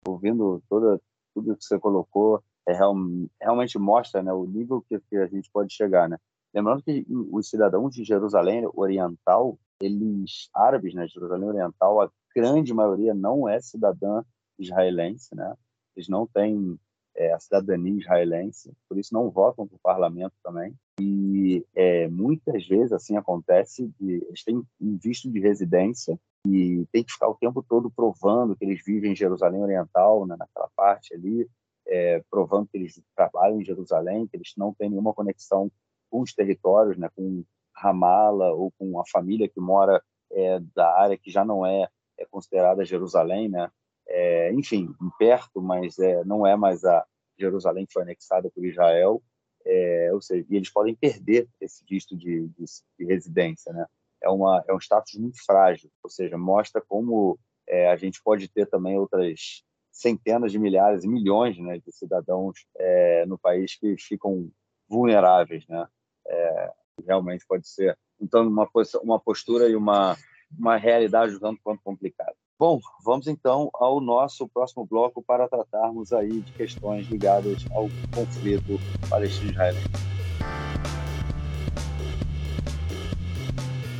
ouvindo 0.06 0.62
toda, 0.68 1.00
tudo 1.34 1.56
que 1.56 1.64
você 1.64 1.78
colocou, 1.78 2.42
é, 2.66 2.72
real, 2.72 2.94
realmente 3.40 3.78
mostra 3.78 4.22
né, 4.22 4.32
o 4.32 4.46
nível 4.46 4.84
que, 4.88 4.98
que 5.00 5.16
a 5.16 5.26
gente 5.26 5.50
pode 5.52 5.74
chegar, 5.74 6.08
né? 6.08 6.16
Lembrando 6.54 6.84
que 6.84 7.04
os 7.10 7.48
cidadãos 7.48 7.92
de 7.92 8.04
Jerusalém 8.04 8.68
Oriental, 8.74 9.58
eles 9.80 10.48
árabes, 10.54 10.94
né, 10.94 11.08
Jerusalém 11.08 11.48
Oriental, 11.48 12.00
a 12.00 12.10
grande 12.34 12.72
maioria 12.72 13.12
não 13.12 13.48
é 13.48 13.60
cidadã 13.60 14.22
israelense, 14.58 15.34
né? 15.34 15.54
Eles 15.96 16.08
não 16.08 16.26
têm 16.26 16.78
é, 17.16 17.32
a 17.32 17.40
cidadania 17.40 17.98
israelense, 17.98 18.72
por 18.88 18.96
isso 18.96 19.12
não 19.12 19.30
votam 19.30 19.66
para 19.66 19.76
o 19.76 19.80
parlamento 19.80 20.34
também. 20.44 20.72
E 21.00 21.64
é, 21.74 22.08
muitas 22.08 22.66
vezes 22.66 22.92
assim 22.92 23.16
acontece, 23.16 23.92
eles 24.00 24.44
têm 24.44 24.62
um 24.80 24.96
visto 24.96 25.30
de 25.30 25.40
residência 25.40 26.18
e 26.46 26.86
tem 26.92 27.02
que 27.02 27.12
ficar 27.12 27.28
o 27.28 27.34
tempo 27.34 27.64
todo 27.68 27.90
provando 27.90 28.54
que 28.54 28.64
eles 28.64 28.82
vivem 28.84 29.12
em 29.12 29.16
Jerusalém 29.16 29.62
Oriental, 29.62 30.26
né, 30.26 30.36
naquela 30.38 30.68
parte 30.76 31.14
ali, 31.14 31.48
é, 31.86 32.22
provando 32.30 32.68
que 32.68 32.76
eles 32.78 33.02
trabalham 33.16 33.60
em 33.60 33.64
Jerusalém, 33.64 34.26
que 34.26 34.36
eles 34.36 34.52
não 34.56 34.72
têm 34.72 34.90
nenhuma 34.90 35.14
conexão 35.14 35.70
com 36.10 36.20
os 36.20 36.32
territórios, 36.32 36.96
né, 36.96 37.08
com 37.14 37.44
Ramala 37.74 38.52
ou 38.52 38.72
com 38.78 39.00
a 39.00 39.04
família 39.06 39.48
que 39.48 39.60
mora 39.60 40.02
é, 40.30 40.60
da 40.74 40.96
área 40.96 41.18
que 41.18 41.30
já 41.30 41.44
não 41.44 41.66
é, 41.66 41.88
é 42.18 42.26
considerada 42.26 42.84
Jerusalém, 42.84 43.48
né? 43.48 43.70
É, 44.06 44.52
enfim, 44.52 44.94
perto, 45.18 45.60
mas 45.60 45.98
é, 45.98 46.24
não 46.24 46.46
é 46.46 46.56
mais 46.56 46.84
a 46.84 47.04
Jerusalém 47.38 47.86
que 47.86 47.92
foi 47.92 48.02
anexada 48.02 48.50
por 48.50 48.64
Israel, 48.64 49.22
é, 49.66 50.10
ou 50.12 50.20
seja, 50.20 50.44
e 50.48 50.56
eles 50.56 50.70
podem 50.70 50.94
perder 50.94 51.48
esse 51.60 51.84
visto 51.88 52.16
de, 52.16 52.48
de, 52.48 52.64
de, 52.98 53.04
residência, 53.04 53.72
né? 53.72 53.86
É 54.22 54.28
uma 54.28 54.64
é 54.68 54.74
um 54.74 54.78
status 54.78 55.14
muito 55.14 55.44
frágil, 55.44 55.90
ou 56.02 56.10
seja, 56.10 56.36
mostra 56.38 56.80
como 56.80 57.38
é, 57.68 57.88
a 57.88 57.96
gente 57.96 58.22
pode 58.22 58.48
ter 58.48 58.66
também 58.66 58.96
outras 58.98 59.62
centenas 59.92 60.50
de 60.50 60.58
milhares 60.58 61.04
e 61.04 61.08
milhões 61.08 61.58
né, 61.58 61.78
de 61.78 61.92
cidadãos 61.92 62.66
é, 62.76 63.24
no 63.26 63.38
país 63.38 63.76
que 63.78 63.96
ficam 63.96 64.50
vulneráveis, 64.88 65.66
né? 65.68 65.86
é, 66.26 66.72
realmente 67.06 67.44
pode 67.46 67.68
ser 67.68 67.96
então 68.20 68.46
uma 68.46 68.68
uma 69.02 69.20
postura 69.20 69.68
e 69.68 69.76
uma 69.76 70.16
uma 70.56 70.76
realidade 70.76 71.38
tanto 71.40 71.60
quanto 71.62 71.82
complicada. 71.82 72.36
Bom, 72.56 72.78
vamos 73.04 73.26
então 73.26 73.68
ao 73.74 74.00
nosso 74.00 74.48
próximo 74.48 74.86
bloco 74.86 75.20
para 75.20 75.48
tratarmos 75.48 76.12
aí 76.12 76.40
de 76.40 76.52
questões 76.52 77.08
ligadas 77.08 77.64
ao 77.72 77.88
conflito 78.14 78.78
palestino-israelense. 79.10 79.88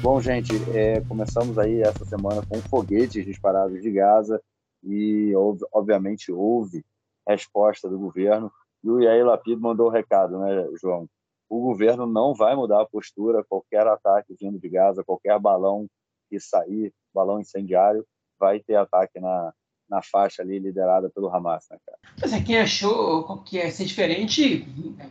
Bom, 0.01 0.21
gente, 0.21 0.53
é, 0.73 1.01
começamos 1.01 1.59
aí 1.59 1.83
essa 1.83 2.05
semana 2.05 2.47
com 2.49 2.61
foguetes 2.61 3.25
disparados 3.25 3.83
de 3.83 3.91
Gaza 3.91 4.41
e, 4.85 5.33
obviamente, 5.73 6.31
houve 6.31 6.85
resposta 7.27 7.89
do 7.89 7.99
governo. 7.99 8.53
E 8.85 8.89
o 8.89 9.01
Yair 9.01 9.27
Lapid 9.27 9.59
mandou 9.59 9.89
o 9.89 9.91
recado, 9.91 10.39
né, 10.39 10.69
João? 10.81 11.09
o 11.49 11.61
governo 11.61 12.07
não 12.07 12.35
vai 12.35 12.55
mudar 12.55 12.83
a 12.83 12.87
postura. 12.87 13.45
Qualquer 13.45 13.87
ataque 13.87 14.37
vindo 14.41 14.59
de 14.59 14.69
Gaza, 14.69 15.05
qualquer 15.05 15.39
balão 15.39 15.87
que 16.29 16.39
sair, 16.39 16.93
balão 17.13 17.41
incendiário, 17.41 18.05
vai 18.39 18.61
ter 18.61 18.77
ataque 18.77 19.21
na, 19.21 19.53
na 19.89 20.03
faixa 20.03 20.43
ali 20.43 20.59
liderada 20.59 21.11
pelo 21.11 21.29
Hamas, 21.29 21.67
né, 21.71 21.79
cara? 21.85 21.99
Mas 22.21 22.33
é 22.33 22.41
quem 22.41 22.59
achou 22.59 23.39
que 23.39 23.57
ia 23.57 23.71
ser 23.71 23.85
diferente, 23.85 24.67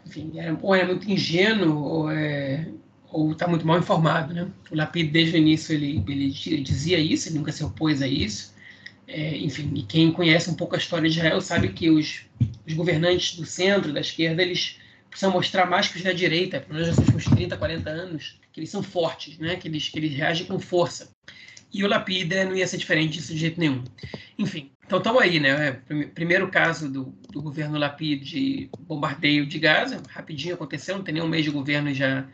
enfim, 0.05 0.39
era, 0.39 0.57
ou 0.61 0.75
é 0.75 0.85
muito 0.85 1.09
ingênuo 1.09 1.83
ou 1.83 2.11
é 2.11 2.67
está 3.31 3.47
muito 3.47 3.65
mal 3.65 3.77
informado, 3.77 4.33
né? 4.33 4.49
O 4.71 4.75
Lapid 4.75 5.11
desde 5.11 5.35
o 5.35 5.39
início 5.39 5.73
ele, 5.73 6.03
ele 6.07 6.29
dizia 6.61 6.97
isso, 6.97 7.29
ele 7.29 7.37
nunca 7.37 7.51
se 7.51 7.63
opôs 7.63 8.01
a 8.01 8.07
isso. 8.07 8.53
É, 9.07 9.37
enfim, 9.37 9.71
e 9.75 9.83
quem 9.83 10.11
conhece 10.11 10.49
um 10.49 10.55
pouco 10.55 10.75
a 10.75 10.77
história 10.77 11.09
de 11.09 11.17
Israel 11.17 11.39
sabe 11.41 11.69
que 11.69 11.89
os, 11.89 12.25
os 12.65 12.73
governantes 12.73 13.37
do 13.37 13.45
centro, 13.45 13.93
da 13.93 13.99
esquerda, 13.99 14.41
eles 14.41 14.79
precisam 15.09 15.31
mostrar 15.31 15.67
mais 15.67 15.87
que 15.87 15.97
os 15.97 16.03
da 16.03 16.11
direita, 16.11 16.59
pelo 16.61 16.73
menos 16.73 16.89
nos 16.89 16.97
últimos 16.99 17.25
30, 17.25 17.57
40 17.57 17.89
anos, 17.89 18.39
que 18.51 18.59
eles 18.59 18.69
são 18.69 18.81
fortes, 18.81 19.37
né? 19.37 19.57
que, 19.57 19.67
eles, 19.67 19.89
que 19.89 19.99
eles 19.99 20.15
reagem 20.15 20.47
com 20.47 20.57
força. 20.57 21.11
E 21.73 21.83
o 21.83 21.87
Lapida 21.87 22.45
não 22.45 22.55
ia 22.55 22.67
ser 22.67 22.77
diferente 22.77 23.13
disso 23.13 23.33
de 23.33 23.39
jeito 23.39 23.59
nenhum. 23.59 23.83
Enfim, 24.37 24.71
então 24.85 24.99
estamos 24.99 25.21
aí, 25.21 25.39
né? 25.39 25.79
Primeiro 26.13 26.47
caso 26.49 26.87
do, 26.87 27.05
do 27.31 27.41
governo 27.41 27.79
Lapid 27.79 28.21
de 28.21 28.69
bombardeio 28.81 29.45
de 29.45 29.57
Gaza, 29.57 30.01
rapidinho 30.09 30.53
aconteceu, 30.53 30.95
não 30.95 31.03
tem 31.03 31.15
nem 31.15 31.23
um 31.23 31.27
mês 31.27 31.43
de 31.43 31.49
governo 31.49 31.89
e 31.89 31.93
já, 31.93 32.25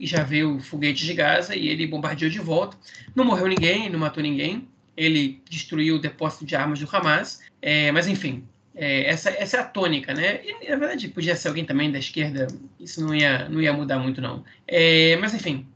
e 0.00 0.06
já 0.06 0.22
veio 0.22 0.58
foguete 0.60 1.04
de 1.04 1.12
Gaza 1.12 1.54
e 1.54 1.68
ele 1.68 1.86
bombardeou 1.86 2.30
de 2.30 2.38
volta. 2.38 2.76
Não 3.14 3.24
morreu 3.24 3.46
ninguém, 3.46 3.90
não 3.90 3.98
matou 3.98 4.22
ninguém. 4.22 4.66
Ele 4.96 5.42
destruiu 5.50 5.96
o 5.96 5.98
depósito 5.98 6.46
de 6.46 6.56
armas 6.56 6.80
do 6.80 6.88
Hamas. 6.90 7.42
É, 7.60 7.92
mas, 7.92 8.08
enfim, 8.08 8.44
é, 8.74 9.10
essa, 9.10 9.30
essa 9.30 9.58
é 9.58 9.60
a 9.60 9.64
tônica, 9.64 10.14
né? 10.14 10.40
E, 10.42 10.70
na 10.70 10.76
verdade, 10.76 11.08
podia 11.08 11.36
ser 11.36 11.48
alguém 11.48 11.64
também 11.64 11.90
da 11.90 11.98
esquerda, 11.98 12.46
isso 12.80 13.04
não 13.04 13.14
ia, 13.14 13.48
não 13.48 13.60
ia 13.60 13.72
mudar 13.72 13.98
muito, 13.98 14.20
não. 14.20 14.44
É, 14.66 15.16
mas, 15.16 15.34
enfim, 15.34 15.66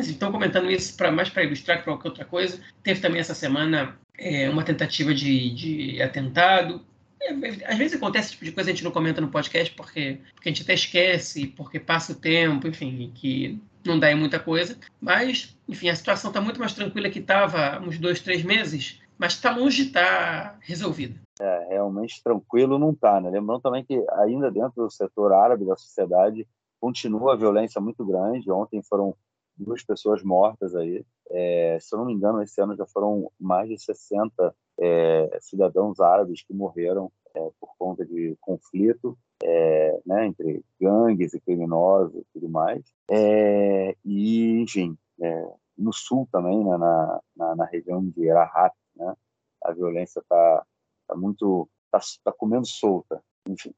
estão 0.00 0.32
comentando 0.32 0.70
isso 0.70 0.96
pra, 0.96 1.10
mais 1.10 1.28
para 1.28 1.44
ilustrar 1.44 1.78
que 1.78 1.84
para 1.84 1.92
qualquer 1.92 2.08
outra 2.08 2.24
coisa. 2.24 2.60
Teve 2.82 3.00
também 3.00 3.20
essa 3.20 3.34
semana 3.34 3.96
é, 4.18 4.48
uma 4.48 4.64
tentativa 4.64 5.14
de, 5.14 5.54
de 5.54 6.02
atentado. 6.02 6.84
É, 7.22 7.30
às 7.66 7.78
vezes 7.78 7.96
acontece 7.96 8.26
esse 8.26 8.32
tipo 8.32 8.44
de 8.44 8.52
coisa, 8.52 8.70
a 8.70 8.72
gente 8.72 8.84
não 8.84 8.90
comenta 8.90 9.20
no 9.20 9.28
podcast 9.28 9.74
porque, 9.74 10.20
porque 10.34 10.48
a 10.48 10.52
gente 10.52 10.62
até 10.62 10.74
esquece, 10.74 11.46
porque 11.48 11.78
passa 11.80 12.12
o 12.12 12.16
tempo, 12.16 12.66
enfim, 12.68 13.10
que 13.14 13.60
não 13.84 13.98
dá 13.98 14.10
em 14.10 14.16
muita 14.16 14.38
coisa. 14.38 14.76
Mas, 15.00 15.56
enfim, 15.68 15.88
a 15.88 15.96
situação 15.96 16.30
está 16.30 16.40
muito 16.40 16.60
mais 16.60 16.72
tranquila 16.72 17.10
que 17.10 17.20
estava 17.20 17.80
uns 17.80 17.98
dois, 17.98 18.20
três 18.20 18.42
meses, 18.42 19.00
mas 19.18 19.34
está 19.34 19.54
longe 19.54 19.82
de 19.82 19.88
estar 19.88 20.52
tá 20.52 20.58
resolvida. 20.60 21.20
É, 21.40 21.68
realmente 21.70 22.22
tranquilo 22.22 22.78
não 22.78 22.90
está, 22.90 23.20
né? 23.20 23.30
Lembrando 23.30 23.60
também 23.60 23.84
que 23.84 24.04
ainda 24.12 24.50
dentro 24.50 24.84
do 24.84 24.90
setor 24.90 25.32
árabe 25.32 25.64
da 25.64 25.76
sociedade 25.76 26.46
continua 26.80 27.32
a 27.32 27.36
violência 27.36 27.80
muito 27.80 28.04
grande. 28.04 28.50
Ontem 28.50 28.82
foram 28.82 29.16
duas 29.56 29.82
pessoas 29.82 30.22
mortas 30.22 30.74
aí. 30.74 31.04
É, 31.30 31.78
se 31.80 31.94
eu 31.94 31.98
não 31.98 32.06
me 32.06 32.12
engano, 32.12 32.42
esse 32.42 32.60
ano 32.60 32.76
já 32.76 32.86
foram 32.86 33.30
mais 33.38 33.68
de 33.68 33.78
60 33.78 34.54
é, 34.80 35.38
cidadãos 35.40 36.00
árabes 36.00 36.42
que 36.42 36.52
morreram 36.52 37.10
é, 37.34 37.50
por 37.60 37.74
conta 37.78 38.04
de 38.04 38.36
conflito 38.40 39.18
é, 39.42 40.00
né, 40.06 40.26
entre 40.26 40.64
gangues 40.80 41.34
e 41.34 41.40
criminosos 41.40 42.14
e 42.14 42.26
tudo 42.32 42.48
mais. 42.48 42.82
É, 43.10 43.96
e, 44.04 44.60
enfim, 44.60 44.96
é, 45.20 45.52
no 45.76 45.92
sul 45.92 46.28
também, 46.30 46.64
né, 46.64 46.76
na, 46.76 47.20
na, 47.36 47.56
na, 47.56 47.64
região 47.64 48.04
de 48.04 48.30
Rahat, 48.30 48.74
né, 48.96 49.14
a 49.62 49.72
violência 49.72 50.20
está 50.20 50.64
tá 51.08 51.16
muito 51.16 51.68
está 51.86 52.00
tá 52.24 52.32
comendo 52.32 52.66
solta. 52.66 53.22
Enfim, 53.48 53.74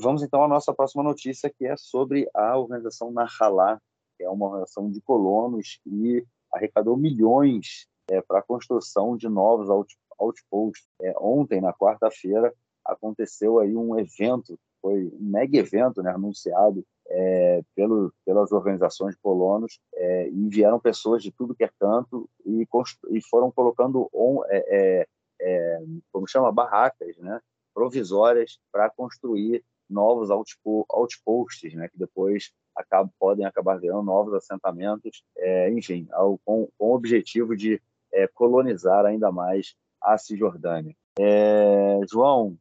vamos 0.00 0.22
então 0.22 0.44
à 0.44 0.48
nossa 0.48 0.72
próxima 0.74 1.02
notícia, 1.02 1.50
que 1.50 1.66
é 1.66 1.76
sobre 1.76 2.28
a 2.34 2.58
organização 2.58 3.10
Nahalá, 3.10 3.80
é 4.22 4.30
uma 4.30 4.46
organização 4.46 4.90
de 4.90 5.00
colonos 5.00 5.80
que 5.82 6.24
arrecadou 6.52 6.96
milhões 6.96 7.86
é, 8.10 8.20
para 8.20 8.40
a 8.40 8.42
construção 8.42 9.16
de 9.16 9.28
novos 9.28 9.68
outposts. 10.18 10.86
É, 11.00 11.14
ontem, 11.18 11.60
na 11.60 11.72
quarta-feira, 11.72 12.52
aconteceu 12.84 13.58
aí 13.58 13.76
um 13.76 13.98
evento, 13.98 14.58
foi 14.80 15.06
um 15.08 15.18
mega 15.20 15.58
evento 15.58 16.02
né, 16.02 16.10
anunciado 16.10 16.84
é, 17.08 17.62
pelo, 17.74 18.12
pelas 18.24 18.52
organizações 18.52 19.14
de 19.14 19.20
colonos 19.20 19.78
é, 19.94 20.28
e 20.28 20.48
vieram 20.48 20.80
pessoas 20.80 21.22
de 21.22 21.30
tudo 21.30 21.54
que 21.54 21.64
é 21.64 21.70
canto 21.78 22.28
e, 22.44 22.66
e 23.10 23.20
foram 23.28 23.50
colocando 23.50 24.08
on, 24.12 24.42
é, 24.46 24.64
é, 24.68 25.06
é, 25.40 25.82
como 26.12 26.26
chama 26.28 26.52
barracas 26.52 27.16
né 27.18 27.40
provisórias 27.74 28.58
para 28.70 28.90
construir 28.90 29.64
novos 29.92 30.30
outposts 30.30 31.74
né 31.74 31.88
que 31.88 31.98
depois 31.98 32.52
acabam, 32.76 33.10
podem 33.18 33.44
acabar 33.44 33.78
virando 33.78 34.02
novos 34.02 34.34
assentamentos, 34.34 35.22
é, 35.36 35.70
enfim, 35.70 36.08
ao, 36.12 36.38
com, 36.44 36.68
com, 36.78 36.86
o 36.90 36.94
objetivo 36.94 37.56
de 37.56 37.80
é, 38.12 38.26
colonizar 38.26 39.04
ainda 39.04 39.30
mais 39.30 39.74
a 40.02 40.18
Cisjordânia. 40.18 40.94
É, 41.18 42.00
João, 42.10 42.56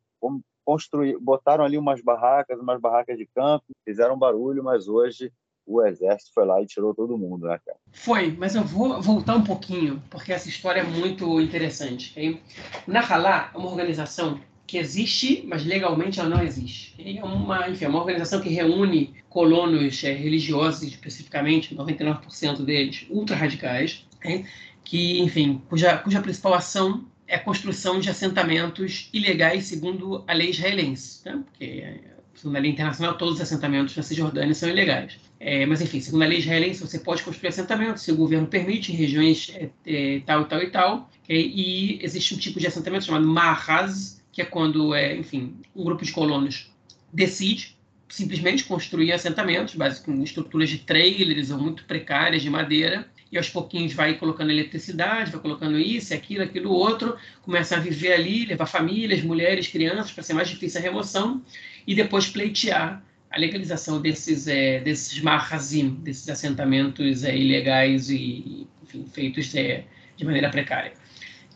construir, 0.66 1.18
botaram 1.18 1.64
ali 1.64 1.78
umas 1.78 2.02
barracas, 2.02 2.60
umas 2.60 2.80
barracas 2.80 3.18
de 3.18 3.26
campo, 3.26 3.66
fizeram 3.84 4.18
barulho, 4.18 4.64
mas 4.64 4.88
hoje 4.88 5.32
o 5.66 5.82
exército 5.86 6.34
foi 6.34 6.46
lá 6.46 6.62
e 6.62 6.66
tirou 6.66 6.94
todo 6.94 7.18
mundo, 7.18 7.48
né, 7.48 7.60
cara? 7.66 7.78
Foi, 7.92 8.32
mas 8.32 8.56
eu 8.56 8.64
vou 8.64 9.02
voltar 9.02 9.36
um 9.36 9.44
pouquinho, 9.44 10.02
porque 10.10 10.34
essa 10.34 10.50
história 10.50 10.82
é 10.82 10.84
muito 10.84 11.40
interessante. 11.40 12.12
Okay? 12.12 12.42
Nahalá 12.88 13.52
é 13.54 13.58
uma 13.58 13.70
organização 13.70 14.40
que 14.72 14.78
existe, 14.78 15.44
mas 15.46 15.66
legalmente 15.66 16.22
ela 16.22 16.30
não 16.30 16.42
existe. 16.42 16.96
É 16.98 17.22
uma, 17.22 17.70
enfim, 17.70 17.84
é 17.84 17.88
uma 17.90 18.00
organização 18.00 18.40
que 18.40 18.48
reúne 18.48 19.14
colonos 19.28 20.02
é, 20.02 20.14
religiosos, 20.14 20.84
especificamente, 20.84 21.76
99% 21.76 22.64
deles, 22.64 23.06
ultra-radicais, 23.10 24.06
é, 24.24 24.46
que, 24.82 25.20
enfim, 25.20 25.62
cuja, 25.68 25.98
cuja 25.98 26.22
principal 26.22 26.54
ação 26.54 27.04
é 27.28 27.36
a 27.36 27.40
construção 27.40 28.00
de 28.00 28.10
assentamentos 28.10 29.10
ilegais 29.12 29.66
segundo 29.66 30.24
a 30.26 30.32
lei 30.32 30.52
israelense, 30.52 31.20
né? 31.26 31.44
porque, 31.44 32.00
segundo 32.34 32.56
a 32.56 32.60
lei 32.60 32.72
internacional, 32.72 33.18
todos 33.18 33.36
os 33.36 33.42
assentamentos 33.42 33.94
na 33.98 34.04
Cisjordânia 34.04 34.56
são 34.56 34.70
ilegais. 34.70 35.20
É, 35.38 35.66
mas, 35.66 35.82
enfim, 35.82 36.00
segundo 36.00 36.22
a 36.22 36.28
lei 36.28 36.40
israelense, 36.40 36.80
você 36.80 36.98
pode 36.98 37.24
construir 37.24 37.50
assentamentos 37.50 38.04
se 38.04 38.12
o 38.14 38.16
governo 38.16 38.48
permite 38.48 38.94
em 38.94 38.96
regiões 38.96 39.52
é, 39.54 39.70
é, 39.86 40.22
tal, 40.26 40.46
tal 40.46 40.64
e 40.64 40.70
tal, 40.70 41.10
e 41.28 42.00
existe 42.02 42.36
um 42.36 42.38
tipo 42.38 42.58
de 42.60 42.68
assentamento 42.68 43.06
chamado 43.06 43.28
Mahaz, 43.28 44.21
que 44.32 44.42
é 44.42 44.46
quando, 44.46 44.94
é, 44.94 45.16
enfim, 45.16 45.56
um 45.76 45.84
grupo 45.84 46.06
de 46.06 46.12
colonos 46.12 46.72
decide 47.12 47.76
simplesmente 48.08 48.66
construir 48.66 49.12
assentamentos, 49.14 49.76
basicamente 49.76 50.28
estruturas 50.28 50.70
de 50.70 50.80
trailers 50.80 51.50
ou 51.50 51.58
muito 51.58 51.86
precárias 51.86 52.42
de 52.42 52.50
madeira, 52.50 53.08
e 53.32 53.38
aos 53.38 53.50
pouquinhos 53.50 53.94
vai 53.94 54.16
colocando 54.16 54.52
eletricidade, 54.52 55.32
vai 55.32 55.40
colocando 55.40 55.80
isso, 55.80 56.14
aquilo, 56.14 56.44
aquilo 56.44 56.72
outro, 56.72 57.16
começa 57.42 57.78
a 57.78 57.80
viver 57.80 58.12
ali, 58.12 58.46
levar 58.46 58.66
famílias, 58.66 59.24
mulheres, 59.24 59.68
crianças, 59.68 60.12
para 60.12 60.24
ser 60.24 60.34
mais 60.34 60.50
difícil 60.50 60.82
a 60.82 60.84
remoção, 60.84 61.42
e 61.88 61.96
depois 61.96 62.28
pleitear 62.28 63.02
a 63.30 63.40
legalização 63.40 64.02
desses, 64.02 64.48
é, 64.48 64.82
desses 64.82 65.22
marrazim, 65.22 65.92
desses 66.02 66.28
assentamentos 66.28 67.24
é, 67.24 67.36
ilegais 67.36 68.10
e 68.10 68.68
enfim, 68.84 69.06
feitos 69.14 69.56
é, 69.56 69.86
de 70.18 70.26
maneira 70.26 70.50
precária. 70.50 70.92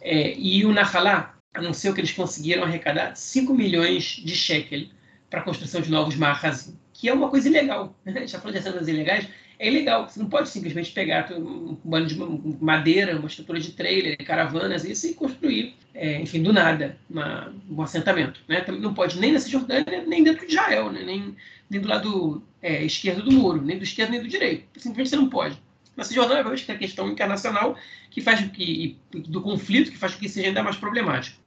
É, 0.02 0.34
e 0.38 0.64
o 0.66 0.72
Nahalá, 0.72 1.35
anunciou 1.56 1.94
que 1.94 2.02
eles 2.02 2.12
conseguiram 2.12 2.64
arrecadar 2.64 3.16
5 3.16 3.54
milhões 3.54 4.22
de 4.24 4.36
shekel 4.36 4.88
para 5.30 5.40
a 5.40 5.44
construção 5.44 5.82
de 5.82 5.90
novos 5.90 6.16
marras, 6.16 6.74
que 6.94 7.10
é 7.10 7.14
uma 7.14 7.30
coisa 7.30 7.48
ilegal. 7.48 7.96
Né? 8.06 8.14
Gente 8.14 8.26
está 8.26 8.40
falando 8.40 8.54
de 8.54 8.68
assentos 8.68 8.88
ilegais, 8.88 9.28
é 9.58 9.68
ilegal. 9.68 10.08
Você 10.08 10.20
não 10.20 10.30
pode 10.30 10.50
simplesmente 10.50 10.92
pegar 10.92 11.32
um 11.32 11.78
bando 11.84 12.08
de 12.08 12.64
madeira, 12.64 13.18
uma 13.18 13.28
estrutura 13.28 13.60
de 13.60 13.72
trailer, 13.72 14.18
caravanas, 14.26 14.84
isso 14.84 15.08
e 15.08 15.14
construir, 15.14 15.76
é, 15.94 16.22
enfim, 16.22 16.44
do 16.44 16.54
nada, 16.54 16.98
uma, 17.10 17.54
um 17.70 17.82
assentamento. 17.82 18.42
Né? 18.48 18.64
Não 18.80 18.94
pode 18.94 19.20
nem 19.20 19.32
na 19.32 19.40
Cisjordânia, 19.40 20.04
nem 20.06 20.24
dentro 20.24 20.46
de 20.46 20.54
Israel, 20.54 20.92
né? 20.92 21.04
nem, 21.04 21.36
nem 21.70 21.82
do 21.82 21.88
lado 21.88 22.44
é, 22.62 22.84
esquerdo 22.84 23.24
do 23.24 23.32
muro, 23.32 23.62
nem 23.62 23.78
do 23.78 23.84
esquerdo 23.84 24.12
nem 24.12 24.22
do 24.22 24.28
direito. 24.28 24.66
Simplesmente 24.78 25.10
você 25.10 25.16
não 25.16 25.30
pode. 25.30 25.58
Na 25.96 26.04
Cisjordânia, 26.04 26.42
obviamente, 26.42 26.66
tem 26.66 26.76
a 26.76 26.80
questão 26.80 27.10
internacional 27.10 27.78
que 28.12 28.22
faz 28.22 28.42
que, 28.52 28.98
do 29.12 29.42
conflito 29.42 29.92
que 29.92 29.98
faz 29.98 30.14
com 30.14 30.20
que 30.20 30.30
seja 30.30 30.48
ainda 30.48 30.64
mais 30.64 30.76
problemático. 30.76 31.38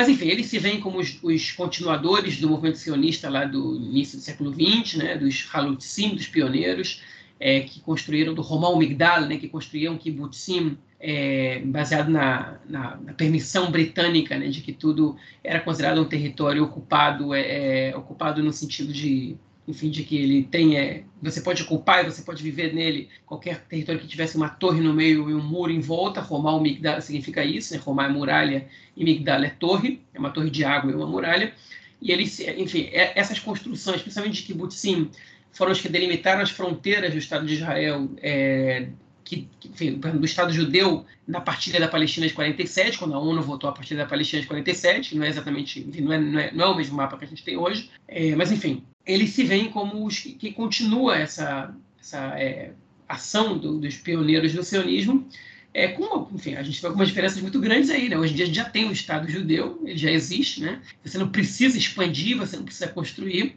Mas, 0.00 0.08
enfim, 0.08 0.28
eles 0.28 0.46
se 0.46 0.58
veem 0.58 0.80
como 0.80 0.98
os, 0.98 1.18
os, 1.22 1.52
continuadores 1.52 2.40
do 2.40 2.48
movimento 2.48 2.78
sionista 2.78 3.28
lá 3.28 3.44
do 3.44 3.76
início 3.76 4.16
do 4.16 4.24
século 4.24 4.50
XX, 4.50 4.94
né, 4.94 5.14
dos 5.14 5.46
Halutsim, 5.52 6.14
dos 6.14 6.26
pioneiros, 6.26 7.02
é, 7.38 7.60
que 7.60 7.80
construíram 7.80 8.32
do 8.32 8.40
Romal 8.40 8.78
Migdal, 8.78 9.26
né, 9.26 9.36
que 9.36 9.46
construíam 9.46 9.98
kibbutzim 9.98 10.78
é, 10.98 11.58
baseado 11.66 12.10
na, 12.10 12.58
na, 12.66 12.96
na, 12.96 13.12
permissão 13.12 13.70
britânica, 13.70 14.38
né, 14.38 14.48
de 14.48 14.62
que 14.62 14.72
tudo 14.72 15.18
era 15.44 15.60
considerado 15.60 16.00
um 16.00 16.06
território 16.06 16.64
ocupado, 16.64 17.34
é, 17.34 17.90
é 17.90 17.94
ocupado 17.94 18.42
no 18.42 18.54
sentido 18.54 18.94
de 18.94 19.36
enfim, 19.70 19.90
de 19.90 20.04
que 20.04 20.16
ele 20.16 20.42
tem, 20.44 20.76
é, 20.76 21.04
você 21.22 21.40
pode 21.40 21.62
ocupar 21.62 22.04
e 22.04 22.10
você 22.10 22.22
pode 22.22 22.42
viver 22.42 22.74
nele 22.74 23.08
qualquer 23.24 23.60
território 23.66 24.00
que 24.00 24.06
tivesse 24.06 24.36
uma 24.36 24.48
torre 24.48 24.80
no 24.80 24.92
meio 24.92 25.30
e 25.30 25.34
um 25.34 25.42
muro 25.42 25.72
em 25.72 25.80
volta. 25.80 26.20
Romal 26.20 26.60
Migdal 26.60 27.00
significa 27.00 27.44
isso, 27.44 27.72
né? 27.72 27.80
Romar 27.82 28.10
é 28.10 28.12
muralha 28.12 28.68
e 28.96 29.04
Migdal 29.04 29.42
é 29.42 29.50
torre, 29.50 30.00
é 30.12 30.18
uma 30.18 30.30
torre 30.30 30.50
de 30.50 30.64
água 30.64 30.90
e 30.92 30.94
uma 30.94 31.06
muralha. 31.06 31.54
E 32.02 32.12
eles, 32.12 32.40
enfim, 32.40 32.88
é, 32.92 33.18
essas 33.18 33.38
construções, 33.38 34.02
principalmente 34.02 34.40
de 34.40 34.42
kibbutzim, 34.42 35.10
foram 35.52 35.72
as 35.72 35.80
que 35.80 35.88
delimitaram 35.88 36.40
as 36.42 36.50
fronteiras 36.50 37.12
do 37.12 37.18
Estado 37.18 37.46
de 37.46 37.54
Israel 37.54 38.08
é, 38.22 38.88
que, 39.30 39.48
enfim, 39.64 39.92
do 39.92 40.24
Estado 40.24 40.52
judeu 40.52 41.06
na 41.26 41.40
partilha 41.40 41.78
da 41.78 41.86
Palestina 41.86 42.26
de 42.26 42.34
47, 42.34 42.98
quando 42.98 43.14
a 43.14 43.18
ONU 43.18 43.40
votou 43.42 43.70
a 43.70 43.72
partilha 43.72 44.02
da 44.02 44.08
Palestina 44.08 44.42
de 44.42 44.48
47, 44.48 45.16
não 45.16 45.24
é 45.24 45.28
exatamente, 45.28 45.80
enfim, 45.80 46.00
não 46.00 46.12
é, 46.12 46.18
não 46.18 46.40
é, 46.40 46.52
não 46.52 46.64
é 46.64 46.68
o 46.68 46.76
mesmo 46.76 46.96
mapa 46.96 47.16
que 47.16 47.24
a 47.24 47.28
gente 47.28 47.44
tem 47.44 47.56
hoje, 47.56 47.90
é, 48.08 48.34
mas 48.34 48.50
enfim, 48.50 48.82
eles 49.06 49.30
se 49.30 49.44
veem 49.44 49.70
como 49.70 50.06
os 50.06 50.18
que, 50.18 50.32
que 50.32 50.52
continua 50.52 51.16
essa, 51.16 51.74
essa 52.00 52.38
é, 52.38 52.72
ação 53.08 53.58
do, 53.58 53.78
dos 53.78 53.96
pioneiros 53.96 54.52
do 54.52 54.62
sionismo, 54.62 55.26
é, 55.72 55.88
com, 55.88 56.28
enfim, 56.34 56.54
a 56.54 56.62
gente 56.62 56.80
vê 56.80 56.86
algumas 56.86 57.08
diferenças 57.08 57.40
muito 57.40 57.60
grandes 57.60 57.90
aí, 57.90 58.08
né? 58.08 58.18
Hoje 58.18 58.32
em 58.32 58.36
dia 58.36 58.44
a 58.44 58.48
gente 58.48 58.56
já 58.56 58.68
tem 58.68 58.88
o 58.88 58.92
Estado 58.92 59.30
judeu, 59.30 59.80
ele 59.84 59.96
já 59.96 60.10
existe, 60.10 60.60
né? 60.60 60.80
Você 61.04 61.16
não 61.16 61.28
precisa 61.28 61.78
expandir, 61.78 62.36
você 62.36 62.56
não 62.56 62.64
precisa 62.64 62.88
construir, 62.88 63.56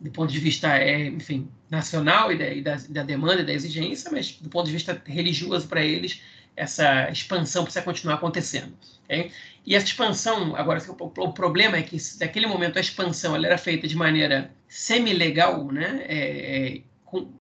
do 0.00 0.10
ponto 0.10 0.32
de 0.32 0.40
vista, 0.40 0.76
é, 0.76 1.06
enfim, 1.06 1.48
nacional 1.70 2.32
e 2.32 2.38
da, 2.38 2.52
e 2.52 2.60
da, 2.60 2.76
da, 2.88 3.02
demanda 3.04 3.42
e 3.42 3.46
da 3.46 3.52
exigência, 3.52 4.10
mas 4.10 4.32
do 4.32 4.48
ponto 4.48 4.66
de 4.66 4.72
vista 4.72 5.00
religioso 5.06 5.68
para 5.68 5.84
eles, 5.84 6.20
essa 6.56 7.10
expansão 7.10 7.64
precisa 7.64 7.84
continuar 7.84 8.14
acontecendo. 8.14 8.72
Okay? 9.04 9.30
E 9.64 9.76
essa 9.76 9.86
expansão, 9.86 10.56
agora, 10.56 10.82
o, 10.98 11.32
problema 11.32 11.76
é 11.76 11.82
que, 11.82 11.96
naquele 12.20 12.46
momento, 12.46 12.78
a 12.78 12.80
expansão 12.80 13.34
ela 13.34 13.46
era 13.46 13.58
feita 13.58 13.86
de 13.86 13.96
maneira 13.96 14.50
semi-legal, 14.68 15.70
né? 15.70 16.04
É, 16.08 16.78
é, 16.78 16.82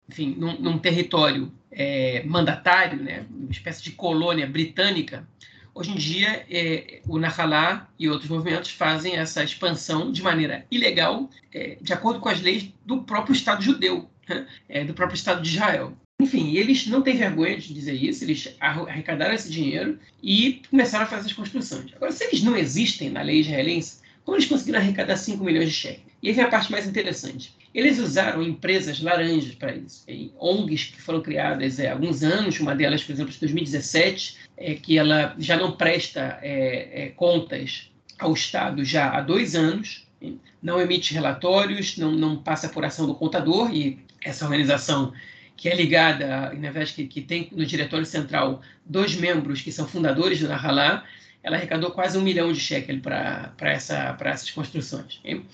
enfim, 0.09 0.35
num, 0.37 0.61
num 0.61 0.79
território 0.79 1.53
é, 1.71 2.23
mandatário, 2.25 3.01
né, 3.03 3.25
uma 3.31 3.51
espécie 3.51 3.83
de 3.83 3.93
colônia 3.93 4.47
britânica, 4.47 5.27
hoje 5.75 5.93
em 5.93 5.95
dia 5.95 6.45
é, 6.51 7.01
o 7.07 7.19
Nahalá 7.19 7.89
e 7.99 8.09
outros 8.09 8.29
movimentos 8.29 8.73
fazem 8.73 9.17
essa 9.17 9.43
expansão 9.45 10.11
de 10.11 10.23
maneira 10.23 10.67
ilegal, 10.71 11.31
é, 11.55 11.79
de 11.81 11.93
acordo 11.93 12.21
com 12.21 12.29
as 12.29 12.41
leis 12.41 12.73
do 12.85 13.03
próprio 13.03 13.33
Estado 13.33 13.63
judeu, 13.63 14.11
né, 14.29 14.47
é, 14.69 14.85
do 14.85 14.95
próprio 14.95 15.15
Estado 15.15 15.41
de 15.43 15.51
Israel. 15.51 15.97
Enfim, 16.23 16.55
eles 16.57 16.87
não 16.87 17.03
têm 17.03 17.17
vergonha 17.17 17.57
de 17.57 17.73
dizer 17.73 17.95
isso, 17.95 18.25
eles 18.25 18.55
arrecadaram 18.61 19.35
esse 19.35 19.51
dinheiro 19.51 19.99
e 20.23 20.63
começaram 20.71 21.05
a 21.05 21.09
fazer 21.09 21.29
as 21.29 21.33
construções. 21.33 21.93
Agora, 21.95 22.13
se 22.13 22.25
eles 22.25 22.43
não 22.43 22.57
existem 22.57 23.11
na 23.11 23.23
lei 23.23 23.41
israelense, 23.41 24.01
como 24.25 24.37
eles 24.37 24.49
conseguiram 24.49 24.79
arrecadar 24.79 25.17
5 25.17 25.43
milhões 25.43 25.69
de 25.69 25.75
cheques? 25.75 26.11
E 26.23 26.29
aí 26.29 26.35
vem 26.35 26.45
a 26.45 26.49
parte 26.49 26.71
mais 26.71 26.87
interessante. 26.87 27.55
Eles 27.75 27.99
usaram 27.99 28.43
empresas 28.43 29.01
laranjas 29.01 29.55
para 29.55 29.75
isso, 29.75 30.05
ONGs 30.39 30.85
que 30.85 31.01
foram 31.01 31.23
criadas 31.23 31.81
há 31.81 31.93
alguns 31.93 32.23
anos, 32.23 32.61
uma 32.61 32.75
delas, 32.75 33.03
por 33.03 33.13
exemplo, 33.13 33.33
de 33.33 33.41
2017, 33.41 34.37
é, 34.57 34.75
que 34.75 34.99
ela 34.99 35.35
já 35.39 35.57
não 35.57 35.73
presta 35.73 36.39
é, 36.43 37.05
é, 37.05 37.09
contas 37.11 37.91
ao 38.19 38.35
Estado 38.35 38.85
já 38.85 39.17
há 39.17 39.21
dois 39.21 39.55
anos, 39.55 40.07
não 40.63 40.81
emite 40.81 41.15
relatórios, 41.15 41.97
não, 41.97 42.13
não 42.13 42.37
passa 42.37 42.69
por 42.69 42.85
ação 42.85 43.07
do 43.07 43.15
contador, 43.15 43.75
e 43.75 43.99
essa 44.23 44.45
organização 44.45 45.13
que 45.61 45.69
é 45.69 45.77
ligada, 45.77 46.55
na 46.55 46.71
verdade, 46.71 46.95
que, 46.95 47.07
que 47.07 47.21
tem 47.21 47.51
no 47.53 47.67
diretório 47.67 48.07
central 48.07 48.63
dois 48.83 49.15
membros 49.15 49.61
que 49.61 49.71
são 49.71 49.87
fundadores 49.87 50.41
do 50.41 50.49
Nahalá, 50.49 51.05
ela 51.43 51.57
arrecadou 51.57 51.91
quase 51.91 52.17
um 52.17 52.23
milhão 52.23 52.51
de 52.51 52.59
shekel 52.59 52.99
para 53.01 53.53
essa, 53.61 54.17
essas 54.25 54.51
construções. 54.51 55.21
Hein? 55.23 55.45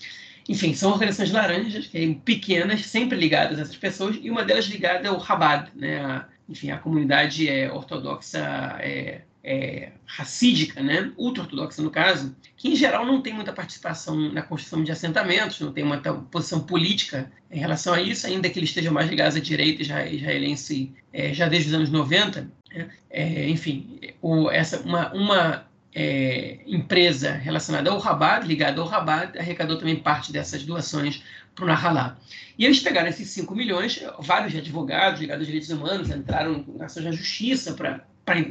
Enfim, 0.48 0.74
são 0.74 0.92
organizações 0.92 1.32
laranjas, 1.32 1.88
que, 1.88 2.14
pequenas, 2.24 2.86
sempre 2.86 3.18
ligadas 3.18 3.58
a 3.58 3.62
essas 3.62 3.74
pessoas, 3.74 4.16
e 4.22 4.30
uma 4.30 4.44
delas 4.44 4.66
ligada 4.66 5.08
ao 5.08 5.20
Chabad, 5.20 5.72
né? 5.74 5.98
A, 5.98 6.24
enfim, 6.48 6.70
a 6.70 6.78
comunidade 6.78 7.48
é, 7.48 7.68
ortodoxa 7.72 8.38
é, 8.78 9.22
é, 9.46 9.90
racídica, 10.04 10.82
né? 10.82 11.12
ultra-ortodoxa 11.16 11.80
no 11.80 11.90
caso, 11.90 12.34
que 12.56 12.68
em 12.68 12.74
geral 12.74 13.06
não 13.06 13.22
tem 13.22 13.32
muita 13.32 13.52
participação 13.52 14.32
na 14.32 14.42
construção 14.42 14.82
de 14.82 14.90
assentamentos, 14.90 15.60
não 15.60 15.72
tem 15.72 15.84
muita 15.84 16.12
posição 16.12 16.58
política 16.60 17.30
em 17.48 17.60
relação 17.60 17.94
a 17.94 18.02
isso, 18.02 18.26
ainda 18.26 18.50
que 18.50 18.58
eles 18.58 18.70
estejam 18.70 18.92
mais 18.92 19.08
ligados 19.08 19.36
à 19.36 19.40
direita 19.40 19.82
israelense 19.82 20.92
é, 21.12 21.32
já 21.32 21.48
desde 21.48 21.68
os 21.68 21.74
anos 21.74 21.90
90. 21.90 22.50
Né? 22.74 22.88
É, 23.08 23.48
enfim, 23.48 24.00
o, 24.20 24.50
essa, 24.50 24.80
uma, 24.80 25.12
uma 25.12 25.66
é, 25.94 26.58
empresa 26.66 27.30
relacionada 27.32 27.88
ao 27.88 28.00
Rabat, 28.00 28.44
ligada 28.44 28.80
ao 28.80 28.88
Rabat, 28.88 29.38
arrecadou 29.38 29.78
também 29.78 29.94
parte 29.94 30.32
dessas 30.32 30.64
doações 30.64 31.22
para 31.54 31.64
o 31.64 31.68
Nahalá. 31.68 32.18
E 32.58 32.64
eles 32.64 32.80
pegaram 32.80 33.08
esses 33.08 33.28
5 33.30 33.54
milhões, 33.54 34.02
vários 34.18 34.56
advogados 34.56 35.20
ligados 35.20 35.42
aos 35.42 35.46
direitos 35.46 35.70
humanos 35.70 36.10
entraram 36.10 36.64
na 36.78 37.12
justiça 37.12 37.74
para 37.74 38.04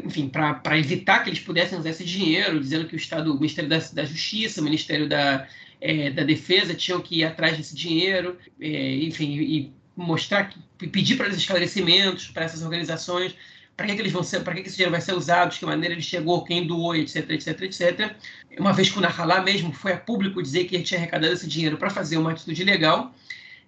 enfim, 0.05 0.29
para 0.29 0.77
evitar 0.77 1.23
que 1.23 1.29
eles 1.29 1.39
pudessem 1.39 1.77
usar 1.77 1.89
esse 1.89 2.05
dinheiro, 2.05 2.59
dizendo 2.59 2.87
que 2.87 2.95
o 2.95 2.97
Estado, 2.97 3.31
o 3.31 3.35
Ministério 3.35 3.69
da, 3.69 3.77
da 3.77 4.05
Justiça, 4.05 4.61
o 4.61 4.63
Ministério 4.63 5.07
da, 5.09 5.47
é, 5.81 6.09
da 6.09 6.23
Defesa 6.23 6.73
tinham 6.73 7.01
que 7.01 7.19
ir 7.19 7.25
atrás 7.25 7.57
desse 7.57 7.75
dinheiro, 7.75 8.37
é, 8.59 8.95
enfim, 8.97 9.37
e 9.37 9.73
mostrar, 9.95 10.53
pedir 10.77 11.15
para 11.15 11.27
eles 11.27 11.37
esclarecimentos 11.37 12.27
para 12.27 12.45
essas 12.45 12.61
organizações 12.61 13.35
para 13.75 13.87
que, 13.87 13.95
que, 13.95 14.01
eles 14.01 14.13
vão 14.13 14.23
ser, 14.23 14.41
para 14.41 14.53
que, 14.53 14.61
que 14.61 14.67
esse 14.67 14.77
dinheiro 14.77 14.91
vai 14.91 15.01
ser 15.01 15.13
usado, 15.13 15.51
de 15.51 15.59
que 15.59 15.65
maneira 15.65 15.93
ele 15.93 16.01
chegou, 16.01 16.43
quem 16.43 16.65
doou, 16.65 16.95
etc, 16.95 17.29
etc, 17.31 17.61
etc. 17.63 18.15
Uma 18.57 18.71
vez 18.71 18.89
que 18.89 18.97
o 18.97 19.01
Nahalá 19.01 19.41
mesmo 19.41 19.73
foi 19.73 19.93
a 19.93 19.97
público 19.97 20.41
dizer 20.41 20.65
que 20.65 20.75
ele 20.75 20.83
tinha 20.83 20.99
arrecadado 20.99 21.33
esse 21.33 21.47
dinheiro 21.47 21.77
para 21.77 21.89
fazer 21.89 22.17
uma 22.17 22.31
atitude 22.31 22.61
ilegal, 22.61 23.13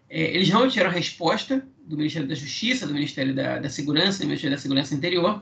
é, 0.09 0.21
eles 0.33 0.49
não 0.49 0.69
tiveram 0.69 0.89
resposta 0.89 1.65
do 1.85 1.97
Ministério 1.97 2.27
da 2.27 2.35
Justiça, 2.35 2.87
do 2.87 2.93
Ministério 2.93 3.35
da, 3.35 3.59
da, 3.59 3.69
Segurança, 3.69 4.19
do 4.19 4.27
Ministério 4.27 4.55
da 4.55 4.61
Segurança 4.61 4.95
Interior, 4.95 5.41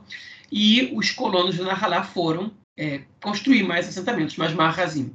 e 0.50 0.90
os 0.94 1.10
colonos 1.10 1.56
do 1.56 1.64
Nahalá 1.64 2.04
foram 2.04 2.52
é, 2.76 3.02
construir 3.22 3.62
mais 3.62 3.88
assentamentos, 3.88 4.36
mais 4.36 4.52
marrazim. 4.52 5.12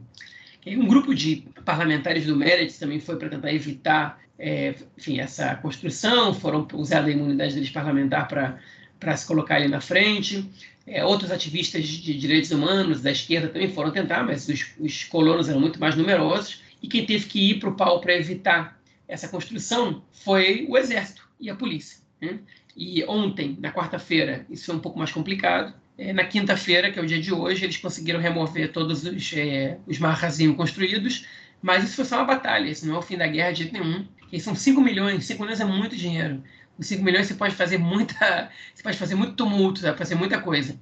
Um 0.65 0.85
grupo 0.85 1.15
de 1.15 1.43
parlamentares 1.65 2.25
do 2.25 2.35
Meretz 2.35 2.77
também 2.77 2.99
foi 2.99 3.15
para 3.15 3.29
tentar 3.29 3.51
evitar 3.51 4.21
é, 4.41 4.73
enfim, 4.97 5.19
essa 5.19 5.55
construção, 5.57 6.33
foram 6.33 6.67
usar 6.73 7.05
a 7.05 7.09
imunidade 7.09 7.53
deles 7.53 7.69
parlamentar 7.69 8.27
para 8.27 9.15
se 9.15 9.27
colocar 9.27 9.57
ali 9.57 9.67
na 9.67 9.79
frente. 9.79 10.49
É, 10.87 11.05
outros 11.05 11.29
ativistas 11.29 11.87
de 11.87 12.17
direitos 12.17 12.49
humanos 12.49 13.03
da 13.03 13.11
esquerda 13.11 13.49
também 13.49 13.71
foram 13.71 13.91
tentar, 13.91 14.23
mas 14.23 14.49
os, 14.49 14.65
os 14.79 15.03
colonos 15.03 15.47
eram 15.47 15.59
muito 15.59 15.79
mais 15.79 15.95
numerosos. 15.95 16.63
E 16.81 16.87
quem 16.87 17.05
teve 17.05 17.27
que 17.27 17.51
ir 17.51 17.59
para 17.59 17.69
o 17.69 17.75
pau 17.75 18.01
para 18.01 18.15
evitar 18.15 18.81
essa 19.07 19.27
construção 19.27 20.01
foi 20.11 20.65
o 20.67 20.75
exército 20.75 21.27
e 21.39 21.47
a 21.47 21.55
polícia. 21.55 21.99
Né? 22.19 22.39
E 22.75 23.03
ontem, 23.05 23.57
na 23.59 23.71
quarta-feira, 23.71 24.45
isso 24.49 24.65
foi 24.65 24.75
um 24.75 24.79
pouco 24.79 24.97
mais 24.97 25.11
complicado. 25.11 25.73
É, 25.97 26.13
na 26.13 26.23
quinta-feira, 26.23 26.91
que 26.91 26.99
é 26.99 27.01
o 27.01 27.05
dia 27.05 27.19
de 27.19 27.33
hoje, 27.33 27.65
eles 27.65 27.77
conseguiram 27.77 28.19
remover 28.19 28.71
todos 28.71 29.03
os, 29.03 29.33
é, 29.33 29.77
os 29.85 29.99
marrazinhos 29.99 30.55
construídos, 30.55 31.25
mas 31.61 31.83
isso 31.83 31.95
foi 31.95 32.05
só 32.05 32.17
uma 32.17 32.25
batalha, 32.25 32.69
isso 32.69 32.87
não 32.87 32.95
é 32.95 32.97
o 32.97 33.01
fim 33.01 33.17
da 33.17 33.27
guerra 33.27 33.51
de 33.51 33.63
jeito 33.63 33.73
nenhum. 33.73 34.07
E 34.31 34.39
são 34.39 34.55
5 34.55 34.79
milhões, 34.81 35.25
5 35.25 35.41
milhões 35.41 35.59
é 35.59 35.65
muito 35.65 35.95
dinheiro 35.95 36.41
com 36.81 36.83
5 36.83 37.03
milhões 37.03 37.27
você 37.27 37.35
pode 37.35 37.55
fazer 37.55 37.77
muita, 37.77 38.49
você 38.73 38.83
pode 38.83 38.97
fazer 38.97 39.15
muito 39.15 39.35
tumulto, 39.35 39.81
para 39.81 39.95
fazer 39.95 40.15
muita 40.15 40.41
coisa. 40.41 40.79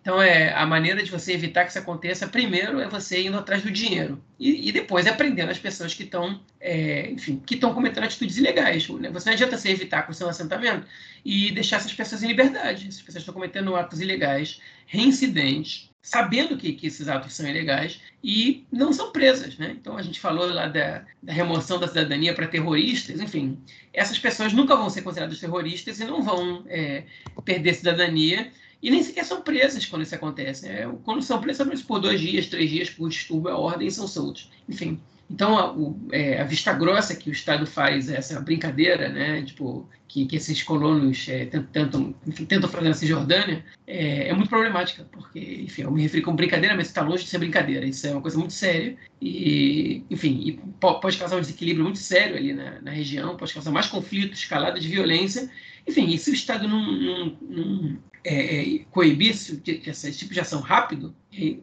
Então, 0.00 0.20
é, 0.20 0.52
a 0.54 0.64
maneira 0.64 1.02
de 1.02 1.10
você 1.10 1.32
evitar 1.32 1.64
que 1.64 1.70
isso 1.70 1.78
aconteça, 1.78 2.26
primeiro, 2.26 2.80
é 2.80 2.88
você 2.88 3.22
indo 3.22 3.36
atrás 3.36 3.62
do 3.62 3.70
dinheiro. 3.70 4.22
E, 4.38 4.68
e 4.68 4.72
depois 4.72 5.06
aprendendo 5.06 5.50
as 5.50 5.58
pessoas 5.58 5.94
que 5.94 6.04
estão, 6.04 6.40
é, 6.60 7.10
enfim, 7.10 7.40
que 7.44 7.54
estão 7.54 7.74
cometendo 7.74 8.04
atitudes 8.04 8.38
ilegais. 8.38 8.88
Né? 8.88 9.10
Você 9.10 9.28
não 9.28 9.34
adianta 9.34 9.58
você 9.58 9.70
evitar 9.70 10.02
com 10.02 10.12
o 10.12 10.14
seu 10.14 10.28
assentamento 10.28 10.86
e 11.24 11.52
deixar 11.52 11.76
essas 11.76 11.92
pessoas 11.92 12.22
em 12.22 12.28
liberdade. 12.28 12.88
Essas 12.88 13.02
pessoas 13.02 13.22
estão 13.22 13.34
cometendo 13.34 13.76
atos 13.76 14.00
ilegais, 14.00 14.60
reincidentes, 14.86 15.90
sabendo 16.02 16.56
que, 16.56 16.72
que, 16.72 16.88
esses 16.88 17.06
atos 17.08 17.32
são 17.32 17.48
ilegais 17.48 18.00
e 18.24 18.66
não 18.72 18.92
são 18.92 19.12
presas. 19.12 19.56
Né? 19.56 19.76
Então, 19.80 19.96
a 19.96 20.02
gente 20.02 20.18
falou 20.18 20.46
lá 20.46 20.66
da, 20.66 21.04
da 21.22 21.32
remoção 21.32 21.78
da 21.78 21.86
cidadania 21.86 22.34
para 22.34 22.48
terroristas, 22.48 23.20
enfim, 23.20 23.56
essas 23.92 24.18
pessoas 24.18 24.52
nunca 24.52 24.74
vão 24.74 24.90
ser 24.90 25.02
consideradas 25.02 25.38
terroristas 25.38 26.00
e 26.00 26.04
não 26.04 26.22
vão 26.22 26.64
é, 26.66 27.04
perder 27.44 27.74
cidadania 27.74 28.50
e 28.82 28.90
nem 28.90 29.02
sequer 29.02 29.24
são 29.24 29.40
presas 29.40 29.86
quando 29.86 30.02
isso 30.02 30.14
acontece. 30.14 30.68
É, 30.68 30.88
quando 31.04 31.22
são 31.22 31.40
presas, 31.40 31.82
por 31.82 32.00
dois 32.00 32.20
dias, 32.20 32.46
três 32.46 32.68
dias, 32.68 32.90
por 32.90 33.08
distúrbio 33.08 33.52
à 33.52 33.56
ordem, 33.56 33.88
são 33.88 34.08
soltos. 34.08 34.50
Enfim, 34.68 35.00
então, 35.30 35.56
a, 35.56 35.72
o, 35.72 35.98
é, 36.12 36.40
a, 36.40 36.44
vista 36.44 36.72
grossa 36.74 37.16
que 37.16 37.30
o 37.30 37.32
Estado 37.32 37.66
faz, 37.66 38.10
essa 38.10 38.38
brincadeira, 38.38 39.08
né, 39.08 39.42
tipo, 39.42 39.88
que, 40.06 40.26
que 40.26 40.36
esses 40.36 40.62
colonos 40.62 41.26
é, 41.26 41.46
tentam, 41.46 42.14
enfim, 42.26 42.44
tentam 42.44 42.68
fazer 42.68 42.88
na 42.88 42.94
Cisjordânia, 42.94 43.64
é, 43.86 44.28
é, 44.28 44.34
muito 44.34 44.50
problemática, 44.50 45.06
porque, 45.10 45.62
enfim, 45.64 45.82
eu 45.82 45.90
me 45.90 46.02
refiro 46.02 46.22
como 46.22 46.36
brincadeira, 46.36 46.76
mas 46.76 46.88
está 46.88 47.00
longe 47.00 47.24
de 47.24 47.30
ser 47.30 47.38
brincadeira. 47.38 47.86
Isso 47.86 48.06
é 48.06 48.10
uma 48.10 48.20
coisa 48.20 48.36
muito 48.36 48.52
séria 48.52 48.94
e, 49.22 50.04
enfim, 50.10 50.38
e 50.44 50.52
pode 50.78 51.16
causar 51.16 51.36
um 51.36 51.40
desequilíbrio 51.40 51.84
muito 51.84 51.98
sério 51.98 52.36
ali 52.36 52.52
na, 52.52 52.82
na 52.82 52.90
região, 52.90 53.36
pode 53.36 53.54
causar 53.54 53.70
mais 53.70 53.86
conflitos, 53.86 54.40
escalada 54.40 54.78
de 54.78 54.88
violência. 54.88 55.50
Enfim, 55.86 56.08
e 56.08 56.18
se 56.18 56.30
o 56.30 56.34
Estado 56.34 56.68
não, 56.68 56.80
não, 56.80 57.38
não 57.40 57.98
é, 58.24 58.74
é, 58.74 58.84
coibir 58.90 59.30
esse, 59.30 59.62
esse 59.66 60.12
tipo 60.12 60.32
de 60.32 60.40
ação 60.40 60.60
rápido, 60.60 61.14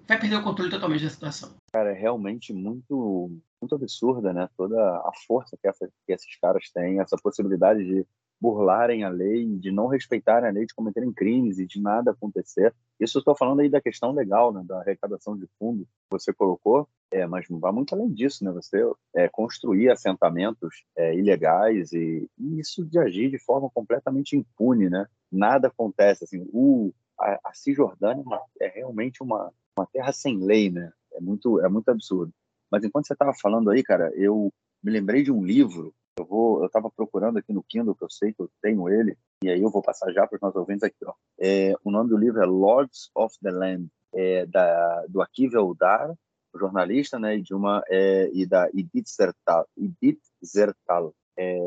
vai 0.08 0.20
perder 0.20 0.36
o 0.36 0.44
controle 0.44 0.70
totalmente 0.70 1.04
da 1.04 1.10
situação. 1.10 1.56
Cara, 1.72 1.92
é 1.92 2.00
realmente 2.00 2.54
muito 2.54 3.32
muito 3.62 3.76
absurda, 3.76 4.32
né? 4.32 4.50
Toda 4.56 4.80
a 4.80 5.12
força 5.28 5.58
que, 5.62 5.68
essa, 5.68 5.86
que 6.06 6.14
esses 6.14 6.38
caras 6.40 6.70
têm, 6.74 7.00
essa 7.00 7.18
possibilidade 7.22 7.84
de 7.84 8.06
burlarem 8.40 9.04
a 9.04 9.10
lei, 9.10 9.46
de 9.58 9.72
não 9.72 9.88
respeitarem 9.88 10.50
a 10.50 10.52
lei, 10.52 10.66
de 10.66 10.74
cometerem 10.74 11.12
crimes 11.12 11.60
e 11.60 11.66
de 11.66 11.82
nada 11.82 12.12
acontecer. 12.12 12.74
Isso 13.00 13.18
eu 13.18 13.20
estou 13.20 13.36
falando 13.36 13.60
aí 13.62 13.70
da 13.70 13.82
questão 13.82 14.12
legal, 14.12 14.54
né, 14.54 14.64
da 14.66 14.80
arrecadação 14.80 15.38
de 15.38 15.48
fundo 15.58 15.86
que 15.86 15.90
você 16.12 16.34
colocou, 16.34 16.88
é, 17.12 17.26
mas 17.26 17.46
vai 17.50 17.72
muito 17.72 17.94
além 17.94 18.12
disso, 18.14 18.44
né? 18.46 18.52
Você 18.52 18.78
é, 19.16 19.28
construir 19.28 19.90
assentamentos 19.90 20.84
é, 20.96 21.16
ilegais 21.16 21.92
e, 21.92 22.30
e, 22.38 22.60
isso 22.60 22.86
de 22.86 23.00
agir 23.00 23.32
de 23.32 23.40
forma 23.40 23.70
completamente 23.74 24.38
impune, 24.38 24.90
né? 24.90 25.08
Nada 25.32 25.70
acontece 25.70 26.24
assim. 26.24 26.48
O, 26.54 26.94
a, 27.20 27.40
a 27.46 27.54
Cisjordânia 27.54 28.24
é, 28.62 28.68
é 28.68 28.70
realmente 28.70 29.24
uma, 29.24 29.52
uma 29.76 29.88
terra 29.88 30.12
sem 30.12 30.38
lei, 30.38 30.70
né? 30.70 30.92
É 31.14 31.20
muito 31.20 31.60
é 31.60 31.68
muito 31.68 31.90
absurdo. 31.90 32.32
Mas 32.72 32.84
enquanto 32.84 33.08
você 33.08 33.14
estava 33.14 33.34
falando 33.34 33.72
aí, 33.72 33.82
cara, 33.82 34.12
eu 34.16 34.54
me 34.84 34.92
lembrei 34.92 35.24
de 35.24 35.32
um 35.32 35.44
livro. 35.44 35.94
Eu 36.20 36.26
vou, 36.26 36.60
eu 36.60 36.66
estava 36.66 36.92
procurando 36.92 37.38
aqui 37.38 37.54
no 37.54 37.64
Kindle, 37.64 37.96
que 37.96 38.04
eu 38.04 38.10
sei 38.10 38.34
que 38.34 38.42
eu 38.42 38.50
tenho 38.62 38.90
ele, 38.90 39.18
e 39.42 39.50
aí 39.50 39.62
eu 39.62 39.70
vou 39.70 39.82
passar 39.82 40.12
já 40.12 40.28
para 40.28 40.36
os 40.36 40.42
nossos 40.42 40.58
ouvintes 40.58 40.84
aqui. 40.84 40.98
Ó. 41.06 41.14
É, 41.40 41.74
o 41.84 41.90
nome 41.90 42.10
do 42.10 42.18
livro 42.18 42.42
é 42.42 42.46
Lords 42.46 43.10
of 43.16 43.38
the 43.42 43.50
Land, 43.50 43.88
é, 44.14 44.46
da, 44.46 45.06
do 45.08 45.22
Akiva 45.22 45.58
Eldar, 45.58 46.14
jornalista, 46.54 47.18
né, 47.18 47.38
e 47.38 47.42
de 47.42 47.54
uma 47.54 47.82
é, 47.88 48.30
e 48.34 48.46
da 48.46 48.68
Edith 48.74 49.08
Zertal. 49.08 49.66
Edith 49.78 50.20
Zertal. 50.44 51.14
É, 51.38 51.58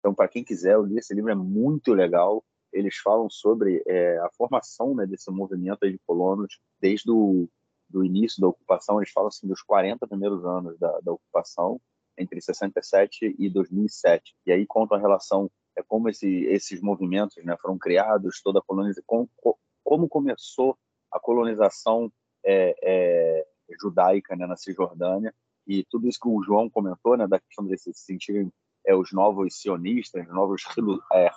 então, 0.00 0.12
para 0.12 0.26
quem 0.26 0.42
quiser, 0.42 0.74
eu 0.74 0.82
li 0.82 0.98
esse 0.98 1.14
livro, 1.14 1.30
é 1.30 1.34
muito 1.34 1.92
legal. 1.92 2.42
Eles 2.72 2.96
falam 2.96 3.30
sobre 3.30 3.82
é, 3.86 4.18
a 4.18 4.28
formação 4.36 4.96
né, 4.96 5.06
desse 5.06 5.30
movimento 5.30 5.88
de 5.88 5.98
colonos 6.04 6.58
desde 6.80 7.10
o 7.10 7.48
do 7.88 8.04
início 8.04 8.40
da 8.40 8.48
ocupação, 8.48 8.98
eles 8.98 9.12
falam 9.12 9.28
assim 9.28 9.46
dos 9.46 9.62
40 9.62 10.08
primeiros 10.08 10.44
anos 10.44 10.76
da, 10.76 10.98
da 11.00 11.12
ocupação, 11.12 11.80
entre 12.18 12.40
67 12.40 13.36
e 13.38 13.50
2007. 13.50 14.34
E 14.46 14.52
aí 14.52 14.66
contam 14.66 14.96
a 14.96 15.00
relação 15.00 15.50
é 15.76 15.82
como 15.82 16.08
esse, 16.08 16.44
esses 16.44 16.80
movimentos 16.80 17.36
né, 17.44 17.54
foram 17.60 17.78
criados, 17.78 18.40
toda 18.42 18.60
a 18.60 18.62
colonização, 18.62 19.04
como, 19.06 19.58
como 19.84 20.08
começou 20.08 20.76
a 21.12 21.20
colonização 21.20 22.10
é, 22.44 22.74
é, 22.82 23.46
judaica 23.80 24.34
né, 24.34 24.46
na 24.46 24.56
Cisjordânia 24.56 25.34
e 25.66 25.84
tudo 25.84 26.08
isso 26.08 26.18
que 26.20 26.28
o 26.28 26.42
João 26.42 26.70
comentou, 26.70 27.16
né, 27.16 27.26
da 27.26 27.38
questão 27.38 27.66
de 27.66 27.76
se 27.76 27.92
sentirem 27.92 28.50
é, 28.86 28.94
os 28.94 29.12
novos 29.12 29.60
sionistas, 29.60 30.26
os 30.26 30.32
novos 30.32 30.62
é, 31.12 31.30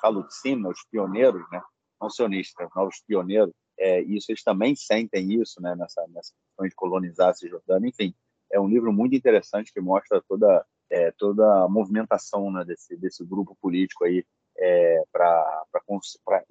os 0.67 0.83
pioneiros, 0.89 1.43
né, 1.51 1.61
não 1.99 2.09
sionistas, 2.09 2.67
os 2.67 2.75
novos 2.75 3.03
pioneiros, 3.05 3.53
é, 3.77 4.01
isso 4.01 4.31
eles 4.31 4.43
também 4.43 4.75
sentem 4.75 5.33
isso, 5.33 5.61
né, 5.61 5.75
nessa 5.75 6.01
questão 6.03 6.67
de 6.67 6.75
colonizar 6.75 7.29
a 7.29 7.33
Cisjordânia. 7.33 7.89
Enfim, 7.89 8.13
é 8.51 8.59
um 8.59 8.67
livro 8.67 8.91
muito 8.91 9.15
interessante 9.15 9.73
que 9.73 9.81
mostra 9.81 10.21
toda 10.27 10.65
é, 10.91 11.11
toda 11.11 11.63
a 11.63 11.69
movimentação 11.69 12.51
né, 12.51 12.63
desse 12.65 12.95
desse 12.97 13.23
grupo 13.23 13.55
político 13.61 14.05
aí 14.05 14.25
é, 14.57 15.03
para 15.11 15.65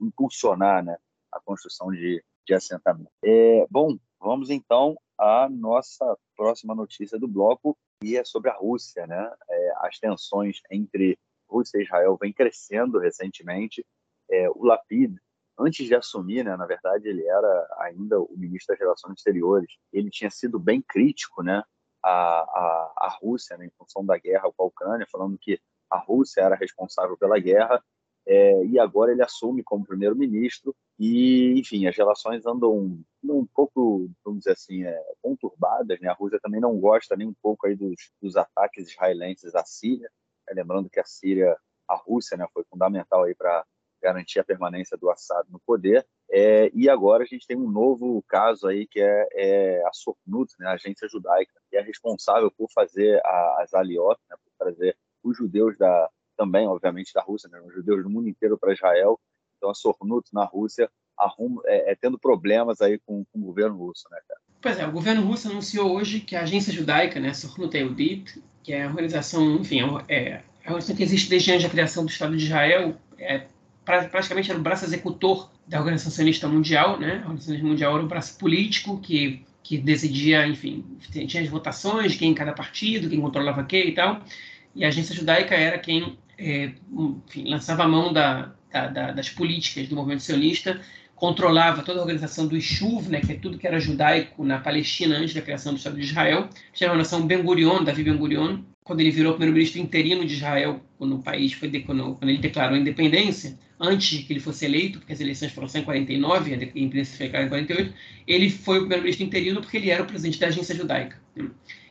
impulsionar 0.00 0.84
né, 0.84 0.96
a 1.32 1.40
construção 1.40 1.90
de, 1.90 2.22
de 2.46 2.54
assentamento. 2.54 3.10
É, 3.24 3.66
bom, 3.70 3.98
vamos 4.20 4.50
então 4.50 4.96
à 5.18 5.48
nossa 5.48 6.16
próxima 6.36 6.74
notícia 6.74 7.18
do 7.18 7.28
bloco, 7.28 7.76
e 8.02 8.16
é 8.16 8.24
sobre 8.24 8.50
a 8.50 8.54
Rússia. 8.54 9.06
Né? 9.06 9.32
É, 9.50 9.72
as 9.78 9.98
tensões 9.98 10.60
entre 10.70 11.18
Rússia 11.48 11.78
e 11.78 11.82
Israel 11.82 12.16
vêm 12.20 12.32
crescendo 12.32 12.98
recentemente. 12.98 13.84
É, 14.30 14.48
o 14.50 14.64
Lapid, 14.64 15.16
antes 15.58 15.86
de 15.86 15.94
assumir, 15.94 16.44
né, 16.44 16.56
na 16.56 16.66
verdade, 16.66 17.08
ele 17.08 17.26
era 17.26 17.76
ainda 17.80 18.20
o 18.20 18.34
ministro 18.36 18.74
das 18.74 18.80
Relações 18.80 19.14
Exteriores, 19.18 19.70
ele 19.92 20.10
tinha 20.10 20.30
sido 20.30 20.58
bem 20.58 20.82
crítico 20.82 21.42
né, 21.42 21.62
à, 22.08 22.40
à, 22.40 22.92
à 22.96 23.18
Rússia 23.20 23.56
né, 23.56 23.66
em 23.66 23.70
função 23.70 24.04
da 24.04 24.16
guerra 24.18 24.50
com 24.56 24.62
a 24.62 24.66
Ucrânia, 24.66 25.06
falando 25.10 25.38
que 25.38 25.60
a 25.90 25.98
Rússia 25.98 26.42
era 26.42 26.56
responsável 26.56 27.16
pela 27.16 27.38
guerra 27.38 27.82
é, 28.26 28.64
e 28.66 28.78
agora 28.78 29.12
ele 29.12 29.22
assume 29.22 29.62
como 29.62 29.86
primeiro-ministro 29.86 30.74
e, 30.98 31.58
enfim, 31.58 31.86
as 31.86 31.96
relações 31.96 32.44
andam 32.44 33.00
um 33.24 33.46
pouco, 33.54 34.10
vamos 34.24 34.40
dizer 34.40 34.52
assim, 34.52 34.84
é, 34.84 35.02
conturbadas, 35.22 35.98
né? 36.00 36.08
A 36.08 36.12
Rússia 36.12 36.38
também 36.42 36.60
não 36.60 36.78
gosta 36.78 37.16
nem 37.16 37.26
um 37.26 37.34
pouco 37.42 37.66
aí 37.66 37.74
dos, 37.74 38.10
dos 38.20 38.36
ataques 38.36 38.90
israelenses 38.90 39.54
à 39.54 39.64
Síria, 39.64 40.10
é, 40.48 40.54
lembrando 40.54 40.90
que 40.90 41.00
a 41.00 41.04
Síria, 41.04 41.56
a 41.88 41.96
Rússia, 41.96 42.36
né, 42.36 42.46
foi 42.52 42.64
fundamental 42.64 43.24
aí 43.24 43.34
para 43.34 43.64
garantir 44.02 44.38
a 44.40 44.44
permanência 44.44 44.96
do 44.96 45.10
Assad 45.10 45.46
no 45.50 45.60
poder. 45.60 46.06
É, 46.30 46.70
e 46.74 46.88
agora 46.88 47.22
a 47.24 47.26
gente 47.26 47.46
tem 47.46 47.56
um 47.56 47.70
novo 47.70 48.22
caso 48.28 48.66
aí 48.66 48.86
que 48.86 49.00
é, 49.00 49.28
é 49.32 49.82
a 49.86 49.90
Soknut, 49.92 50.52
né, 50.58 50.66
a 50.68 50.72
agência 50.72 51.08
judaica, 51.08 51.52
que 51.70 51.76
é 51.76 51.80
responsável 51.80 52.50
por 52.50 52.68
fazer 52.72 53.20
a, 53.24 53.62
as 53.62 53.74
aliot, 53.74 54.20
né, 54.30 54.36
por 54.36 54.66
trazer 54.66 54.96
os 55.22 55.36
judeus 55.36 55.76
da, 55.76 56.08
também, 56.38 56.68
obviamente, 56.68 57.12
da 57.12 57.20
Rússia, 57.20 57.50
né? 57.50 57.60
os 57.60 57.74
judeus 57.74 58.04
do 58.04 58.08
mundo 58.08 58.28
inteiro 58.28 58.56
para 58.56 58.72
Israel. 58.72 59.18
Então, 59.56 59.70
a 59.70 59.74
Sornut 59.74 60.28
na 60.32 60.44
Rússia 60.44 60.88
arruma, 61.18 61.60
é, 61.66 61.90
é, 61.90 61.96
tendo 61.96 62.16
problemas 62.16 62.80
aí 62.80 62.98
com, 63.04 63.24
com, 63.24 63.40
o 63.40 63.42
governo 63.42 63.76
russo, 63.76 64.04
né, 64.10 64.18
cara? 64.28 64.40
Pois 64.60 64.78
é, 64.78 64.86
o 64.86 64.92
governo 64.92 65.26
russo 65.26 65.48
anunciou 65.48 65.92
hoje 65.92 66.20
que 66.20 66.36
a 66.36 66.42
agência 66.42 66.72
judaica, 66.72 67.18
né, 67.18 67.34
Sornut 67.34 67.76
Eudit, 67.76 68.40
que 68.62 68.72
é 68.72 68.84
a 68.84 68.88
organização, 68.88 69.56
enfim, 69.56 69.80
é, 69.80 70.14
é, 70.14 70.22
é 70.28 70.42
a 70.64 70.68
organização 70.68 70.94
que 70.94 71.02
existe 71.02 71.28
desde 71.28 71.50
antes 71.50 71.64
da 71.64 71.70
criação 71.70 72.04
do 72.04 72.10
Estado 72.10 72.36
de 72.36 72.44
Israel, 72.44 72.96
é 73.18 73.48
praticamente 74.10 74.50
era 74.50 74.58
o 74.58 74.62
braço 74.62 74.84
executor 74.84 75.50
da 75.66 75.78
Organização 75.78 76.12
Sionista 76.12 76.46
Mundial, 76.46 76.98
né? 76.98 77.14
A 77.14 77.20
Organização 77.20 77.46
Sionista 77.46 77.66
Mundial 77.66 77.94
era 77.94 78.02
um 78.02 78.08
braço 78.08 78.38
político 78.38 78.98
que 79.00 79.44
que 79.60 79.76
decidia, 79.76 80.46
enfim, 80.46 80.82
tinha 81.26 81.42
as 81.42 81.48
votações, 81.50 82.16
quem 82.16 82.30
em 82.30 82.34
cada 82.34 82.54
partido, 82.54 83.06
quem 83.10 83.20
controlava 83.20 83.62
quem 83.64 83.88
e 83.88 83.92
tal. 83.92 84.22
E 84.74 84.82
a 84.82 84.88
agência 84.88 85.14
judaica 85.14 85.54
era 85.54 85.78
quem 85.78 86.16
é, 86.38 86.70
enfim, 86.90 87.50
lançava 87.50 87.82
a 87.82 87.88
mão 87.88 88.10
da, 88.10 88.54
da, 88.72 88.86
da, 88.86 89.12
das 89.12 89.28
políticas 89.28 89.86
do 89.88 89.96
movimento 89.96 90.22
sionista, 90.22 90.80
controlava 91.14 91.82
toda 91.82 91.98
a 91.98 92.02
organização 92.02 92.46
do 92.46 92.56
Ishuv, 92.56 93.10
né, 93.10 93.20
que 93.20 93.32
é 93.32 93.36
tudo 93.36 93.58
que 93.58 93.66
era 93.66 93.80
judaico 93.80 94.44
na 94.44 94.58
Palestina 94.58 95.16
antes 95.16 95.34
da 95.34 95.42
criação 95.42 95.74
do 95.74 95.78
Estado 95.78 95.96
de 95.96 96.04
Israel. 96.04 96.48
Tinha 96.72 96.90
a 96.90 96.94
nação 96.94 97.26
Ben 97.26 97.42
Gurion, 97.42 97.82
Davi 97.82 98.04
Ben 98.04 98.16
Gurion, 98.16 98.60
quando 98.84 99.00
ele 99.00 99.10
virou 99.10 99.32
primeiro-ministro 99.32 99.80
interino 99.80 100.24
de 100.24 100.34
Israel, 100.34 100.80
quando 100.96 101.16
o 101.16 101.22
país 101.22 101.52
foi 101.52 101.68
quando, 101.80 102.16
ele 102.22 102.38
declarou 102.38 102.76
a 102.76 102.80
independência, 102.80 103.58
antes 103.80 104.24
que 104.24 104.32
ele 104.32 104.40
fosse 104.40 104.64
eleito, 104.64 104.98
porque 104.98 105.12
as 105.12 105.20
eleições 105.20 105.52
foram 105.52 105.68
só 105.68 105.78
em 105.78 105.84
49, 105.84 106.52
a 106.52 106.56
independência 106.56 107.16
foi 107.16 107.26
em 107.26 107.48
48, 107.48 107.94
ele 108.26 108.50
foi 108.50 108.76
o 108.76 108.80
primeiro-ministro 108.80 109.24
interino 109.24 109.60
porque 109.60 109.76
ele 109.76 109.90
era 109.90 110.02
o 110.02 110.06
presidente 110.06 110.38
da 110.38 110.48
agência 110.48 110.74
judaica. 110.74 111.20
Né 111.36 111.48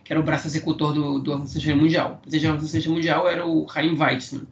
que 0.08 0.14
era 0.14 0.22
o 0.22 0.24
braço 0.24 0.48
executor 0.48 0.94
do, 0.94 1.20
do 1.20 1.32
Organização 1.32 1.76
Mundial. 1.76 2.14
O 2.14 2.22
presidente 2.22 2.44
da 2.44 2.54
Organização 2.54 2.94
Mundial 2.94 3.28
era 3.28 3.46
o 3.46 3.68
Chaim 3.68 3.94
Weizmann, 3.94 4.48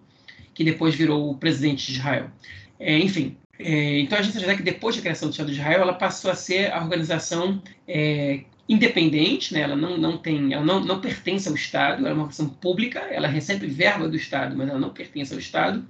que 0.54 0.66
depois 0.66 0.94
virou 0.94 1.32
o 1.32 1.38
presidente 1.38 1.86
de 1.86 1.94
Israel. 1.94 2.30
É, 2.78 3.00
enfim, 3.00 3.38
é, 3.58 4.02
então 4.02 4.18
a 4.18 4.22
agência 4.22 4.42
judaica, 4.42 4.62
depois 4.62 4.98
da 4.98 5.02
criação 5.02 5.30
do 5.30 5.32
Estado 5.32 5.48
de 5.48 5.54
Israel, 5.54 5.84
ela 5.84 5.94
passou 5.94 6.30
a 6.30 6.36
ser 6.36 6.74
a 6.74 6.82
organização 6.82 7.64
é, 7.88 8.42
independente, 8.68 9.54
né? 9.54 9.62
ela 9.62 9.78
não, 9.78 9.98
não 9.98 10.18
tem, 10.18 10.52
ela 10.52 10.66
não, 10.66 10.84
não 10.84 11.00
pertence 11.00 11.48
ao 11.48 11.56
Estado, 11.56 12.00
ela 12.00 12.10
é 12.10 12.14
uma 12.14 12.24
organização 12.24 12.50
pública, 12.50 13.00
ela 13.10 13.30
recebe 13.30 13.66
verba 13.66 14.10
do 14.10 14.18
Estado, 14.18 14.58
mas 14.58 14.68
ela 14.68 14.78
não 14.78 14.90
pertence 14.90 15.32
ao 15.32 15.40
Estado, 15.40 15.86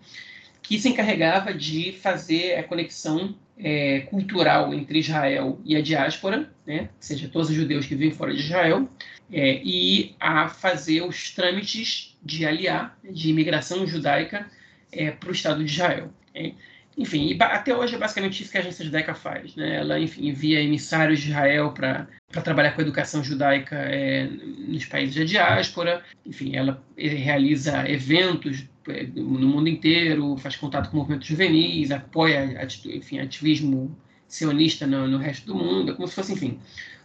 que 0.67 0.79
se 0.79 0.89
encarregava 0.89 1.53
de 1.53 1.91
fazer 1.93 2.55
a 2.55 2.63
conexão 2.63 3.35
é, 3.57 4.01
cultural 4.01 4.73
entre 4.73 4.99
Israel 4.99 5.59
e 5.63 5.75
a 5.75 5.81
diáspora, 5.81 6.51
né? 6.65 6.81
ou 6.81 6.89
seja, 6.99 7.29
todos 7.29 7.49
os 7.49 7.55
judeus 7.55 7.85
que 7.85 7.95
vivem 7.95 8.15
fora 8.15 8.33
de 8.33 8.41
Israel, 8.41 8.89
é, 9.31 9.61
e 9.63 10.15
a 10.19 10.49
fazer 10.49 11.01
os 11.01 11.31
trâmites 11.31 12.17
de 12.23 12.45
aliar, 12.45 12.97
de 13.03 13.29
imigração 13.29 13.85
judaica 13.87 14.49
é, 14.91 15.11
para 15.11 15.29
o 15.29 15.31
Estado 15.31 15.63
de 15.63 15.71
Israel. 15.71 16.11
É. 16.33 16.51
Enfim, 16.97 17.35
até 17.39 17.75
hoje 17.75 17.95
é 17.95 17.97
basicamente 17.97 18.41
isso 18.41 18.51
que 18.51 18.57
a 18.57 18.61
agência 18.61 18.85
judaica 18.85 19.13
faz. 19.13 19.55
Né? 19.55 19.75
Ela 19.75 19.99
enfim, 19.99 20.27
envia 20.27 20.61
emissários 20.61 21.19
de 21.19 21.29
Israel 21.29 21.71
para 21.71 22.07
trabalhar 22.41 22.71
com 22.71 22.81
a 22.81 22.83
educação 22.83 23.23
judaica 23.23 23.75
é, 23.75 24.27
nos 24.67 24.85
países 24.85 25.15
da 25.15 25.23
diáspora. 25.23 26.03
Enfim, 26.25 26.55
ela 26.55 26.83
realiza 26.97 27.89
eventos 27.89 28.65
é, 28.87 29.03
no 29.03 29.47
mundo 29.47 29.69
inteiro, 29.69 30.37
faz 30.37 30.55
contato 30.55 30.89
com 30.89 30.97
movimentos 30.97 31.27
juvenis, 31.27 31.91
apoia 31.91 32.67
enfim, 32.85 33.19
ativismo 33.19 33.97
sionista 34.27 34.85
no, 34.85 35.07
no 35.07 35.17
resto 35.17 35.47
do 35.47 35.55
mundo. 35.55 35.91
É 35.91 35.95
como 35.95 36.07
se 36.07 36.15
fosse, 36.15 36.33
enfim, 36.33 36.59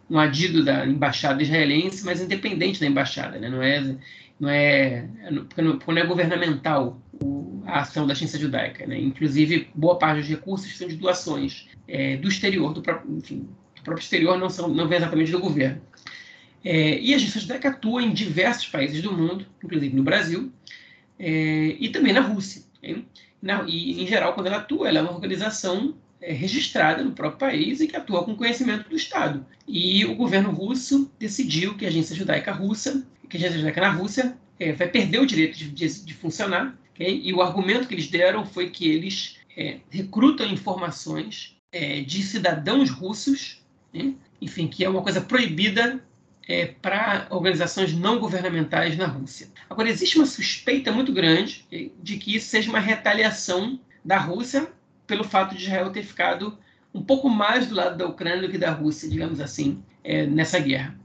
um 0.09 0.19
adido 0.19 0.65
da 0.65 0.87
embaixada 0.87 1.43
israelense, 1.43 2.05
mas 2.05 2.21
independente 2.21 2.81
da 2.81 2.87
embaixada, 2.87 3.39
né? 3.39 3.49
não 3.49 3.63
é 3.63 3.97
não 4.41 4.49
é 4.49 5.07
porque 5.49 5.63
não, 5.63 5.79
porque 5.79 5.93
não 5.93 6.03
é 6.03 6.07
governamental 6.07 7.01
o, 7.23 7.63
a 7.67 7.81
ação 7.81 8.07
da 8.07 8.15
ciência 8.15 8.39
judaica, 8.39 8.87
né? 8.87 8.99
Inclusive 8.99 9.69
boa 9.75 9.99
parte 9.99 10.21
dos 10.21 10.29
recursos 10.29 10.77
são 10.77 10.89
de 10.89 10.97
doações 10.97 11.69
é, 11.87 12.17
do 12.17 12.27
exterior, 12.27 12.73
do 12.73 12.81
próprio, 12.81 13.19
enfim, 13.19 13.47
do 13.81 13.85
próprio 13.85 14.03
exterior 14.03 14.39
não 14.39 14.51
são 14.51 14.69
não 14.69 14.87
vem 14.87 14.99
exatamente 14.99 15.33
do 15.33 15.41
governo. 15.41 15.81
É, 16.63 16.99
e 16.99 17.13
a 17.13 17.17
agência 17.17 17.41
judaica 17.41 17.71
atua 17.71 18.03
em 18.03 18.13
diversos 18.13 18.69
países 18.69 19.03
do 19.03 19.13
mundo, 19.13 19.47
inclusive 19.65 19.97
no 19.97 20.03
Brasil 20.03 20.53
é, 21.19 21.77
e 21.79 21.89
também 21.89 22.13
na 22.13 22.21
Rússia. 22.21 22.63
Na, 23.41 23.65
e 23.67 24.03
em 24.03 24.07
geral, 24.07 24.35
quando 24.35 24.49
ela 24.49 24.59
atua, 24.59 24.89
ela 24.89 24.99
é 24.99 25.03
uma 25.03 25.13
organização 25.13 25.95
é, 26.21 26.33
registrada 26.33 27.03
no 27.03 27.13
próprio 27.13 27.39
país 27.39 27.81
e 27.81 27.87
que 27.87 27.97
atua 27.97 28.25
com 28.25 28.37
conhecimento 28.37 28.89
do 28.89 28.97
Estado. 28.97 29.45
E 29.67 30.05
o 30.05 30.15
governo 30.15 30.51
russo 30.51 31.11
decidiu 31.19 31.77
que 31.77 31.85
a 31.85 31.89
agência 31.89 32.15
judaica 32.15 32.53
russa, 32.53 33.07
que 33.29 33.37
a 33.37 33.41
agência 33.41 33.59
judaica 33.59 33.81
na 33.81 33.91
Rússia, 33.91 34.37
é, 34.59 34.73
vai 34.73 34.89
perder 34.89 35.21
o 35.21 35.27
direito 35.27 35.57
de, 35.59 35.71
de, 35.71 36.05
de 36.05 36.15
funcionar. 36.15 36.79
Okay? 36.95 37.21
E 37.25 37.33
o 37.33 37.41
argumento 37.41 37.87
que 37.87 37.95
eles 37.95 38.09
deram 38.09 38.45
foi 38.45 38.69
que 38.69 38.89
eles 38.89 39.39
é, 39.57 39.79
recrutam 39.91 40.47
informações 40.47 41.57
é, 41.73 42.01
de 42.01 42.23
cidadãos 42.23 42.91
russos, 42.91 43.60
né? 43.93 44.15
enfim, 44.41 44.69
que 44.69 44.85
é 44.85 44.89
uma 44.89 45.03
coisa 45.03 45.21
proibida 45.21 46.03
é, 46.49 46.67
para 46.67 47.27
organizações 47.31 47.93
não 47.93 48.19
governamentais 48.19 48.97
na 48.97 49.07
Rússia. 49.07 49.49
Agora, 49.69 49.89
existe 49.89 50.17
uma 50.17 50.27
suspeita 50.27 50.91
muito 50.91 51.13
grande 51.13 51.65
de 52.03 52.17
que 52.17 52.35
isso 52.35 52.49
seja 52.49 52.71
uma 52.71 52.81
retaliação 52.81 53.79
da 54.05 54.19
Rússia 54.19 54.71
pelo 55.07 55.25
fato 55.25 55.55
de 55.55 55.63
Israel 55.63 55.91
ter 55.91 56.03
ficado 56.03 56.59
um 56.93 57.03
pouco 57.03 57.29
mais 57.29 57.67
do 57.67 57.75
lado 57.75 57.97
da 57.97 58.07
Ucrânia 58.07 58.43
do 58.43 58.51
que 58.51 58.59
da 58.59 58.71
Rússia, 58.71 59.09
digamos 59.09 59.41
assim, 59.41 59.83
é, 60.03 60.27
nessa 60.27 60.59
guerra. 60.59 60.99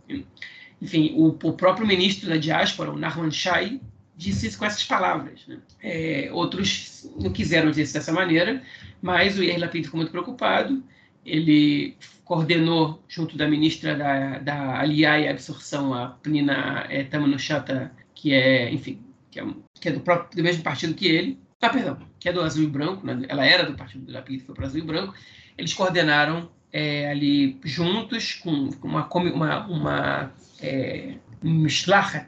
Enfim, 0.82 1.14
o, 1.16 1.28
o, 1.28 1.54
próprio 1.54 1.86
ministro 1.86 2.30
da 2.30 2.38
diáspora, 2.38 2.92
o 2.92 2.98
Nahman 2.98 3.32
Shai, 3.32 3.80
disse 4.16 4.48
isso 4.48 4.58
com 4.58 4.66
essas 4.66 4.84
palavras. 4.84 5.42
Né? 5.48 5.58
É, 5.82 6.30
outros 6.32 7.10
não 7.20 7.32
quiseram 7.32 7.70
dizer 7.70 7.84
isso 7.84 7.94
dessa 7.94 8.12
maneira, 8.12 8.64
mas 9.02 9.38
o 9.38 9.44
Yair 9.44 9.60
Lapid 9.60 9.86
ficou 9.86 10.00
muito 10.00 10.12
preocupado. 10.12 10.84
Ele 11.26 11.96
coordenou, 12.26 13.02
junto 13.08 13.38
da 13.38 13.48
ministra 13.48 13.96
da, 13.96 14.40
da 14.40 14.80
Aliá 14.80 15.20
e 15.20 15.28
Absorção, 15.28 15.94
a 15.94 16.10
Pnina 16.10 16.86
é, 16.90 17.04
Tamanushata, 17.04 17.92
que 18.16 18.34
é, 18.34 18.72
enfim, 18.74 19.00
que 19.32 19.40
é, 19.40 19.46
que 19.80 19.90
é 19.90 19.92
do, 19.92 20.00
próprio, 20.02 20.36
do 20.36 20.44
mesmo 20.44 20.64
partido 20.64 20.96
que 20.96 21.08
ele, 21.08 21.40
ah, 21.62 21.70
perdão, 21.70 21.98
que 22.20 22.28
é 22.28 22.34
do 22.34 22.42
azul 22.42 22.64
e 22.64 22.68
branco, 22.68 23.06
né? 23.06 23.22
ela 23.30 23.46
era 23.46 23.64
do 23.64 23.76
partido 23.76 24.06
do 24.06 24.12
Lapid, 24.12 24.42
foi 24.42 24.56
para 24.56 24.66
azul 24.66 24.80
e 24.80 24.84
branco, 24.84 25.14
eles 25.58 25.74
coordenaram 25.74 26.50
é, 26.74 27.10
ali 27.10 27.60
juntos 27.64 28.34
com 28.34 28.70
uma, 28.84 29.08
uma, 29.08 29.68
uma 29.68 30.32
é, 30.62 31.16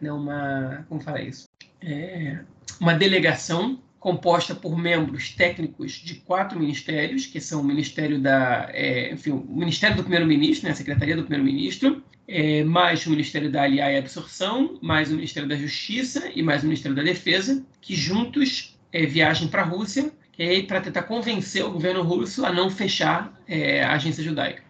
né? 0.01 0.11
uma, 0.11 0.85
como 0.87 1.01
fala 1.01 1.21
isso? 1.21 1.47
É, 1.81 2.39
uma 2.79 2.93
delegação 2.93 3.81
composta 4.07 4.55
por 4.55 4.77
membros 4.77 5.31
técnicos 5.31 5.91
de 5.91 6.15
quatro 6.15 6.57
ministérios, 6.57 7.25
que 7.25 7.41
são 7.41 7.59
o 7.59 7.63
Ministério 7.63 8.17
da, 8.17 8.69
é, 8.71 9.11
enfim, 9.11 9.31
o 9.31 9.45
Ministério 9.49 9.97
do 9.97 10.03
Primeiro-Ministro, 10.03 10.65
né, 10.65 10.71
a 10.71 10.75
Secretaria 10.75 11.13
do 11.13 11.23
Primeiro-Ministro, 11.23 12.01
é, 12.25 12.63
mais 12.63 13.05
o 13.05 13.09
Ministério 13.09 13.51
da 13.51 13.63
Aliá 13.63 13.91
e 13.91 13.97
Absorção, 13.97 14.79
mais 14.81 15.11
o 15.11 15.15
Ministério 15.15 15.49
da 15.49 15.57
Justiça 15.57 16.31
e 16.33 16.41
mais 16.41 16.63
o 16.63 16.67
Ministério 16.67 16.95
da 16.95 17.03
Defesa, 17.03 17.61
que 17.81 17.97
juntos 17.97 18.79
é, 18.93 19.05
viajam 19.05 19.49
para 19.49 19.63
a 19.63 19.65
Rússia 19.65 20.09
é, 20.39 20.61
para 20.61 20.79
tentar 20.79 21.03
convencer 21.03 21.65
o 21.65 21.71
governo 21.71 22.01
russo 22.01 22.45
a 22.45 22.53
não 22.53 22.69
fechar 22.69 23.37
é, 23.45 23.83
a 23.83 23.91
agência 23.91 24.23
judaica. 24.23 24.63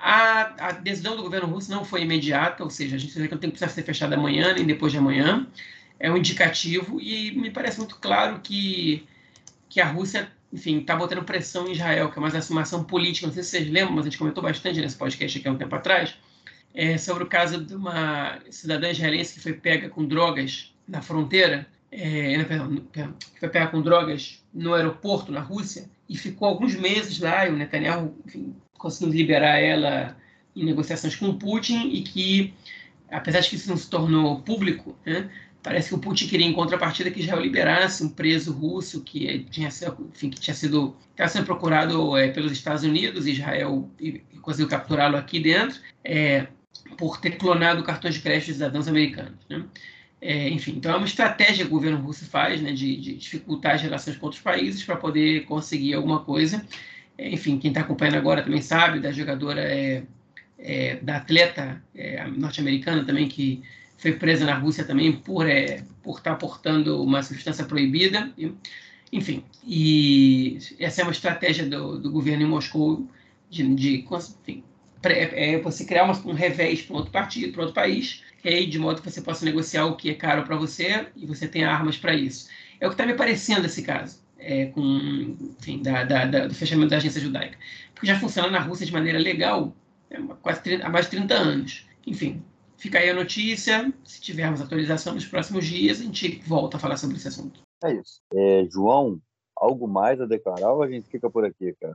A, 0.00 0.68
a, 0.68 0.72
decisão 0.72 1.14
do 1.14 1.22
governo 1.22 1.46
russo 1.46 1.70
não 1.70 1.84
foi 1.84 2.04
imediata, 2.04 2.64
ou 2.64 2.70
seja, 2.70 2.94
a 2.94 2.96
agência 2.96 3.16
judaica 3.16 3.34
não 3.34 3.40
tem 3.40 3.50
que 3.50 3.58
precisar 3.58 3.74
ser 3.74 3.82
fechada 3.82 4.16
amanhã 4.16 4.54
nem 4.54 4.64
depois 4.64 4.92
de 4.92 4.96
amanhã. 4.96 5.46
É 6.00 6.10
um 6.10 6.16
indicativo 6.16 7.00
e 7.00 7.32
me 7.32 7.50
parece 7.50 7.78
muito 7.78 7.96
claro 7.96 8.40
que, 8.40 9.06
que 9.68 9.80
a 9.80 9.86
Rússia, 9.86 10.30
enfim, 10.52 10.78
está 10.78 10.94
botando 10.94 11.24
pressão 11.24 11.66
em 11.66 11.72
Israel, 11.72 12.10
que 12.10 12.18
é 12.18 12.22
uma 12.22 12.62
ação 12.62 12.84
política. 12.84 13.26
Não 13.26 13.34
sei 13.34 13.42
se 13.42 13.50
vocês 13.50 13.70
lembram, 13.70 13.96
mas 13.96 14.06
a 14.06 14.10
gente 14.10 14.18
comentou 14.18 14.42
bastante 14.42 14.80
nesse 14.80 14.96
podcast 14.96 15.38
aqui 15.38 15.48
há 15.48 15.52
um 15.52 15.58
tempo 15.58 15.74
atrás, 15.74 16.14
é, 16.74 16.96
sobre 16.98 17.24
o 17.24 17.26
caso 17.26 17.64
de 17.64 17.74
uma 17.74 18.38
cidadã 18.50 18.90
israelense 18.90 19.34
que 19.34 19.40
foi 19.40 19.54
pega 19.54 19.88
com 19.88 20.06
drogas 20.06 20.72
na 20.86 21.02
fronteira 21.02 21.66
é, 21.90 22.42
perdão, 22.44 22.76
que 22.92 23.40
foi 23.40 23.48
pega 23.48 23.68
com 23.68 23.80
drogas 23.80 24.42
no 24.52 24.74
aeroporto 24.74 25.32
na 25.32 25.40
Rússia 25.40 25.88
e 26.08 26.16
ficou 26.16 26.48
alguns 26.48 26.74
meses 26.74 27.18
lá 27.18 27.46
e 27.46 27.50
o 27.50 27.56
Netanyahu 27.56 28.14
enfim, 28.26 28.54
conseguiu 28.76 29.12
liberar 29.12 29.58
ela 29.58 30.16
em 30.54 30.64
negociações 30.64 31.16
com 31.16 31.28
o 31.30 31.38
Putin 31.38 31.88
e 31.90 32.02
que, 32.02 32.54
apesar 33.10 33.40
de 33.40 33.50
que 33.50 33.56
isso 33.56 33.68
não 33.68 33.76
se 33.76 33.88
tornou 33.88 34.40
público, 34.42 34.96
né, 35.04 35.30
parece 35.68 35.90
que 35.90 35.94
o 35.94 35.98
Putin 35.98 36.26
queria 36.28 36.46
em 36.46 36.52
contrapartida 36.54 37.10
que 37.10 37.20
Israel 37.20 37.42
liberasse 37.42 38.02
um 38.02 38.08
preso 38.08 38.54
russo 38.54 39.02
que 39.02 39.46
tinha 39.50 39.70
sido, 39.70 40.10
enfim, 40.14 40.30
que 40.30 40.40
tinha 40.40 40.54
sido 40.54 40.96
estava 41.10 41.28
sendo 41.28 41.44
procurado 41.44 42.16
é, 42.16 42.28
pelos 42.28 42.52
Estados 42.52 42.84
Unidos, 42.84 43.26
Israel 43.26 43.86
conseguiu 44.40 44.66
capturá-lo 44.66 45.18
aqui 45.18 45.38
dentro 45.38 45.78
é, 46.02 46.46
por 46.96 47.20
ter 47.20 47.32
clonado 47.32 47.82
cartões 47.82 48.14
de 48.14 48.20
crédito 48.20 48.46
de 48.46 48.52
cidadãos 48.54 48.88
americanos. 48.88 49.46
Né? 49.46 49.62
É, 50.22 50.48
enfim, 50.48 50.72
então 50.76 50.90
é 50.90 50.96
uma 50.96 51.06
estratégia 51.06 51.66
que 51.66 51.70
o 51.70 51.74
governo 51.74 51.98
russo 51.98 52.24
faz, 52.24 52.62
né, 52.62 52.72
de, 52.72 52.96
de 52.96 53.16
dificultar 53.16 53.74
as 53.74 53.82
relações 53.82 54.16
com 54.16 54.24
outros 54.24 54.42
países 54.42 54.82
para 54.82 54.96
poder 54.96 55.44
conseguir 55.44 55.92
alguma 55.92 56.24
coisa. 56.24 56.64
Enfim, 57.18 57.58
quem 57.58 57.70
está 57.70 57.82
acompanhando 57.82 58.16
agora 58.16 58.42
também 58.42 58.62
sabe 58.62 59.00
da 59.00 59.12
jogadora, 59.12 59.62
da 61.02 61.16
atleta 61.16 61.82
norte-americana 62.36 63.04
também 63.04 63.28
que 63.28 63.62
foi 63.98 64.12
presa 64.12 64.46
na 64.46 64.54
Rússia 64.54 64.84
também 64.84 65.12
por 65.12 65.46
é, 65.46 65.84
por 66.02 66.18
estar 66.18 66.30
tá 66.32 66.36
portando 66.36 67.02
uma 67.02 67.22
substância 67.22 67.64
proibida. 67.64 68.32
Enfim, 69.12 69.42
e 69.66 70.58
essa 70.78 71.00
é 71.00 71.04
uma 71.04 71.12
estratégia 71.12 71.66
do, 71.66 71.98
do 71.98 72.10
governo 72.10 72.44
em 72.44 72.46
Moscou 72.46 73.08
de, 73.50 73.74
de 73.74 74.04
enfim, 74.42 74.62
é, 75.02 75.58
você 75.60 75.84
criar 75.84 76.04
uma, 76.04 76.14
um 76.26 76.34
revés 76.34 76.82
para 76.82 76.96
outro 76.96 77.10
partido, 77.10 77.52
para 77.52 77.62
outro 77.62 77.74
país, 77.74 78.22
okay? 78.38 78.66
de 78.66 78.78
modo 78.78 79.00
que 79.00 79.10
você 79.10 79.20
possa 79.20 79.44
negociar 79.44 79.86
o 79.86 79.96
que 79.96 80.10
é 80.10 80.14
caro 80.14 80.44
para 80.44 80.56
você 80.56 81.06
e 81.16 81.26
você 81.26 81.48
tenha 81.48 81.70
armas 81.70 81.96
para 81.96 82.14
isso. 82.14 82.48
É 82.80 82.86
o 82.86 82.90
que 82.90 82.94
está 82.94 83.06
me 83.06 83.14
parecendo 83.14 83.66
esse 83.66 83.82
caso, 83.82 84.20
é, 84.38 84.66
com, 84.66 85.36
enfim, 85.58 85.82
da, 85.82 86.04
da, 86.04 86.24
da, 86.26 86.46
do 86.46 86.54
fechamento 86.54 86.90
da 86.90 86.98
agência 86.98 87.20
judaica. 87.20 87.58
Porque 87.94 88.06
já 88.06 88.18
funciona 88.18 88.50
na 88.50 88.60
Rússia 88.60 88.86
de 88.86 88.92
maneira 88.92 89.18
legal 89.18 89.74
é, 90.10 90.20
quase 90.42 90.62
30, 90.62 90.86
há 90.86 90.90
mais 90.90 91.06
de 91.06 91.12
30 91.12 91.34
anos. 91.34 91.86
Enfim, 92.06 92.42
fica 92.78 92.98
aí 92.98 93.10
a 93.10 93.14
notícia. 93.14 93.92
Se 94.04 94.20
tivermos 94.20 94.62
atualização 94.62 95.14
nos 95.14 95.26
próximos 95.26 95.66
dias, 95.66 96.00
a 96.00 96.04
gente 96.04 96.40
volta 96.46 96.78
a 96.78 96.80
falar 96.80 96.96
sobre 96.96 97.16
esse 97.16 97.28
assunto. 97.28 97.60
É 97.84 97.92
isso. 97.92 98.22
É, 98.34 98.66
João, 98.70 99.20
algo 99.56 99.86
mais 99.86 100.20
a 100.20 100.26
declarar 100.26 100.72
ou 100.72 100.82
a 100.82 100.88
gente 100.88 101.08
fica 101.10 101.28
por 101.28 101.44
aqui, 101.44 101.74
cara? 101.80 101.94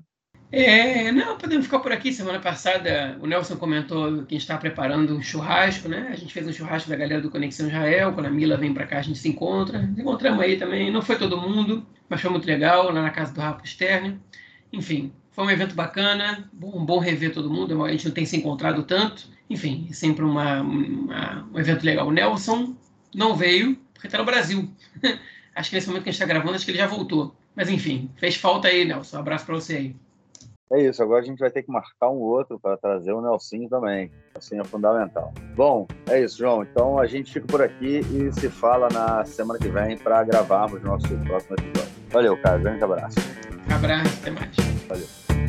É, 0.56 1.12
não, 1.12 1.36
podemos 1.36 1.66
ficar 1.66 1.80
por 1.80 1.92
aqui. 1.92 2.14
Semana 2.14 2.40
passada 2.40 3.18
o 3.20 3.26
Nelson 3.26 3.56
comentou 3.56 4.06
que 4.24 4.36
a 4.36 4.38
gente 4.38 4.42
está 4.42 4.56
preparando 4.56 5.16
um 5.16 5.22
churrasco, 5.22 5.90
né? 5.90 6.10
A 6.12 6.16
gente 6.16 6.32
fez 6.32 6.48
um 6.48 6.54
churrasco 6.54 6.92
da 6.92 6.96
galera 6.96 7.20
do 7.20 7.32
Conexão 7.32 7.68
Israel. 7.68 8.14
Quando 8.14 8.28
a 8.28 8.30
Mila 8.30 8.56
vem 8.56 8.72
para 8.72 8.86
cá, 8.86 9.00
a 9.00 9.02
gente 9.02 9.18
se 9.18 9.28
encontra. 9.28 9.82
Nos 9.82 9.98
encontramos 9.98 10.40
aí 10.42 10.56
também. 10.56 10.92
Não 10.92 11.02
foi 11.02 11.18
todo 11.18 11.42
mundo, 11.42 11.84
mas 12.08 12.22
foi 12.22 12.30
muito 12.30 12.46
legal 12.46 12.92
lá 12.92 13.02
na 13.02 13.10
casa 13.10 13.34
do 13.34 13.42
Rafa 13.42 13.66
Stern. 13.66 14.20
Enfim, 14.72 15.12
foi 15.32 15.44
um 15.44 15.50
evento 15.50 15.74
bacana. 15.74 16.48
Um 16.62 16.86
bom 16.86 17.00
rever 17.00 17.34
todo 17.34 17.50
mundo. 17.50 17.84
A 17.84 17.92
gente 17.92 18.06
não 18.06 18.14
tem 18.14 18.26
se 18.26 18.38
encontrado 18.38 18.84
tanto. 18.84 19.28
Enfim, 19.50 19.88
é 19.90 19.94
sempre 19.94 20.24
uma, 20.24 20.62
uma, 20.62 21.48
um 21.54 21.60
evento 21.60 21.84
legal. 21.84 22.08
O 22.08 22.12
Nelson 22.12 22.76
não 23.14 23.36
veio 23.36 23.76
porque 23.94 24.08
está 24.08 24.18
no 24.18 24.26
Brasil. 24.26 24.70
acho 25.56 25.70
que 25.70 25.76
nesse 25.76 25.88
momento 25.88 26.04
que 26.04 26.10
a 26.10 26.12
gente 26.12 26.22
está 26.22 26.34
gravando, 26.34 26.56
acho 26.56 26.66
que 26.66 26.72
ele 26.72 26.78
já 26.78 26.88
voltou. 26.88 27.36
Mas 27.56 27.70
enfim, 27.70 28.10
fez 28.18 28.36
falta 28.36 28.68
aí, 28.68 28.86
Nelson. 28.86 29.18
Um 29.18 29.20
abraço 29.20 29.46
para 29.46 29.56
você 29.56 29.76
aí. 29.76 29.96
É 30.72 30.82
isso, 30.82 31.04
agora 31.04 31.22
a 31.22 31.26
gente 31.26 31.38
vai 31.38 31.52
ter 31.52 31.62
que 31.62 31.72
marcar 31.72 32.10
um 32.10 32.18
outro 32.18 32.60
para 32.60 32.76
trazer 32.78 33.14
o 33.14 33.22
Nelsinho 33.22 33.70
também. 33.70 34.10
Assim 34.36 34.60
é 34.60 34.64
fundamental. 34.64 35.32
Bom, 35.56 35.88
é 36.10 36.24
isso, 36.24 36.40
João. 36.40 36.64
Então 36.64 36.98
a 36.98 37.06
gente 37.06 37.32
fica 37.32 37.46
por 37.46 37.62
aqui 37.62 38.00
e 38.00 38.32
se 38.32 38.50
fala 38.50 38.90
na 38.92 39.24
semana 39.24 39.60
que 39.60 39.68
vem 39.68 39.96
para 39.98 40.24
gravarmos 40.24 40.82
nosso 40.82 41.08
próximo 41.26 41.56
episódio. 41.60 41.94
Valeu, 42.10 42.42
cara. 42.42 42.58
Grande 42.58 42.84
abraço. 42.84 43.18
Abraço, 43.70 44.20
até 44.20 44.32
mais. 44.32 44.56
Valeu. 44.88 45.43